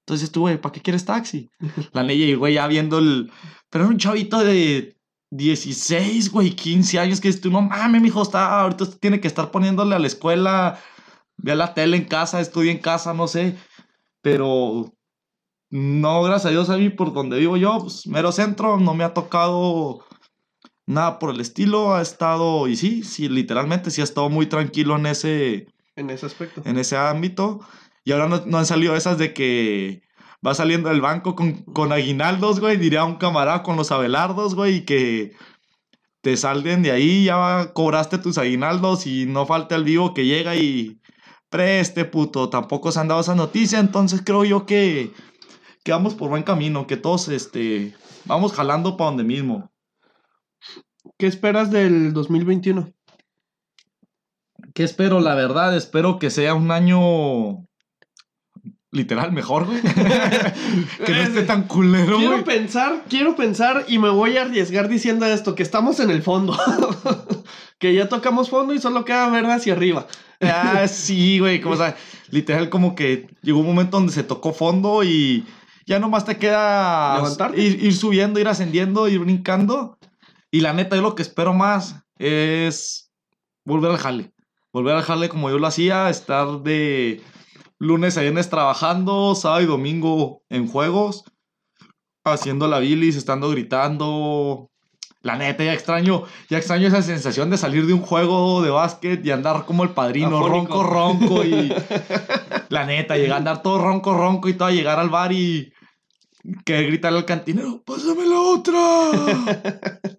Entonces 0.00 0.32
tú, 0.32 0.40
güey, 0.40 0.60
¿para 0.60 0.72
qué 0.72 0.80
quieres 0.80 1.04
taxi? 1.04 1.48
La 1.92 2.02
ley 2.02 2.22
y 2.22 2.34
güey 2.34 2.54
ya 2.54 2.66
viendo 2.66 2.98
el. 2.98 3.30
Pero 3.70 3.84
era 3.84 3.92
un 3.92 3.98
chavito 3.98 4.40
de 4.40 4.96
16, 5.30 6.32
güey, 6.32 6.50
15 6.50 6.98
años 6.98 7.20
que 7.20 7.28
dices 7.28 7.40
tú, 7.40 7.50
no 7.50 7.62
mames, 7.62 8.02
mijo, 8.02 8.22
está, 8.22 8.60
ahorita 8.60 8.84
usted 8.84 8.98
tiene 8.98 9.20
que 9.20 9.28
estar 9.28 9.52
poniéndole 9.52 9.94
a 9.94 10.00
la 10.00 10.08
escuela, 10.08 10.80
vea 11.36 11.54
la 11.54 11.74
tele 11.74 11.96
en 11.96 12.04
casa, 12.04 12.40
estudia 12.40 12.72
en 12.72 12.78
casa, 12.78 13.14
no 13.14 13.28
sé. 13.28 13.56
Pero 14.22 14.92
no, 15.70 16.22
gracias 16.22 16.46
a 16.46 16.50
Dios, 16.50 16.70
a 16.70 16.76
mí 16.76 16.90
por 16.90 17.12
donde 17.12 17.38
vivo 17.38 17.56
yo, 17.56 17.78
pues, 17.80 18.06
mero 18.06 18.32
centro, 18.32 18.78
no 18.78 18.94
me 18.94 19.04
ha 19.04 19.14
tocado 19.14 20.04
nada 20.86 21.18
por 21.18 21.30
el 21.30 21.40
estilo. 21.40 21.94
Ha 21.94 22.02
estado, 22.02 22.68
y 22.68 22.76
sí, 22.76 23.02
sí, 23.02 23.28
literalmente 23.28 23.90
sí 23.90 24.00
ha 24.00 24.04
estado 24.04 24.28
muy 24.28 24.46
tranquilo 24.46 24.96
en 24.96 25.06
ese, 25.06 25.66
En 25.96 26.10
ese 26.10 26.26
aspecto. 26.26 26.62
en 26.64 26.78
ese 26.78 26.96
ámbito. 26.96 27.60
Y 28.04 28.12
ahora 28.12 28.28
no, 28.28 28.42
no 28.46 28.58
han 28.58 28.66
salido 28.66 28.96
esas 28.96 29.18
de 29.18 29.32
que 29.32 30.02
va 30.46 30.54
saliendo 30.54 30.88
del 30.88 31.00
banco 31.00 31.34
con, 31.34 31.62
con 31.64 31.92
aguinaldos, 31.92 32.60
güey, 32.60 32.76
diría 32.76 33.04
un 33.04 33.16
camarada 33.16 33.62
con 33.62 33.76
los 33.76 33.92
abelardos, 33.92 34.54
güey, 34.54 34.76
y 34.76 34.84
que 34.84 35.32
te 36.22 36.36
salden 36.36 36.82
de 36.82 36.90
ahí, 36.90 37.24
ya 37.24 37.72
cobraste 37.74 38.18
tus 38.18 38.38
aguinaldos 38.38 39.06
y 39.06 39.26
no 39.26 39.46
falta 39.46 39.76
el 39.76 39.84
vivo 39.84 40.12
que 40.14 40.26
llega 40.26 40.56
y 40.56 40.99
preste, 41.50 42.04
puto. 42.06 42.48
Tampoco 42.48 42.90
se 42.92 43.00
han 43.00 43.08
dado 43.08 43.20
esa 43.20 43.34
noticia, 43.34 43.78
entonces 43.78 44.22
creo 44.24 44.44
yo 44.44 44.64
que, 44.64 45.12
que 45.84 45.92
vamos 45.92 46.14
por 46.14 46.30
buen 46.30 46.44
camino, 46.44 46.86
que 46.86 46.96
todos 46.96 47.28
este, 47.28 47.94
vamos 48.24 48.52
jalando 48.52 48.96
para 48.96 49.10
donde 49.10 49.24
mismo. 49.24 49.70
¿Qué 51.18 51.26
esperas 51.26 51.70
del 51.70 52.12
2021? 52.14 52.92
¿Qué 54.74 54.84
espero? 54.84 55.20
La 55.20 55.34
verdad, 55.34 55.76
espero 55.76 56.18
que 56.18 56.30
sea 56.30 56.54
un 56.54 56.70
año 56.70 57.66
literal 58.92 59.32
mejor, 59.32 59.66
güey. 59.66 59.80
que 61.04 61.12
no 61.12 61.18
esté 61.18 61.42
tan 61.42 61.64
culero, 61.64 62.16
Quiero 62.18 62.32
güey. 62.32 62.44
pensar, 62.44 63.04
quiero 63.08 63.36
pensar 63.36 63.84
y 63.88 63.98
me 63.98 64.10
voy 64.10 64.36
a 64.36 64.42
arriesgar 64.42 64.88
diciendo 64.88 65.26
esto, 65.26 65.54
que 65.54 65.62
estamos 65.62 66.00
en 66.00 66.10
el 66.10 66.22
fondo. 66.22 66.56
que 67.78 67.94
ya 67.94 68.08
tocamos 68.08 68.50
fondo 68.50 68.74
y 68.74 68.78
solo 68.78 69.04
queda 69.04 69.28
ver 69.30 69.46
hacia 69.46 69.72
arriba. 69.72 70.06
Ah, 70.40 70.88
sí, 70.88 71.38
güey. 71.38 71.60
Como, 71.60 71.74
o 71.74 71.78
sea, 71.78 71.96
literal, 72.30 72.70
como 72.70 72.94
que 72.94 73.28
llegó 73.42 73.60
un 73.60 73.66
momento 73.66 73.98
donde 73.98 74.12
se 74.12 74.24
tocó 74.24 74.52
fondo 74.52 75.04
y 75.04 75.46
ya 75.86 75.98
nomás 75.98 76.24
te 76.24 76.38
queda 76.38 77.22
ir 77.56 77.94
subiendo, 77.94 78.40
ir 78.40 78.48
ascendiendo, 78.48 79.08
ir 79.08 79.20
brincando. 79.20 79.98
Y 80.50 80.60
la 80.60 80.72
neta, 80.72 80.96
yo 80.96 81.02
lo 81.02 81.14
que 81.14 81.22
espero 81.22 81.52
más 81.52 81.96
es 82.18 83.12
volver 83.64 83.90
al 83.90 83.98
jale. 83.98 84.32
Volver 84.72 84.96
al 84.96 85.02
jale 85.02 85.28
como 85.28 85.50
yo 85.50 85.58
lo 85.58 85.66
hacía, 85.66 86.10
estar 86.10 86.62
de 86.62 87.22
lunes 87.78 88.16
a 88.16 88.20
viernes 88.20 88.50
trabajando, 88.50 89.34
sábado 89.34 89.62
y 89.62 89.66
domingo 89.66 90.42
en 90.48 90.68
juegos, 90.68 91.24
haciendo 92.24 92.68
la 92.68 92.78
bilis, 92.78 93.16
estando 93.16 93.50
gritando. 93.50 94.69
La 95.22 95.36
neta, 95.36 95.64
ya 95.64 95.74
extraño, 95.74 96.24
ya 96.48 96.56
extraño 96.56 96.88
esa 96.88 97.02
sensación 97.02 97.50
de 97.50 97.58
salir 97.58 97.86
de 97.86 97.92
un 97.92 98.00
juego 98.00 98.62
de 98.62 98.70
básquet 98.70 99.24
y 99.24 99.30
andar 99.30 99.66
como 99.66 99.82
el 99.84 99.90
padrino, 99.90 100.38
Afónico. 100.38 100.82
ronco, 100.82 100.82
ronco 100.82 101.44
y... 101.44 101.72
La 102.70 102.86
neta, 102.86 103.16
llegar 103.16 103.34
a 103.34 103.36
andar 103.38 103.62
todo 103.62 103.78
ronco, 103.82 104.14
ronco 104.14 104.48
y 104.48 104.54
todo, 104.54 104.70
llegar 104.70 104.98
al 104.98 105.10
bar 105.10 105.32
y... 105.32 105.72
Que 106.64 106.84
gritarle 106.84 107.18
al 107.18 107.24
cantinero, 107.26 107.82
¡pásame 107.84 108.26
la 108.26 108.38
otra! 108.40 108.78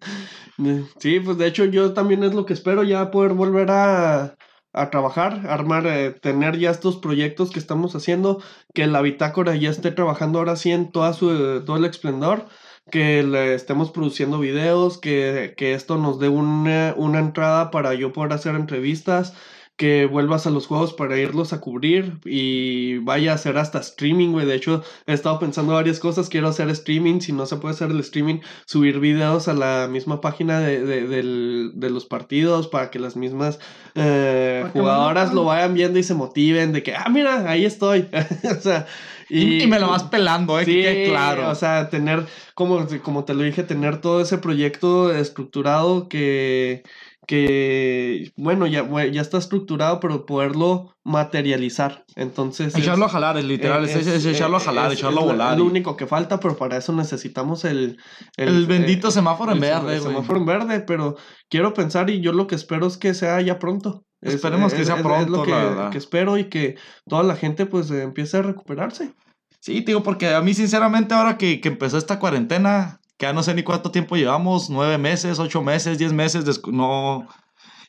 Sí, 0.99 1.19
pues 1.19 1.39
de 1.39 1.47
hecho 1.47 1.65
yo 1.65 1.93
también 1.93 2.23
es 2.23 2.35
lo 2.35 2.45
que 2.45 2.53
espero, 2.53 2.83
ya 2.83 3.09
poder 3.09 3.33
volver 3.33 3.71
a, 3.71 4.35
a 4.73 4.89
trabajar, 4.91 5.47
armar, 5.47 5.87
eh, 5.87 6.11
tener 6.11 6.59
ya 6.59 6.69
estos 6.69 6.97
proyectos 6.97 7.49
que 7.49 7.57
estamos 7.57 7.95
haciendo, 7.95 8.43
que 8.73 8.85
la 8.85 9.01
bitácora 9.01 9.55
ya 9.55 9.71
esté 9.71 9.91
trabajando 9.91 10.37
ahora 10.39 10.55
sí 10.55 10.71
en 10.71 10.91
toda 10.91 11.13
su, 11.13 11.63
todo 11.65 11.77
el 11.77 11.85
esplendor, 11.85 12.47
que 12.91 13.23
le 13.23 13.55
estemos 13.55 13.91
produciendo 13.91 14.39
videos, 14.39 14.97
que, 14.97 15.53
que 15.57 15.73
esto 15.73 15.97
nos 15.97 16.19
dé 16.19 16.29
una, 16.29 16.93
una 16.97 17.19
entrada 17.19 17.71
para 17.71 17.93
yo 17.95 18.13
poder 18.13 18.33
hacer 18.33 18.55
entrevistas, 18.55 19.33
que 19.81 20.05
vuelvas 20.05 20.45
a 20.45 20.51
los 20.51 20.67
juegos 20.67 20.93
para 20.93 21.17
irlos 21.17 21.53
a 21.53 21.59
cubrir 21.59 22.19
y 22.23 22.99
vaya 22.99 23.31
a 23.31 23.35
hacer 23.35 23.57
hasta 23.57 23.79
streaming, 23.79 24.29
güey. 24.29 24.45
De 24.45 24.53
hecho, 24.53 24.83
he 25.07 25.13
estado 25.13 25.39
pensando 25.39 25.73
varias 25.73 25.99
cosas. 25.99 26.29
Quiero 26.29 26.49
hacer 26.49 26.69
streaming. 26.69 27.19
Si 27.19 27.33
no 27.33 27.47
se 27.47 27.55
puede 27.55 27.73
hacer 27.73 27.89
el 27.89 27.99
streaming, 28.01 28.41
subir 28.67 28.99
videos 28.99 29.47
a 29.47 29.55
la 29.55 29.87
misma 29.89 30.21
página 30.21 30.59
de, 30.59 30.85
de, 30.85 31.71
de 31.73 31.89
los 31.89 32.05
partidos 32.05 32.67
para 32.67 32.91
que 32.91 32.99
las 32.99 33.15
mismas 33.15 33.57
eh, 33.95 34.69
jugadoras 34.71 35.33
lo 35.33 35.45
vayan 35.45 35.73
viendo 35.73 35.97
y 35.97 36.03
se 36.03 36.13
motiven 36.13 36.73
de 36.73 36.83
que, 36.83 36.93
ah, 36.93 37.09
mira, 37.09 37.49
ahí 37.49 37.65
estoy. 37.65 38.07
o 38.55 38.61
sea, 38.61 38.85
Y, 39.33 39.63
y 39.63 39.67
me 39.67 39.79
lo 39.79 39.87
vas 39.89 40.03
pelando, 40.03 40.59
¿eh? 40.59 40.65
Sí, 40.65 40.81
que 40.81 41.05
claro. 41.09 41.49
o 41.49 41.55
sea, 41.55 41.89
tener, 41.89 42.25
como, 42.53 42.85
como 43.01 43.23
te 43.23 43.33
lo 43.33 43.43
dije, 43.43 43.63
tener 43.63 44.01
todo 44.01 44.19
ese 44.19 44.37
proyecto 44.39 45.13
estructurado 45.13 46.09
que, 46.09 46.83
que 47.27 48.33
bueno, 48.35 48.67
ya, 48.67 48.85
ya 49.09 49.21
está 49.21 49.37
estructurado, 49.37 50.01
pero 50.01 50.25
poderlo 50.25 50.97
materializar. 51.05 52.03
Entonces... 52.17 52.75
echarlo 52.75 53.05
a 53.05 53.09
jalar, 53.09 53.37
es 53.37 53.45
literal, 53.45 53.85
es, 53.85 53.95
es- 53.95 54.07
es 54.07 54.25
echarlo 54.25 54.57
a 54.57 54.59
jalar, 54.59 54.91
es- 54.91 54.99
echarlo 54.99 55.19
a 55.19 55.21
es 55.21 55.27
lo- 55.27 55.31
volar. 55.33 55.53
Es 55.53 55.59
lo 55.59 55.65
único 55.65 55.95
que 55.95 56.07
falta, 56.07 56.39
pero 56.41 56.57
para 56.57 56.75
eso 56.75 56.91
necesitamos 56.91 57.63
el... 57.63 57.97
el, 58.35 58.65
bendito 58.65 59.07
eh, 59.07 59.11
semáforo 59.11 59.51
en 59.51 59.57
el 59.57 59.61
verde, 59.61 60.01
semáforo 60.01 60.39
en 60.39 60.45
verde, 60.45 60.79
pero 60.81 61.15
quiero 61.49 61.73
pensar 61.73 62.09
y 62.09 62.19
yo 62.19 62.33
lo 62.33 62.47
que 62.47 62.55
espero 62.55 62.85
es 62.87 62.97
que 62.97 63.13
sea 63.13 63.39
ya 63.39 63.59
pronto. 63.59 64.03
Es- 64.21 64.35
Esperemos 64.35 64.73
que 64.73 64.81
es- 64.81 64.87
sea 64.87 64.97
es- 64.97 65.01
pronto, 65.03 65.31
lo 65.37 65.43
que, 65.43 65.51
la 65.51 65.89
que 65.91 65.97
espero 65.97 66.37
y 66.37 66.45
que 66.45 66.75
toda 67.07 67.23
la 67.23 67.35
gente 67.35 67.65
pues 67.65 67.89
eh, 67.91 68.03
empiece 68.03 68.37
a 68.37 68.41
recuperarse. 68.43 69.13
Sí, 69.59 69.81
digo, 69.81 70.01
porque 70.03 70.33
a 70.33 70.41
mí, 70.41 70.53
sinceramente, 70.53 71.13
ahora 71.13 71.37
que, 71.37 71.59
que 71.61 71.69
empezó 71.69 71.97
esta 71.97 72.17
cuarentena, 72.19 72.99
que 73.17 73.25
ya 73.27 73.33
no 73.33 73.43
sé 73.43 73.53
ni 73.53 73.61
cuánto 73.63 73.91
tiempo 73.91 74.15
llevamos, 74.15 74.69
nueve 74.71 74.97
meses, 74.97 75.37
ocho 75.39 75.61
meses, 75.61 75.97
diez 75.99 76.13
meses, 76.13 76.45
no, 76.67 77.27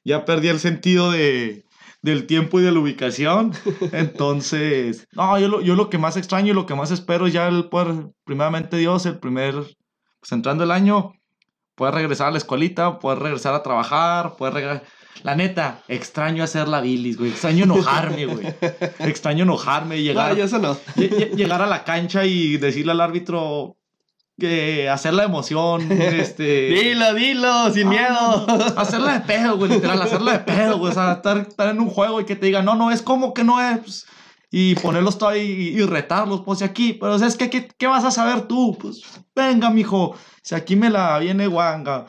ya 0.05 0.25
perdí 0.27 0.49
el 0.49 0.59
sentido 0.61 1.11
de, 1.11 1.65
del 2.03 2.27
tiempo 2.27 2.61
y 2.61 2.63
de 2.63 2.73
la 2.73 2.79
ubicación. 2.81 3.53
Entonces, 3.93 5.07
no, 5.13 5.39
yo 5.39 5.49
lo, 5.49 5.61
yo 5.63 5.75
lo 5.75 5.89
que 5.91 5.99
más 5.99 6.17
extraño 6.17 6.53
y 6.53 6.55
lo 6.55 6.67
que 6.67 6.75
más 6.75 6.91
espero 6.91 7.27
es 7.27 7.33
ya 7.33 7.49
el 7.49 7.69
poder, 7.69 8.07
primeramente 8.25 8.77
Dios, 8.77 9.07
el 9.07 9.19
primer, 9.19 9.55
pues 9.55 10.33
entrando 10.33 10.65
el 10.65 10.71
año, 10.71 11.13
poder 11.75 11.95
regresar 11.95 12.29
a 12.29 12.31
la 12.33 12.39
escuelita, 12.39 12.99
poder 12.99 13.19
regresar 13.21 13.55
a 13.55 13.63
trabajar, 13.63 14.37
poder 14.37 14.55
regresar. 14.55 14.83
La 15.23 15.37
neta, 15.37 15.83
extraño 15.89 16.43
hacer 16.43 16.67
la 16.69 16.81
bilis, 16.81 17.17
güey. 17.19 17.31
Extraño 17.31 17.65
enojarme, 17.65 18.27
güey. 18.27 18.47
Extraño 18.99 19.45
enojarme 19.45 19.99
y 19.99 20.03
llegar. 20.05 20.33
No, 20.33 20.39
yo 20.39 20.45
eso 20.45 20.59
no. 20.59 20.75
Lle- 20.97 21.11
lle- 21.11 21.35
llegar 21.37 21.63
a 21.63 21.67
la 21.67 21.85
cancha 21.85 22.25
y 22.25 22.57
decirle 22.57 22.93
al 22.93 23.01
árbitro 23.01 23.77
que 24.41 24.89
hacer 24.89 25.13
la 25.15 25.25
emoción, 25.25 25.93
este... 25.93 26.43
Dilo, 26.71 27.15
dilo, 27.15 27.71
sin 27.73 27.87
Ah, 27.87 27.91
miedo. 27.91 28.47
Hacerla 28.79 29.13
de 29.13 29.21
pedo, 29.21 29.57
güey, 29.59 29.71
literal, 29.73 30.01
hacerla 30.03 30.33
de 30.33 30.39
pedo, 30.41 30.79
güey. 30.79 30.91
O 30.91 30.95
sea, 30.95 31.13
estar, 31.13 31.37
estar 31.39 31.69
en 31.69 31.81
un 31.81 31.89
juego 31.91 32.21
y 32.21 32.25
que 32.25 32.35
te 32.35 32.47
digan, 32.47 32.65
no, 32.65 32.75
no, 32.75 32.91
es 32.91 33.03
como 33.03 33.35
que 33.35 33.45
no 33.45 33.61
es. 33.61 34.07
Y 34.55 34.75
ponerlos 34.75 35.17
todo 35.17 35.31
ahí 35.31 35.73
y, 35.75 35.81
y 35.81 35.87
retarlos, 35.87 36.43
pues, 36.43 36.61
aquí. 36.61 36.93
Pero, 36.93 37.17
es 37.17 37.37
que, 37.39 37.49
¿qué, 37.49 37.69
qué 37.77 37.87
vas 37.87 38.05
a 38.05 38.11
saber 38.11 38.43
tú? 38.43 38.77
Pues, 38.79 39.03
venga, 39.35 39.71
mijo. 39.71 40.15
Si 40.43 40.55
aquí 40.55 40.77
me 40.77 40.91
la 40.91 41.19
viene 41.19 41.47
guanga. 41.47 42.07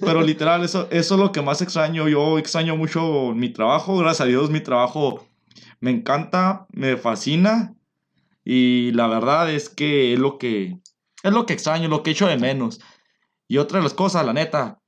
Pero 0.00 0.20
literal, 0.20 0.64
eso, 0.64 0.88
eso 0.90 1.14
es 1.14 1.20
lo 1.20 1.30
que 1.30 1.40
más 1.40 1.62
extraño. 1.62 2.08
Yo 2.08 2.36
extraño 2.38 2.76
mucho 2.76 3.32
mi 3.32 3.50
trabajo. 3.50 3.96
Gracias 3.98 4.22
a 4.22 4.24
Dios, 4.24 4.50
mi 4.50 4.60
trabajo 4.60 5.24
me 5.78 5.92
encanta, 5.92 6.66
me 6.72 6.96
fascina. 6.96 7.74
Y 8.44 8.90
la 8.92 9.06
verdad 9.06 9.50
es 9.50 9.68
que 9.68 10.14
es 10.14 10.18
lo 10.18 10.38
que, 10.38 10.80
es 11.22 11.32
lo 11.32 11.46
que 11.46 11.52
extraño, 11.52 11.88
lo 11.88 12.02
que 12.02 12.10
echo 12.10 12.26
de 12.26 12.38
menos. 12.38 12.80
Y 13.46 13.58
otra 13.58 13.78
de 13.78 13.84
las 13.84 13.94
cosas, 13.94 14.26
la 14.26 14.32
neta, 14.32 14.80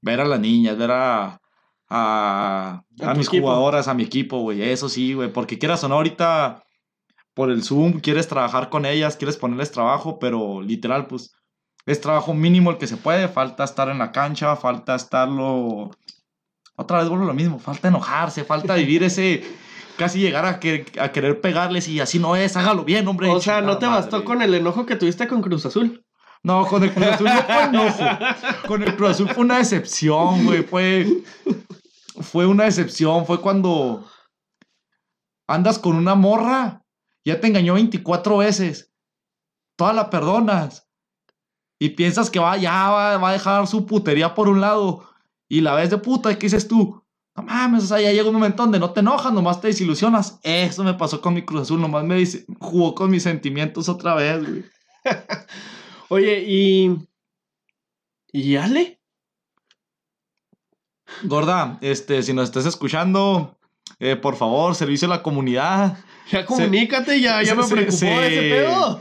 ver 0.00 0.20
a 0.20 0.26
las 0.26 0.38
niñas, 0.38 0.78
ver 0.78 0.90
a, 0.92 1.40
a, 1.88 2.82
A 3.00 3.14
mis 3.14 3.28
equipo. 3.28 3.46
jugadoras, 3.46 3.88
a 3.88 3.94
mi 3.94 4.02
equipo, 4.04 4.40
güey. 4.40 4.62
Eso 4.62 4.88
sí, 4.88 5.14
güey. 5.14 5.32
Porque 5.32 5.58
quieras 5.58 5.82
o 5.84 5.88
no, 5.88 5.96
ahorita 5.96 6.62
por 7.34 7.50
el 7.50 7.62
Zoom 7.62 8.00
quieres 8.00 8.28
trabajar 8.28 8.70
con 8.70 8.86
ellas, 8.86 9.16
quieres 9.16 9.36
ponerles 9.36 9.70
trabajo, 9.70 10.18
pero 10.18 10.62
literal, 10.62 11.06
pues 11.06 11.32
es 11.84 12.00
trabajo 12.00 12.32
mínimo 12.34 12.70
el 12.70 12.78
que 12.78 12.86
se 12.86 12.96
puede. 12.96 13.28
Falta 13.28 13.64
estar 13.64 13.88
en 13.88 13.98
la 13.98 14.10
cancha, 14.12 14.56
falta 14.56 14.94
estarlo. 14.94 15.90
Otra 16.76 16.98
vez 16.98 17.08
vuelvo 17.08 17.24
a 17.24 17.28
lo 17.28 17.34
mismo, 17.34 17.58
falta 17.58 17.88
enojarse, 17.88 18.44
falta 18.44 18.74
vivir 18.76 19.02
ese. 19.02 19.44
Casi 19.98 20.18
llegar 20.20 20.44
a, 20.44 20.60
que- 20.60 20.84
a 21.00 21.10
querer 21.10 21.40
pegarles 21.40 21.88
y 21.88 22.00
así 22.00 22.18
no 22.18 22.36
es, 22.36 22.54
hágalo 22.58 22.84
bien, 22.84 23.08
hombre. 23.08 23.30
O 23.30 23.40
sea, 23.40 23.62
no 23.62 23.78
te 23.78 23.86
bastó 23.86 24.24
con 24.24 24.42
el 24.42 24.52
enojo 24.52 24.84
que 24.84 24.96
tuviste 24.96 25.26
con 25.26 25.40
Cruz 25.40 25.64
Azul. 25.64 26.04
No, 26.46 26.64
con 26.64 26.84
el 26.84 26.94
Cruz 26.94 27.06
Azul 27.08 27.26
no 27.26 27.42
fue 27.42 27.62
enojo. 27.64 28.04
Con 28.68 28.82
el 28.84 28.94
Cruz 28.94 29.10
Azul 29.10 29.28
fue 29.30 29.42
una 29.42 29.58
decepción, 29.58 30.44
güey. 30.44 30.62
Fue, 30.62 31.24
fue 32.20 32.46
una 32.46 32.62
decepción. 32.64 33.26
Fue 33.26 33.40
cuando 33.40 34.06
andas 35.48 35.80
con 35.80 35.96
una 35.96 36.14
morra, 36.14 36.84
ya 37.24 37.40
te 37.40 37.48
engañó 37.48 37.74
24 37.74 38.36
veces. 38.36 38.92
Toda 39.76 39.92
la 39.92 40.08
perdonas. 40.08 40.88
Y 41.80 41.90
piensas 41.90 42.30
que 42.30 42.38
va, 42.38 42.56
ya 42.56 42.90
va, 42.90 43.16
va 43.18 43.30
a 43.30 43.32
dejar 43.32 43.66
su 43.66 43.84
putería 43.84 44.32
por 44.32 44.48
un 44.48 44.60
lado. 44.60 45.04
Y 45.48 45.62
la 45.62 45.74
ves 45.74 45.90
de 45.90 45.98
puta, 45.98 46.30
¿y 46.30 46.36
qué 46.36 46.46
dices 46.46 46.68
tú? 46.68 47.02
No 47.36 47.42
mames, 47.42 47.82
o 47.82 47.86
sea, 47.88 48.00
ya 48.00 48.12
llega 48.12 48.28
un 48.28 48.34
momento 48.34 48.62
donde 48.62 48.78
no 48.78 48.92
te 48.92 49.00
enojas, 49.00 49.32
nomás 49.32 49.60
te 49.60 49.66
desilusionas. 49.66 50.38
Eso 50.44 50.84
me 50.84 50.94
pasó 50.94 51.20
con 51.20 51.34
mi 51.34 51.44
Cruz 51.44 51.62
Azul, 51.62 51.80
nomás 51.80 52.04
me 52.04 52.20
dis- 52.20 52.44
jugó 52.60 52.94
con 52.94 53.10
mis 53.10 53.24
sentimientos 53.24 53.88
otra 53.88 54.14
vez, 54.14 54.48
güey. 54.48 54.64
Oye, 56.08 56.44
y. 56.46 57.08
¿Y 58.32 58.56
Ale? 58.56 59.00
Gorda, 61.24 61.78
este, 61.80 62.22
si 62.22 62.32
nos 62.32 62.44
estás 62.44 62.66
escuchando, 62.66 63.55
eh, 64.00 64.16
por 64.16 64.36
favor, 64.36 64.74
servicio 64.74 65.06
a 65.06 65.10
la 65.16 65.22
comunidad. 65.22 65.96
Ya 66.30 66.44
comunícate, 66.44 67.20
ya, 67.20 67.42
ya 67.42 67.50
se- 67.50 67.56
me 67.56 67.64
preocupó 67.68 67.96
se- 67.96 68.26
ese 68.26 68.40
pedo. 68.54 69.00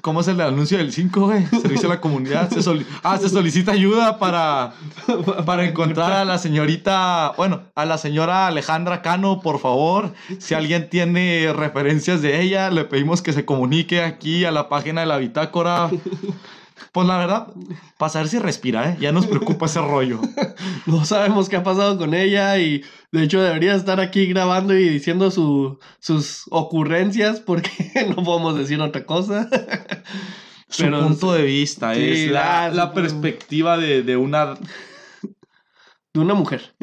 ¿Cómo 0.00 0.20
es 0.20 0.28
el 0.28 0.40
anuncio 0.40 0.78
del 0.78 0.92
5, 0.92 1.26
güey? 1.26 1.44
Servicio 1.46 1.88
a 1.90 1.94
la 1.96 2.00
comunidad. 2.00 2.48
Se 2.50 2.60
ah, 3.02 3.18
se 3.18 3.28
solicita 3.28 3.72
ayuda 3.72 4.16
para, 4.20 4.74
para 5.44 5.64
encontrar 5.66 6.12
a 6.12 6.24
la 6.24 6.38
señorita, 6.38 7.32
bueno, 7.36 7.62
a 7.74 7.84
la 7.84 7.98
señora 7.98 8.46
Alejandra 8.46 9.02
Cano, 9.02 9.40
por 9.40 9.58
favor. 9.58 10.12
Si 10.38 10.54
alguien 10.54 10.88
tiene 10.88 11.52
referencias 11.52 12.22
de 12.22 12.40
ella, 12.40 12.70
le 12.70 12.84
pedimos 12.84 13.22
que 13.22 13.32
se 13.32 13.44
comunique 13.44 14.02
aquí 14.04 14.44
a 14.44 14.52
la 14.52 14.68
página 14.68 15.00
de 15.00 15.08
la 15.08 15.18
bitácora. 15.18 15.90
Pues 16.92 17.06
la 17.06 17.18
verdad, 17.18 17.48
para 17.98 18.10
saber 18.10 18.28
si 18.28 18.38
respira, 18.38 18.90
¿eh? 18.90 18.96
Ya 19.00 19.12
nos 19.12 19.26
preocupa 19.26 19.66
ese 19.66 19.80
rollo. 19.80 20.20
No 20.86 21.04
sabemos 21.04 21.48
qué 21.48 21.56
ha 21.56 21.62
pasado 21.62 21.98
con 21.98 22.14
ella 22.14 22.58
y 22.58 22.82
de 23.12 23.22
hecho 23.22 23.40
debería 23.40 23.74
estar 23.74 24.00
aquí 24.00 24.26
grabando 24.26 24.76
y 24.76 24.88
diciendo 24.88 25.30
su- 25.30 25.78
sus 26.00 26.44
ocurrencias 26.50 27.40
porque 27.40 27.70
no 28.16 28.22
podemos 28.24 28.56
decir 28.56 28.80
otra 28.80 29.04
cosa. 29.04 29.48
Su 30.68 30.84
Pero- 30.84 31.00
punto 31.02 31.32
de 31.32 31.42
vista 31.42 31.94
Sí, 31.94 32.02
es 32.08 32.30
la, 32.30 32.68
la- 32.68 32.74
la 32.74 32.92
perspectiva 32.92 33.76
de, 33.76 34.02
de 34.02 34.16
una, 34.16 34.54
De 36.12 36.20
una 36.20 36.34
mujer. 36.34 36.74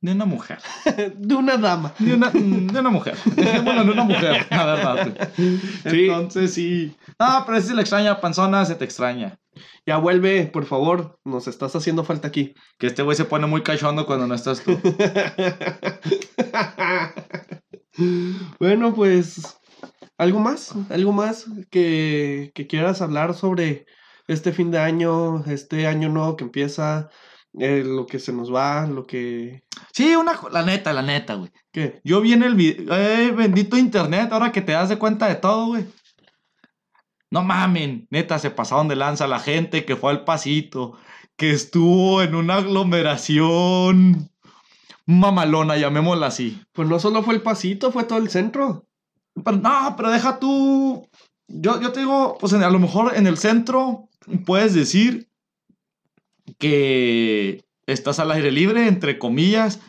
De 0.00 0.12
una 0.12 0.24
mujer. 0.24 0.58
De 1.16 1.34
una 1.34 1.56
dama. 1.56 1.94
De 1.98 2.14
una, 2.14 2.30
de 2.30 2.80
una 2.80 2.90
mujer. 2.90 3.16
Bueno, 3.64 3.84
de 3.84 3.90
una 3.90 4.04
mujer, 4.04 4.46
la 4.50 4.64
verdad. 4.64 5.30
Sí. 5.36 6.06
Entonces 6.06 6.54
sí. 6.54 6.96
No, 7.18 7.44
pero 7.46 7.60
si 7.60 7.68
se 7.68 7.74
le 7.74 7.82
extraña, 7.82 8.20
panzona, 8.20 8.64
se 8.64 8.74
te 8.74 8.84
extraña. 8.84 9.38
Ya 9.86 9.98
vuelve, 9.98 10.46
por 10.46 10.64
favor. 10.64 11.18
Nos 11.24 11.48
estás 11.48 11.76
haciendo 11.76 12.04
falta 12.04 12.28
aquí. 12.28 12.54
Que 12.78 12.86
este 12.86 13.02
güey 13.02 13.16
se 13.16 13.24
pone 13.24 13.46
muy 13.46 13.62
cachondo 13.62 14.06
cuando 14.06 14.26
no 14.26 14.34
estás 14.34 14.62
tú. 14.62 14.80
bueno, 18.58 18.94
pues. 18.94 19.58
¿Algo 20.16 20.38
más? 20.38 20.74
¿Algo 20.90 21.12
más 21.12 21.46
que, 21.70 22.52
que 22.54 22.66
quieras 22.66 23.00
hablar 23.02 23.34
sobre 23.34 23.86
este 24.28 24.52
fin 24.52 24.70
de 24.70 24.78
año, 24.78 25.44
este 25.46 25.86
año 25.86 26.08
nuevo 26.08 26.36
que 26.36 26.44
empieza, 26.44 27.10
eh, 27.58 27.82
lo 27.84 28.06
que 28.06 28.18
se 28.18 28.32
nos 28.32 28.52
va, 28.54 28.86
lo 28.86 29.06
que... 29.06 29.62
Sí, 29.92 30.14
una, 30.14 30.38
la 30.50 30.62
neta, 30.62 30.92
la 30.92 31.02
neta, 31.02 31.34
güey. 31.34 31.50
¿Qué? 31.72 32.00
Yo 32.04 32.20
vi 32.20 32.32
en 32.32 32.42
el 32.42 32.54
video, 32.54 32.94
eh, 32.96 33.32
bendito 33.32 33.76
internet, 33.76 34.30
ahora 34.32 34.52
que 34.52 34.62
te 34.62 34.72
das 34.72 34.88
de 34.88 34.98
cuenta 34.98 35.26
de 35.28 35.36
todo, 35.36 35.66
güey. 35.66 35.84
No 37.30 37.42
mamen, 37.44 38.08
neta, 38.10 38.38
se 38.38 38.50
pasaron 38.50 38.88
de 38.88 38.96
lanza 38.96 39.28
la 39.28 39.38
gente 39.38 39.84
que 39.84 39.96
fue 39.96 40.10
al 40.10 40.24
pasito, 40.24 40.96
que 41.36 41.50
estuvo 41.52 42.22
en 42.22 42.34
una 42.34 42.56
aglomeración 42.56 44.30
mamalona, 45.06 45.76
llamémosla 45.76 46.26
así. 46.26 46.60
Pues 46.72 46.88
no 46.88 46.98
solo 46.98 47.22
fue 47.22 47.34
el 47.34 47.42
pasito, 47.42 47.92
fue 47.92 48.04
todo 48.04 48.18
el 48.18 48.30
centro. 48.30 48.86
Pero, 49.44 49.56
no, 49.58 49.94
pero 49.96 50.10
deja 50.10 50.38
tú. 50.38 51.08
Yo, 51.46 51.80
yo 51.80 51.92
te 51.92 52.00
digo, 52.00 52.36
pues 52.38 52.52
en- 52.52 52.62
a 52.64 52.70
lo 52.70 52.78
mejor 52.78 53.16
en 53.16 53.26
el 53.26 53.36
centro 53.38 54.08
puedes 54.44 54.74
decir 54.74 55.29
que 56.58 57.64
estás 57.86 58.18
al 58.18 58.30
aire 58.30 58.50
libre, 58.50 58.86
entre 58.86 59.18
comillas. 59.18 59.80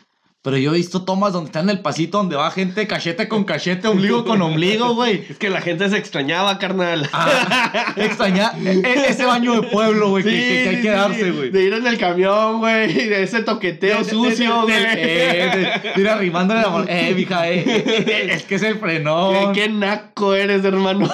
Pero 0.44 0.56
yo 0.56 0.74
he 0.74 0.76
visto 0.76 1.04
tomas 1.04 1.32
donde 1.32 1.46
está 1.50 1.60
en 1.60 1.70
el 1.70 1.78
pasito, 1.82 2.18
donde 2.18 2.34
va 2.34 2.50
gente 2.50 2.88
cachete 2.88 3.28
con 3.28 3.44
cachete, 3.44 3.86
ombligo 3.86 4.24
con 4.24 4.42
ombligo, 4.42 4.92
güey. 4.96 5.24
Es 5.30 5.38
que 5.38 5.48
la 5.50 5.60
gente 5.60 5.88
se 5.88 5.96
extrañaba, 5.96 6.58
carnal. 6.58 7.08
Ah, 7.12 7.94
extraña 7.96 8.52
e- 8.60 8.82
e- 8.84 9.04
ese 9.08 9.24
baño 9.24 9.60
de 9.60 9.68
pueblo, 9.68 10.10
güey, 10.10 10.24
que, 10.24 10.30
Sí, 10.30 10.36
que- 10.36 10.62
que 10.64 10.68
hay 10.68 10.82
que 10.82 10.90
darse, 10.90 11.30
güey. 11.30 11.50
De 11.50 11.62
ir 11.62 11.72
en 11.74 11.86
el 11.86 11.96
camión, 11.96 12.58
güey, 12.58 12.92
de 12.92 13.22
ese 13.22 13.42
toqueteo 13.42 13.98
De- 13.98 14.04
sucio, 14.10 14.62
güey. 14.62 14.74
de- 14.74 14.92
eh, 15.44 15.50
de- 15.84 15.90
de 15.94 16.00
ir 16.00 16.08
arrimándole 16.08 16.60
la 16.62 16.70
mano. 16.70 16.86
Eh, 16.88 17.14
mija, 17.14 17.48
eh, 17.48 18.28
es 18.34 18.42
que 18.42 18.56
es 18.56 18.62
el 18.64 18.80
Qué, 18.80 19.50
qué 19.54 19.68
naco 19.68 20.34
eres, 20.34 20.64
hermano. 20.64 21.08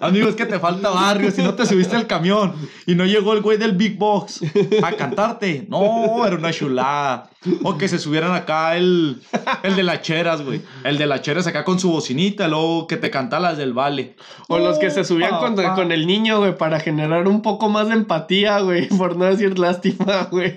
Amigo, 0.00 0.28
es 0.28 0.34
que 0.34 0.46
te 0.46 0.58
falta 0.58 0.90
barrio, 0.90 1.30
si 1.30 1.42
no 1.42 1.54
te 1.54 1.64
subiste 1.64 1.94
al 1.94 2.08
camión 2.08 2.54
y 2.86 2.96
no 2.96 3.04
llegó 3.06 3.34
el 3.34 3.40
güey 3.40 3.56
del 3.56 3.72
Big 3.72 3.96
Box 3.96 4.40
a 4.82 4.92
cantarte. 4.92 5.64
No, 5.68 6.26
era 6.26 6.34
una 6.34 6.52
chulada. 6.52 7.30
O 7.62 7.78
que 7.78 7.88
se 7.88 7.98
subieran 7.98 8.32
acá 8.34 8.76
el, 8.76 9.22
el 9.62 9.76
de 9.76 9.82
las 9.82 10.02
cheras, 10.02 10.42
güey. 10.42 10.62
El 10.84 10.98
de 10.98 11.06
las 11.06 11.22
cheras 11.22 11.46
acá 11.46 11.64
con 11.64 11.78
su 11.78 11.90
bocinita, 11.90 12.48
luego 12.48 12.86
que 12.86 12.96
te 12.96 13.10
canta 13.10 13.40
las 13.40 13.56
del 13.56 13.72
vale. 13.72 14.16
O 14.48 14.58
los 14.58 14.78
que 14.78 14.90
se 14.90 15.04
subían 15.04 15.38
con, 15.38 15.54
con 15.54 15.92
el 15.92 16.06
niño, 16.06 16.38
güey, 16.38 16.56
para 16.56 16.80
generar 16.80 17.28
un 17.28 17.42
poco 17.42 17.68
más 17.68 17.88
de 17.88 17.94
empatía, 17.94 18.60
güey, 18.60 18.88
por 18.98 19.16
no 19.16 19.24
decir 19.24 19.58
lástima, 19.58 20.28
güey. 20.30 20.54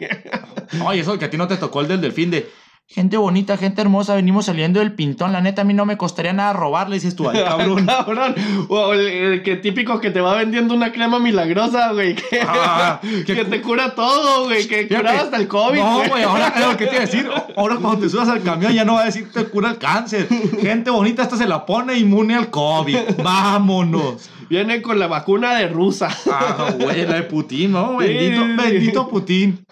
Ay, 0.86 1.00
eso 1.00 1.18
que 1.18 1.26
a 1.26 1.30
ti 1.30 1.38
no 1.38 1.48
te 1.48 1.58
tocó 1.58 1.82
el 1.82 1.88
del 1.88 2.02
delfín 2.02 2.32
de... 2.32 2.50
Gente 2.92 3.18
bonita, 3.18 3.56
gente 3.56 3.82
hermosa, 3.84 4.16
venimos 4.16 4.48
saliendo 4.48 4.80
del 4.80 4.94
pintón. 4.94 5.32
La 5.32 5.42
neta, 5.42 5.62
a 5.62 5.64
mí 5.64 5.76
no 5.76 5.86
me 5.86 5.96
costaría 5.96 6.34
nada 6.34 6.54
robarle, 6.54 6.96
dices 6.96 7.16
tú, 7.16 7.30
ay, 7.30 7.40
cabrón. 7.46 7.86
Cabrón. 7.86 8.34
O 8.68 8.94
el, 8.94 9.02
el 9.08 9.44
que 9.44 9.58
típico 9.58 10.00
que 10.02 10.10
te 10.10 10.22
va 10.22 10.34
vendiendo 10.34 10.74
una 10.74 10.92
crema 10.92 11.20
milagrosa, 11.20 11.92
güey, 11.94 12.16
que, 12.16 12.42
Ah, 12.42 13.00
que, 13.28 13.36
que- 13.36 13.46
te 13.46 13.62
cura 13.62 13.94
todo, 13.94 14.46
güey, 14.46 14.68
que 14.68 14.88
curaba 14.88 15.20
hasta 15.22 15.38
el 15.38 15.48
COVID, 15.48 15.78
No, 15.80 16.02
güey, 16.10 16.24
ahora, 16.24 16.52
claro, 16.52 16.78
¿qué 16.78 16.88
te 16.88 16.94
iba 16.96 17.04
a 17.04 17.06
decir? 17.06 17.30
Ahora 17.56 17.76
cuando 17.76 18.00
te 18.00 18.10
subas 18.10 18.28
al 18.28 18.42
camión 18.42 18.74
ya 18.74 18.84
no 18.86 18.96
va 18.96 19.02
a 19.02 19.06
decir 19.06 19.32
te 19.32 19.46
cura 19.46 19.70
el 19.70 19.78
cáncer. 19.78 20.28
Gente 20.60 20.90
bonita, 20.90 21.22
esta 21.22 21.38
se 21.38 21.46
la 21.48 21.68
pone 21.68 21.96
inmune 22.00 22.34
al 22.36 22.50
COVID. 22.50 22.98
Vámonos. 23.24 24.32
Viene 24.50 24.82
con 24.82 24.98
la 24.98 25.06
vacuna 25.06 25.54
de 25.54 25.68
rusa. 25.68 26.10
Ah, 26.32 26.74
güey, 26.80 27.06
la 27.06 27.18
de 27.18 27.22
Putin, 27.24 27.72
¿no? 27.72 27.98
Bendito, 27.98 28.42
Sí, 28.46 28.52
bendito 28.72 29.08
Putin. 29.08 29.64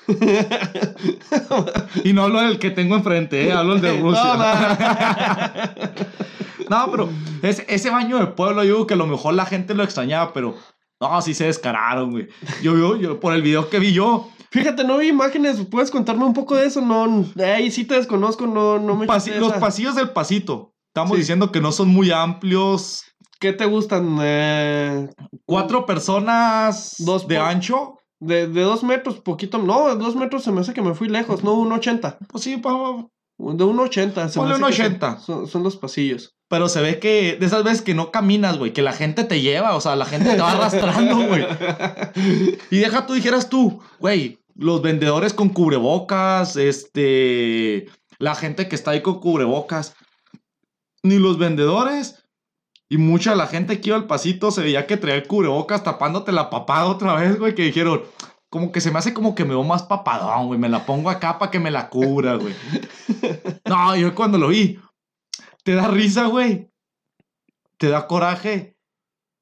Y 2.04 2.14
no 2.14 2.22
hablo 2.24 2.42
del 2.42 2.60
que 2.60 2.70
tengo 2.70 2.96
enfrente, 3.12 3.48
¿eh? 3.48 3.52
hablo 3.54 3.74
del 3.76 3.82
de 3.82 4.00
Rusia. 4.02 4.34
no. 4.36 6.06
No, 6.70 6.92
pero 6.92 7.10
ese, 7.44 7.66
ese 7.70 7.90
baño 7.90 8.18
de 8.18 8.28
pueblo, 8.28 8.62
yo 8.64 8.74
digo 8.74 8.88
que 8.88 8.94
a 8.96 8.98
lo 8.98 9.08
mejor 9.08 9.34
la 9.36 9.46
gente 9.46 9.74
lo 9.74 9.84
extrañaba, 9.84 10.34
pero 10.34 10.54
no, 11.00 11.22
sí 11.22 11.34
se 11.34 11.46
descararon, 11.46 12.12
güey. 12.12 12.28
Yo, 12.62 12.76
yo, 12.78 12.98
yo, 12.98 13.20
por 13.22 13.34
el 13.34 13.42
video 13.42 13.70
que 13.70 13.80
vi 13.80 13.94
yo, 13.94 14.30
Fíjate, 14.50 14.84
no 14.86 14.98
vi 14.98 15.08
imágenes, 15.10 15.62
¿puedes 15.70 15.92
contarme 15.92 16.24
un 16.26 16.34
poco 16.34 16.56
de 16.56 16.66
eso? 16.66 16.82
No, 16.82 17.26
ahí 17.44 17.70
sí 17.70 17.84
te 17.86 17.96
desconozco, 17.96 18.48
no, 18.48 18.80
no 18.80 18.96
me 18.96 19.06
pasi- 19.06 19.36
los 19.36 19.52
pasillos 19.54 19.96
del 19.96 20.10
pasito. 20.12 20.74
Estamos 20.94 21.12
Sí. 21.16 21.20
diciendo 21.20 21.52
que 21.52 21.60
no 21.62 21.72
son 21.74 21.90
muy 21.90 22.12
amplios. 22.12 23.04
¿Qué 23.40 23.52
te 23.54 23.66
gustan? 23.66 24.18
Eh, 24.22 25.10
Cuatro 25.46 25.86
personas 25.86 26.96
Dos 27.00 27.28
de 27.28 27.38
ancho. 27.38 27.98
De, 28.20 28.48
de 28.48 28.62
dos 28.62 28.84
metros, 28.84 29.20
poquito. 29.20 29.58
No, 29.58 29.90
de 29.90 29.96
dos 30.04 30.16
metros 30.16 30.44
se 30.44 30.52
me 30.52 30.62
hace 30.62 30.74
que 30.74 30.82
me 30.82 30.94
fui 30.96 31.08
lejos, 31.10 31.44
no, 31.44 31.54
un 31.54 31.72
ochenta. 31.72 32.18
Pues 32.30 32.44
sí, 32.44 32.58
pa- 32.58 33.06
De 33.38 33.64
un 33.64 33.80
ochenta. 33.80 34.28
se 34.30 34.40
me 34.40 34.44
Ponle 34.48 34.56
hace 34.56 34.64
un 34.64 34.70
que 34.72 34.82
80. 34.82 35.20
Son, 35.20 35.48
son 35.48 35.64
los 35.64 35.78
pasillos. 35.78 36.36
pero 36.50 36.70
se 36.70 36.82
ve 36.82 37.00
que 37.00 37.38
de 37.40 37.46
esas 37.46 37.64
veces 37.64 37.82
que 37.82 37.94
no 37.94 38.10
caminas, 38.12 38.58
güey, 38.58 38.74
que 38.74 38.82
la 38.82 38.94
gente 38.94 39.24
te 39.24 39.42
lleva, 39.42 39.76
o 39.76 39.82
sea, 39.82 39.96
la 39.96 40.06
gente 40.06 40.32
te 40.32 40.42
va 40.42 40.52
arrastrando, 40.54 41.18
güey. 41.28 41.46
Y 42.72 42.78
deja 42.78 43.06
tú, 43.06 43.14
dijeras 43.14 43.50
tú, 43.50 43.80
güey, 44.00 44.40
los 44.56 44.82
vendedores 44.82 45.34
con 45.34 45.50
cubrebocas, 45.50 46.56
este, 46.56 47.88
la 48.18 48.34
gente 48.34 48.68
que 48.68 48.76
está 48.76 48.92
ahí 48.92 49.02
con 49.02 49.20
cubrebocas, 49.20 49.94
ni 51.04 51.20
los 51.20 51.38
vendedores, 51.38 52.24
y 52.90 52.98
mucha 52.98 53.32
de 53.32 53.38
la 53.38 53.48
gente 53.48 53.82
que 53.82 53.90
iba 53.90 53.98
al 53.98 54.08
pasito 54.08 54.52
se 54.52 54.62
veía 54.62 54.88
que 54.88 54.98
traía 54.98 55.18
el 55.18 55.28
cubrebocas 55.28 55.84
tapándote 55.84 56.32
la 56.32 56.50
papada 56.50 56.86
otra 56.86 57.16
vez, 57.16 57.38
güey, 57.38 57.54
que 57.54 57.64
dijeron, 57.64 58.04
como 58.50 58.72
que 58.72 58.80
se 58.80 58.92
me 58.92 59.00
hace 59.00 59.14
como 59.14 59.36
que 59.36 59.44
me 59.44 59.50
veo 59.50 59.64
más 59.64 59.84
papadón, 59.84 60.48
güey. 60.48 60.60
Me 60.60 60.70
la 60.70 60.86
pongo 60.86 61.10
acá 61.10 61.38
para 61.38 61.52
que 61.52 61.60
me 61.60 61.72
la 61.72 61.90
cubra, 61.90 62.36
güey. 62.36 62.54
No, 63.66 63.96
yo 63.98 64.16
cuando 64.16 64.38
lo 64.38 64.48
vi, 64.48 64.80
te 65.64 65.76
da 65.76 65.88
risa, 65.90 66.28
güey. 66.28 66.72
Te 67.78 67.90
da 67.90 68.08
coraje 68.08 68.78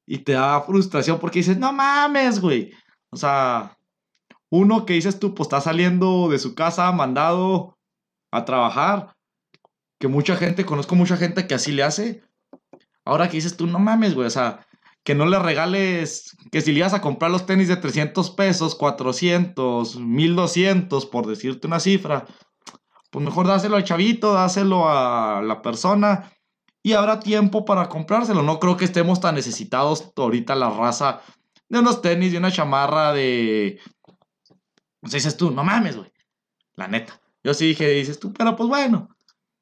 y 0.07 0.19
te 0.19 0.33
da 0.33 0.61
frustración 0.61 1.19
porque 1.19 1.39
dices, 1.39 1.57
no 1.57 1.71
mames, 1.71 2.41
güey. 2.41 2.73
O 3.11 3.17
sea, 3.17 3.77
uno 4.49 4.85
que 4.85 4.93
dices 4.93 5.19
tú, 5.19 5.35
pues 5.35 5.45
está 5.45 5.61
saliendo 5.61 6.27
de 6.29 6.39
su 6.39 6.55
casa 6.55 6.91
mandado 6.91 7.77
a 8.31 8.45
trabajar. 8.45 9.15
Que 9.99 10.07
mucha 10.07 10.35
gente, 10.35 10.65
conozco 10.65 10.95
mucha 10.95 11.17
gente 11.17 11.45
que 11.45 11.53
así 11.53 11.71
le 11.71 11.83
hace. 11.83 12.23
Ahora 13.05 13.29
que 13.29 13.37
dices 13.37 13.55
tú, 13.55 13.67
no 13.67 13.79
mames, 13.79 14.15
güey. 14.15 14.27
O 14.27 14.31
sea, 14.31 14.65
que 15.03 15.13
no 15.13 15.27
le 15.27 15.37
regales, 15.37 16.35
que 16.51 16.61
si 16.61 16.71
le 16.71 16.79
ibas 16.79 16.95
a 16.95 17.01
comprar 17.01 17.29
los 17.29 17.45
tenis 17.45 17.67
de 17.67 17.77
300 17.77 18.31
pesos, 18.31 18.73
400, 18.73 19.97
1200, 19.97 21.05
por 21.05 21.27
decirte 21.27 21.67
una 21.67 21.79
cifra, 21.79 22.25
pues 23.11 23.23
mejor 23.23 23.47
dáselo 23.47 23.75
al 23.77 23.83
chavito, 23.83 24.33
dáselo 24.33 24.89
a 24.89 25.43
la 25.43 25.61
persona 25.61 26.31
y 26.81 26.93
habrá 26.93 27.19
tiempo 27.19 27.65
para 27.65 27.87
comprárselo. 27.87 28.41
No 28.41 28.59
creo 28.59 28.77
que 28.77 28.85
estemos 28.85 29.21
tan 29.21 29.35
necesitados 29.35 30.11
ahorita 30.17 30.55
la 30.55 30.71
raza 30.71 31.21
de 31.69 31.79
unos 31.79 32.01
tenis, 32.01 32.31
de 32.31 32.39
una 32.39 32.51
chamarra, 32.51 33.13
de... 33.13 33.79
O 35.01 35.07
sea, 35.07 35.17
dices 35.17 35.37
tú, 35.37 35.51
no 35.51 35.63
mames, 35.63 35.97
güey. 35.97 36.11
La 36.73 36.87
neta. 36.87 37.21
Yo 37.43 37.53
sí 37.53 37.67
dije, 37.67 37.87
dices 37.89 38.19
tú, 38.19 38.33
pero 38.33 38.55
pues 38.55 38.67
bueno. 38.67 39.09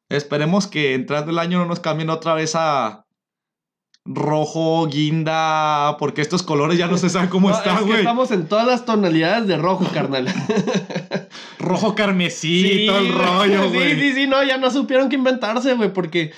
Esperemos 0.09 0.67
que 0.67 0.93
entrando 0.93 1.31
el 1.31 1.39
año 1.39 1.59
no 1.59 1.65
nos 1.65 1.79
cambien 1.79 2.09
otra 2.09 2.33
vez 2.33 2.55
a 2.55 3.02
rojo, 4.05 4.85
guinda, 4.87 5.95
porque 5.97 6.21
estos 6.21 6.43
colores 6.43 6.77
ya 6.77 6.87
no 6.87 6.97
se 6.97 7.09
saben 7.09 7.29
cómo 7.29 7.49
No, 7.51 7.55
están, 7.57 7.75
es 7.75 7.79
que 7.81 7.85
güey. 7.87 7.99
estamos 7.99 8.31
en 8.31 8.47
todas 8.47 8.67
las 8.67 8.85
tonalidades 8.85 9.47
de 9.47 9.57
rojo, 9.57 9.85
carnal. 9.93 10.27
Rojo 11.59 11.95
carmesí, 11.95 12.85
todo 12.87 12.97
el 12.97 13.13
rollo, 13.13 13.63
sí, 13.69 13.73
güey. 13.73 13.99
Sí, 13.99 14.13
sí, 14.13 14.27
no, 14.27 14.43
ya 14.43 14.57
no 14.57 14.69
supieron 14.69 15.07
qué 15.09 15.15
inventarse, 15.15 15.73
güey, 15.75 15.93
porque 15.93 16.31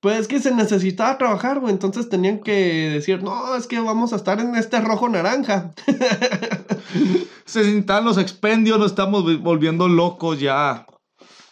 pues 0.00 0.20
es 0.20 0.28
que 0.28 0.38
se 0.38 0.54
necesitaba 0.54 1.16
trabajar, 1.16 1.58
güey, 1.60 1.72
entonces 1.72 2.08
tenían 2.10 2.40
que 2.40 2.90
decir, 2.92 3.22
no, 3.22 3.56
es 3.56 3.66
que 3.66 3.80
vamos 3.80 4.12
a 4.12 4.16
estar 4.16 4.38
en 4.40 4.54
este 4.54 4.80
rojo 4.80 5.08
naranja. 5.08 5.70
Se 7.46 7.60
necesitan 7.60 8.04
los 8.04 8.18
expendios, 8.18 8.78
nos 8.78 8.90
estamos 8.90 9.24
vi- 9.24 9.36
volviendo 9.36 9.88
locos 9.88 10.40
ya. 10.40 10.84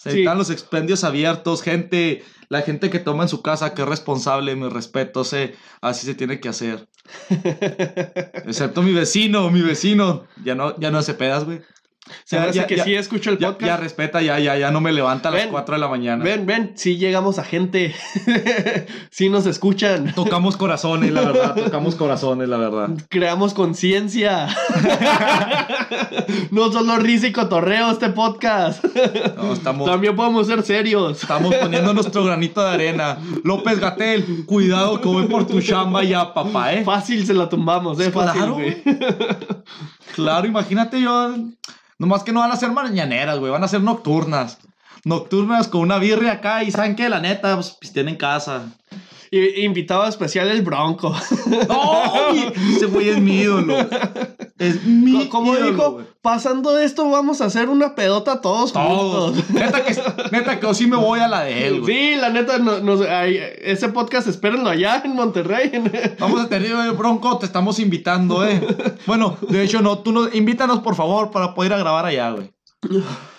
Se 0.05 0.11
Sí. 0.11 0.17
necesitan 0.17 0.37
los 0.37 0.51
expendios 0.51 1.03
abiertos, 1.03 1.63
gente, 1.63 2.23
la 2.51 2.61
gente 2.61 2.91
que 2.91 2.99
toma 2.99 3.23
en 3.23 3.29
su 3.31 3.41
casa, 3.41 3.73
que 3.73 3.81
es 3.83 3.89
responsable, 3.89 4.55
mi 4.55 4.69
respeto, 4.69 5.25
sé, 5.25 5.55
así 5.81 6.05
se 6.05 6.15
tiene 6.15 6.41
que 6.41 6.51
hacer. 6.51 6.87
Excepto 8.47 8.83
mi 8.83 8.93
vecino, 8.93 9.51
mi 9.51 9.63
vecino, 9.63 10.27
ya 10.45 10.55
no, 10.55 10.79
ya 10.79 10.91
no 10.91 10.99
hace 10.99 11.15
pedas, 11.15 11.45
güey. 11.45 11.63
Se 12.25 12.37
Ya- 12.53 12.67
que 12.67 12.77
ya- 12.77 12.85
sí 12.85 12.95
escucho 12.95 13.31
el 13.31 13.39
podcast. 13.39 13.63
ya 13.63 13.77
respeta, 13.79 14.21
ya, 14.21 14.39
ya, 14.39 14.59
ya 14.59 14.71
no 14.71 14.81
me 14.81 14.93
levanta 14.93 15.31
a 15.31 15.33
las 15.33 15.43
Ven, 15.43 15.51
4 15.51 15.75
de 15.77 15.81
la 15.81 15.89
mañana. 15.89 16.23
Ven, 16.23 16.45
ven, 16.45 16.73
sí 16.77 16.99
llegamos 16.99 17.39
a 17.39 17.45
gente. 17.45 17.95
sí 19.11 19.31
nos 19.31 19.47
escuchan. 19.47 20.13
Tocamos 20.15 20.57
corazones, 20.59 21.13
la 21.13 21.23
verdad, 21.23 21.55
tocamos 21.65 21.95
corazones, 21.95 22.49
la 22.49 22.59
verdad. 22.59 22.91
Creamos 23.09 23.55
conciencia. 23.55 24.49
no 26.51 26.73
solo 26.73 26.97
risa 26.99 27.27
y 27.29 27.33
cotorreo 27.33 27.91
este 27.91 28.11
podcast. 28.11 28.85
No, 29.37 29.53
estamos, 29.53 29.89
También 29.89 30.17
podemos 30.17 30.47
ser 30.47 30.63
serios. 30.63 31.23
Estamos 31.23 31.55
poniendo 31.55 31.93
nuestro 31.95 32.25
granito 32.25 32.63
de 32.63 32.71
arena. 32.71 33.19
López 33.45 33.79
Gatel, 33.81 34.45
cuidado 34.47 35.01
que 35.01 35.09
voy 35.09 35.27
por 35.27 35.47
tu 35.47 35.61
chamba 35.61 36.03
ya, 36.05 36.33
papá, 36.35 36.73
¿eh? 36.75 36.85
Fácil 36.85 37.27
se 37.27 37.35
la 37.35 37.49
tumbamos, 37.49 37.99
eh. 38.01 38.11
Fácil, 38.11 38.33
Claro, 38.41 38.55
güey. 38.55 38.83
Claro, 40.15 40.47
imagínate 40.47 41.01
yo. 41.01 41.35
Nomás 41.99 42.23
que 42.25 42.33
no 42.33 42.41
van 42.41 42.51
a 42.53 42.57
ser 42.57 42.71
mañaneras, 42.73 43.39
güey, 43.39 43.53
van 43.53 43.65
a 43.65 43.69
ser 43.69 43.81
nocturnas. 43.83 44.59
Nocturnas 45.05 45.69
con 45.69 45.83
una 45.83 45.99
birria 45.99 46.33
acá 46.33 46.65
y 46.65 46.71
saben 46.71 46.97
que 46.97 47.09
la 47.09 47.21
neta, 47.21 47.55
pues 47.55 47.71
pisten 47.81 48.09
en 48.09 48.17
casa. 48.17 48.67
Y- 49.31 49.65
Invitado 49.65 50.07
especial 50.07 50.49
el 50.49 50.63
Bronco. 50.63 51.15
¡No! 51.69 52.33
mi- 52.33 52.75
ese 52.77 52.87
güey 52.87 53.11
es 53.11 53.21
mi 53.21 53.39
ídolo. 53.41 53.77
Es 54.57 54.85
mi 54.85 55.29
Como 55.29 55.55
ídolo, 55.57 55.71
dijo, 55.73 56.01
pasando 56.23 56.79
esto, 56.79 57.11
vamos 57.11 57.41
a 57.41 57.47
hacer 57.47 57.69
una 57.69 57.97
pedota 57.97 58.41
todos, 58.41 58.73
Todos. 58.73 59.35
juntos. 59.35 59.51
Neta 59.55 59.85
que, 59.85 59.97
neta 60.31 60.61
que 60.61 60.67
yo 60.67 60.75
sí 60.75 60.87
me 60.87 60.97
voy 60.97 61.19
a 61.19 61.27
la 61.27 61.41
de 61.43 61.67
él, 61.67 61.81
güey. 61.81 61.93
Sí, 61.93 62.15
la 62.15 62.31
neta, 62.31 62.59
no, 62.59 62.79
no 62.79 63.03
ese 63.03 63.89
podcast 63.89 64.29
espérenlo 64.29 64.71
allá 64.71 65.03
en 65.05 65.17
Monterrey. 65.17 65.73
Vamos 66.21 66.41
a 66.41 66.49
tener, 66.49 66.71
eh, 66.71 66.91
Bronco, 66.91 67.37
te 67.39 67.47
estamos 67.47 67.81
invitando, 67.81 68.47
eh. 68.47 68.63
Bueno, 69.07 69.37
de 69.49 69.65
hecho, 69.65 69.83
no, 69.83 69.99
tú 69.99 70.13
nos, 70.13 70.33
invítanos, 70.33 70.79
por 70.81 70.95
favor, 70.95 71.33
para 71.33 71.53
poder 71.53 71.73
ir 71.73 71.75
a 71.75 71.79
grabar 71.79 72.07
allá, 72.07 72.31
güey. 72.31 72.54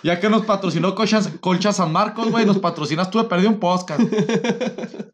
Ya 0.02 0.20
que 0.20 0.28
nos 0.28 0.44
patrocinó 0.44 0.94
Colchas, 0.94 1.30
Colchas 1.40 1.76
San 1.76 1.92
Marcos, 1.92 2.30
güey, 2.30 2.44
nos 2.46 2.58
patrocinas 2.58 3.10
tú 3.10 3.18
de 3.18 3.24
Perdí 3.24 3.46
un 3.46 3.58
Podcast. 3.58 4.00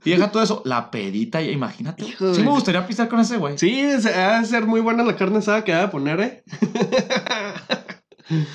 Y 0.05 0.11
deja 0.11 0.31
todo 0.31 0.43
eso, 0.43 0.63
la 0.65 0.91
pedita, 0.91 1.41
imagínate. 1.43 2.05
Hijo 2.05 2.35
Sí 2.35 2.43
me 2.43 2.51
gustaría 2.51 2.87
pisar 2.87 3.09
con 3.09 3.21
ese, 3.21 3.37
güey. 3.37 3.59
Sí, 3.59 4.01
se- 4.01 4.15
ha 4.15 4.41
de 4.41 4.47
ser 4.47 4.67
muy 4.67 4.81
buena 4.81 5.03
la 5.05 5.17
carne 5.17 5.39
asada 5.39 5.65
que 5.65 5.73
va 5.73 5.85
a 5.85 5.91
poner, 5.91 6.21
¿eh? 6.21 6.45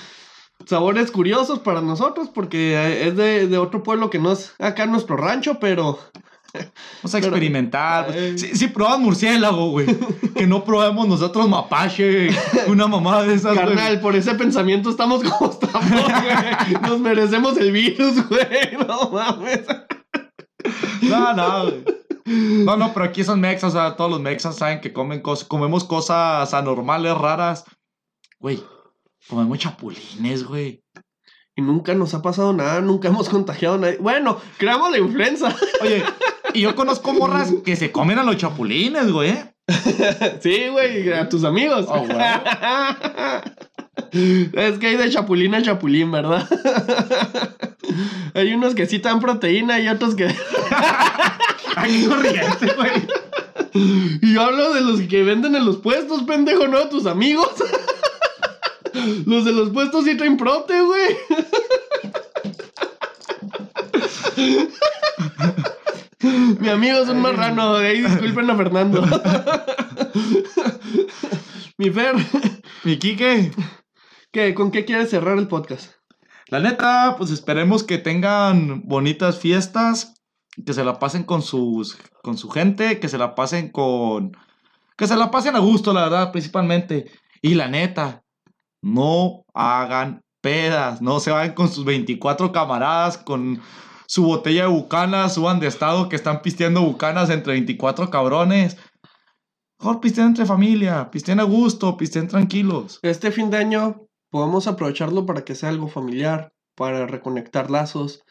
Sabores 0.65 1.11
curiosos 1.11 1.59
para 1.59 1.81
nosotros 1.81 2.29
porque 2.33 3.07
es 3.07 3.15
de, 3.15 3.47
de 3.47 3.57
otro 3.57 3.83
pueblo 3.83 4.09
que 4.09 4.19
no 4.19 4.33
es 4.33 4.53
acá 4.59 4.85
nuestro 4.85 5.15
rancho, 5.15 5.59
pero 5.59 5.97
Vamos 7.03 7.15
a 7.15 7.17
experimentar. 7.17 8.11
Eh. 8.13 8.37
Sí, 8.37 8.55
sí, 8.55 8.67
pruebas 8.67 8.99
murciélago, 8.99 9.71
güey. 9.71 9.87
Que 10.35 10.47
no 10.47 10.63
probemos 10.63 11.07
nosotros 11.07 11.47
mapache, 11.47 12.29
una 12.67 12.87
mamada 12.87 13.23
de 13.23 13.35
esas, 13.35 13.55
carnal, 13.55 13.99
por 13.99 14.15
ese 14.15 14.35
pensamiento 14.35 14.89
estamos 14.89 15.23
como 15.23 15.51
estamos, 15.51 15.89
güey. 15.89 16.81
Nos 16.81 16.99
merecemos 16.99 17.57
el 17.57 17.71
virus, 17.71 18.27
güey. 18.27 18.77
No 18.87 19.09
mames. 19.09 19.65
No, 21.01 21.33
no, 21.33 21.63
güey. 21.63 21.83
No, 22.27 22.75
no, 22.75 22.93
pero 22.93 23.05
aquí 23.05 23.23
son 23.23 23.39
mexas, 23.39 23.73
o 23.73 23.77
sea, 23.77 23.95
todos 23.95 24.11
los 24.11 24.19
mexas 24.19 24.57
saben 24.57 24.81
que 24.81 24.91
comen 24.91 25.21
cosas, 25.21 25.47
comemos 25.47 25.85
cosas 25.85 26.53
anormales, 26.53 27.17
raras. 27.17 27.63
Güey, 28.39 28.61
comemos 29.29 29.59
chapulines, 29.59 30.43
güey. 30.43 30.83
Y 31.57 31.61
nunca 31.63 31.95
nos 31.95 32.13
ha 32.13 32.21
pasado 32.21 32.53
nada, 32.53 32.79
nunca 32.81 33.07
hemos 33.09 33.27
contagiado 33.27 33.75
a 33.75 33.79
nadie. 33.79 33.97
Bueno, 33.97 34.39
creamos 34.57 34.91
la 34.91 34.99
influenza. 34.99 35.53
Oye, 35.81 36.03
y 36.53 36.61
yo 36.61 36.75
conozco 36.75 37.11
morras 37.13 37.51
que 37.65 37.75
se 37.75 37.91
comen 37.91 38.19
a 38.19 38.23
los 38.23 38.37
chapulines, 38.37 39.11
güey. 39.11 39.31
¿eh? 39.31 39.53
Sí, 40.39 40.67
güey, 40.71 41.11
a 41.11 41.27
tus 41.27 41.43
amigos. 41.43 41.87
Oh, 41.89 42.05
es 44.11 44.79
que 44.79 44.87
hay 44.87 44.95
de 44.95 45.09
chapulín 45.09 45.55
a 45.55 45.61
chapulín, 45.61 46.11
¿verdad? 46.11 46.47
hay 48.33 48.53
unos 48.53 48.75
que 48.75 48.85
sí 48.85 48.99
te 48.99 49.09
dan 49.09 49.19
proteína 49.19 49.79
y 49.79 49.89
otros 49.89 50.15
que... 50.15 50.33
Ay, 51.75 52.05
corriente, 52.05 52.73
güey. 52.77 52.91
y 54.21 54.33
yo 54.33 54.41
hablo 54.41 54.73
de 54.73 54.81
los 54.81 55.01
que 55.01 55.23
venden 55.23 55.55
en 55.55 55.65
los 55.65 55.77
puestos, 55.77 56.23
pendejo, 56.23 56.67
no 56.67 56.87
tus 56.87 57.05
amigos. 57.05 57.49
los 59.25 59.43
de 59.43 59.51
los 59.51 59.71
puestos 59.71 60.05
sí 60.05 60.15
traen 60.15 60.37
prote, 60.37 60.79
güey. 60.81 61.17
Mi 66.59 66.69
amigo 66.69 66.99
es 66.99 67.09
un 67.09 67.21
marrano, 67.21 67.75
ahí 67.75 68.01
disculpen 68.01 68.49
a 68.49 68.55
Fernando. 68.55 69.01
Mi 71.77 71.89
Fer, 71.89 72.15
Mi 72.83 72.97
Quique. 72.97 73.51
¿qué, 74.31 74.53
¿con 74.53 74.71
qué 74.71 74.85
quieres 74.85 75.09
cerrar 75.09 75.37
el 75.37 75.47
podcast? 75.47 75.93
La 76.47 76.59
neta, 76.59 77.15
pues 77.17 77.31
esperemos 77.31 77.83
que 77.83 77.97
tengan 77.97 78.83
bonitas 78.85 79.39
fiestas, 79.39 80.13
que 80.65 80.73
se 80.73 80.83
la 80.83 80.99
pasen 80.99 81.23
con 81.23 81.41
sus 81.41 81.97
con 82.23 82.37
su 82.37 82.49
gente, 82.49 82.99
que 82.99 83.09
se 83.09 83.17
la 83.17 83.35
pasen 83.35 83.69
con 83.69 84.35
que 84.97 85.07
se 85.07 85.15
la 85.15 85.31
pasen 85.31 85.55
a 85.55 85.59
gusto, 85.59 85.93
la 85.93 86.03
verdad, 86.03 86.31
principalmente. 86.31 87.11
Y 87.41 87.55
la 87.55 87.67
neta, 87.67 88.23
no 88.81 89.43
hagan 89.53 90.21
pedas, 90.41 91.01
no 91.01 91.19
se 91.19 91.31
vayan 91.31 91.53
con 91.53 91.69
sus 91.69 91.85
24 91.85 92.51
camaradas 92.51 93.17
con 93.17 93.61
su 94.07 94.23
botella 94.23 94.63
de 94.63 94.69
bucanas, 94.69 95.35
suban 95.35 95.59
de 95.59 95.67
estado 95.67 96.07
que 96.09 96.15
están 96.15 96.41
pisteando 96.41 96.81
bucanas 96.81 97.29
entre 97.29 97.53
24 97.53 98.09
cabrones. 98.09 98.77
Mejor 99.79 99.99
pisteen 99.99 100.27
entre 100.27 100.45
familia, 100.45 101.11
pisteen 101.11 101.39
a 101.39 101.43
gusto, 101.43 101.97
pisteen 101.97 102.27
tranquilos. 102.27 102.99
Este 103.03 103.31
fin 103.31 103.49
de 103.51 103.57
año 103.57 104.07
podemos 104.31 104.67
aprovecharlo 104.67 105.25
para 105.25 105.43
que 105.43 105.55
sea 105.55 105.69
algo 105.69 105.87
familiar, 105.87 106.53
para 106.75 107.05
reconectar 107.05 107.69
lazos. 107.69 108.23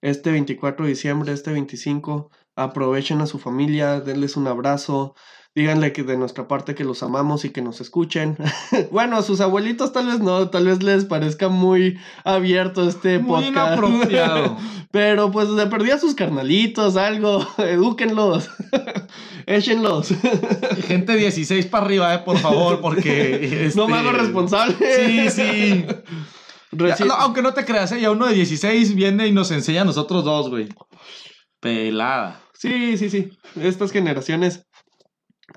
Este 0.00 0.32
24 0.32 0.86
de 0.86 0.90
diciembre, 0.90 1.32
este 1.32 1.52
25, 1.52 2.30
aprovechen 2.56 3.20
a 3.20 3.26
su 3.26 3.38
familia, 3.38 4.00
denles 4.00 4.36
un 4.36 4.46
abrazo, 4.46 5.14
díganle 5.54 5.92
que 5.92 6.04
de 6.04 6.16
nuestra 6.16 6.46
parte 6.46 6.74
que 6.74 6.84
los 6.84 7.02
amamos 7.02 7.44
y 7.44 7.50
que 7.50 7.62
nos 7.62 7.80
escuchen. 7.80 8.36
bueno, 8.92 9.16
a 9.16 9.22
sus 9.22 9.40
abuelitos 9.40 9.92
tal 9.92 10.06
vez 10.06 10.20
no, 10.20 10.48
tal 10.50 10.66
vez 10.66 10.82
les 10.82 11.04
parezca 11.04 11.48
muy 11.48 11.98
abierto 12.24 12.88
este 12.88 13.18
Muy 13.18 13.44
podcast. 13.44 13.48
inapropiado. 13.48 14.56
Pero 14.90 15.30
pues 15.30 15.48
le 15.50 15.66
perdí 15.66 15.90
a 15.90 15.98
sus 15.98 16.14
carnalitos, 16.14 16.96
algo, 16.96 17.46
edúquenlos, 17.58 18.48
échenlos. 19.46 20.14
Gente 20.86 21.16
16 21.16 21.66
para 21.66 21.84
arriba, 21.84 22.14
eh, 22.14 22.18
por 22.20 22.38
favor, 22.38 22.80
porque... 22.80 23.70
No 23.74 23.86
me 23.86 23.96
este, 23.98 24.08
hago 24.08 24.18
responsable. 24.18 24.76
Sí, 24.78 25.30
sí. 25.30 25.84
Ya, 26.72 26.96
Reci- 26.96 27.06
no, 27.06 27.14
aunque 27.14 27.42
no 27.42 27.52
te 27.52 27.64
creas, 27.64 27.92
¿eh? 27.92 28.00
ya 28.00 28.10
uno 28.10 28.26
de 28.26 28.34
16 28.34 28.94
viene 28.94 29.26
y 29.26 29.32
nos 29.32 29.50
enseña 29.50 29.82
a 29.82 29.84
nosotros 29.86 30.24
dos, 30.24 30.48
güey. 30.48 30.68
Pelada. 31.60 32.40
Sí, 32.54 32.96
sí, 32.96 33.10
sí. 33.10 33.30
Estas 33.60 33.92
generaciones 33.92 34.66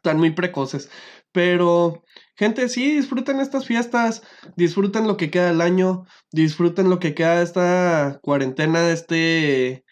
están 0.02 0.18
muy 0.18 0.32
precoces. 0.32 0.90
Pero, 1.32 2.04
gente, 2.36 2.68
sí, 2.70 2.96
disfruten 2.96 3.40
estas 3.40 3.68
fiestas, 3.68 4.24
disfruten 4.58 5.08
lo 5.08 5.16
que 5.16 5.30
queda 5.30 5.48
del 5.48 5.62
año, 5.62 6.06
disfruten 6.32 6.90
lo 6.90 7.00
que 7.00 7.14
queda 7.14 7.38
de 7.38 7.44
esta 7.44 8.20
cuarentena, 8.24 8.82
de 8.82 8.94
este 8.94 9.86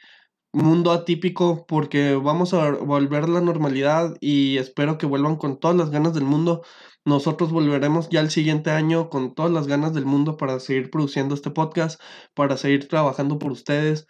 mundo 0.51 0.91
atípico, 0.91 1.65
porque 1.67 2.15
vamos 2.15 2.55
a 2.55 2.71
volver 2.71 3.25
a 3.25 3.27
la 3.27 3.41
normalidad 3.41 4.15
y 4.19 4.57
espero 4.57 4.97
que 4.97 5.05
vuelvan 5.05 5.35
con 5.35 5.59
todas 5.59 5.77
las 5.77 5.91
ganas 5.91 6.15
del 6.15 6.23
mundo. 6.23 6.63
Nosotros 7.05 7.51
volveremos 7.51 8.09
ya 8.09 8.19
el 8.21 8.31
siguiente 8.31 8.71
año 8.71 9.09
con 9.09 9.35
todas 9.35 9.51
las 9.51 9.67
ganas 9.67 9.93
del 9.93 10.05
mundo 10.05 10.37
para 10.37 10.59
seguir 10.59 10.89
produciendo 10.89 11.35
este 11.35 11.51
podcast, 11.51 12.01
para 12.33 12.57
seguir 12.57 12.87
trabajando 12.87 13.37
por 13.37 13.51
ustedes, 13.51 14.07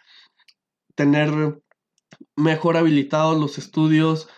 tener 0.94 1.60
mejor 2.36 2.76
habilitados 2.78 3.38
los 3.38 3.58
estudios, 3.58 4.28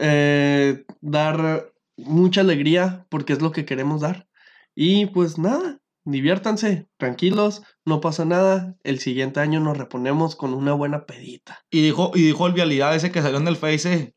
eh, 0.00 0.84
dar 1.00 1.72
mucha 1.96 2.40
alegría 2.40 3.06
porque 3.10 3.32
es 3.32 3.42
lo 3.42 3.52
que 3.52 3.64
queremos 3.64 4.00
dar. 4.00 4.28
Y 4.74 5.06
pues 5.06 5.38
nada, 5.38 5.80
diviértanse, 6.04 6.88
tranquilos, 6.96 7.62
no 7.84 8.00
pasa 8.00 8.24
nada. 8.24 8.76
El 8.82 8.98
siguiente 8.98 9.40
año 9.40 9.60
nos 9.60 9.76
reponemos 9.76 10.36
con 10.36 10.54
una 10.54 10.72
buena 10.72 11.06
pedita. 11.06 11.60
Y 11.70 11.82
dijo, 11.82 12.12
y 12.14 12.22
dijo 12.22 12.46
el 12.46 12.54
vialidad 12.54 12.94
ese 12.94 13.12
que 13.12 13.22
salió 13.22 13.38
en 13.38 13.48
el 13.48 13.56
Face. 13.56 14.14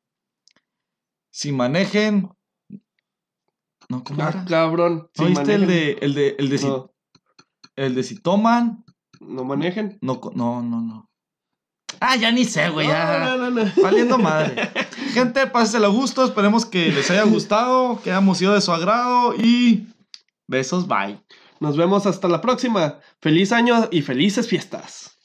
Si 1.32 1.52
manejen. 1.52 2.30
No, 3.90 4.04
¿cómo 4.04 4.24
Ah, 4.24 4.46
cabrón. 4.48 5.10
¿No 5.18 5.26
si 5.26 5.26
viste 5.26 5.54
el 5.56 5.68
de, 5.68 5.92
el 6.02 6.14
de, 6.14 6.36
el 6.40 6.50
de 6.50 6.58
si, 6.58 6.68
el 7.76 7.96
de 7.96 8.04
si 8.04 8.22
toman? 8.22 8.84
no 9.20 9.44
manejen. 9.44 9.98
No, 10.02 10.20
no, 10.36 10.62
no, 10.62 10.82
no. 10.82 11.10
Ah, 12.06 12.18
ya 12.18 12.34
ni 12.34 12.44
sé, 12.44 12.68
güey, 12.70 12.86
No, 12.88 12.94
ya. 12.94 13.20
no, 13.38 13.38
no, 13.38 13.50
no. 13.50 13.72
Valiendo 13.82 14.18
madre. 14.18 14.70
Gente, 15.14 15.48
pásensela 15.48 15.88
a 15.88 15.90
gusto. 15.90 16.26
Esperemos 16.26 16.66
que 16.66 16.92
les 16.92 17.10
haya 17.10 17.24
gustado, 17.24 18.02
que 18.04 18.12
hayamos 18.12 18.40
sido 18.40 18.54
de 18.54 18.60
su 18.60 18.74
agrado. 18.74 19.34
Y 19.36 19.88
besos, 20.46 20.86
bye. 20.86 21.18
Nos 21.62 21.78
vemos 21.78 22.06
hasta 22.06 22.28
la 22.28 22.42
próxima. 22.42 23.00
Feliz 23.22 23.54
año 23.54 23.88
y 23.90 24.02
felices 24.02 24.50
fiestas. 24.50 25.18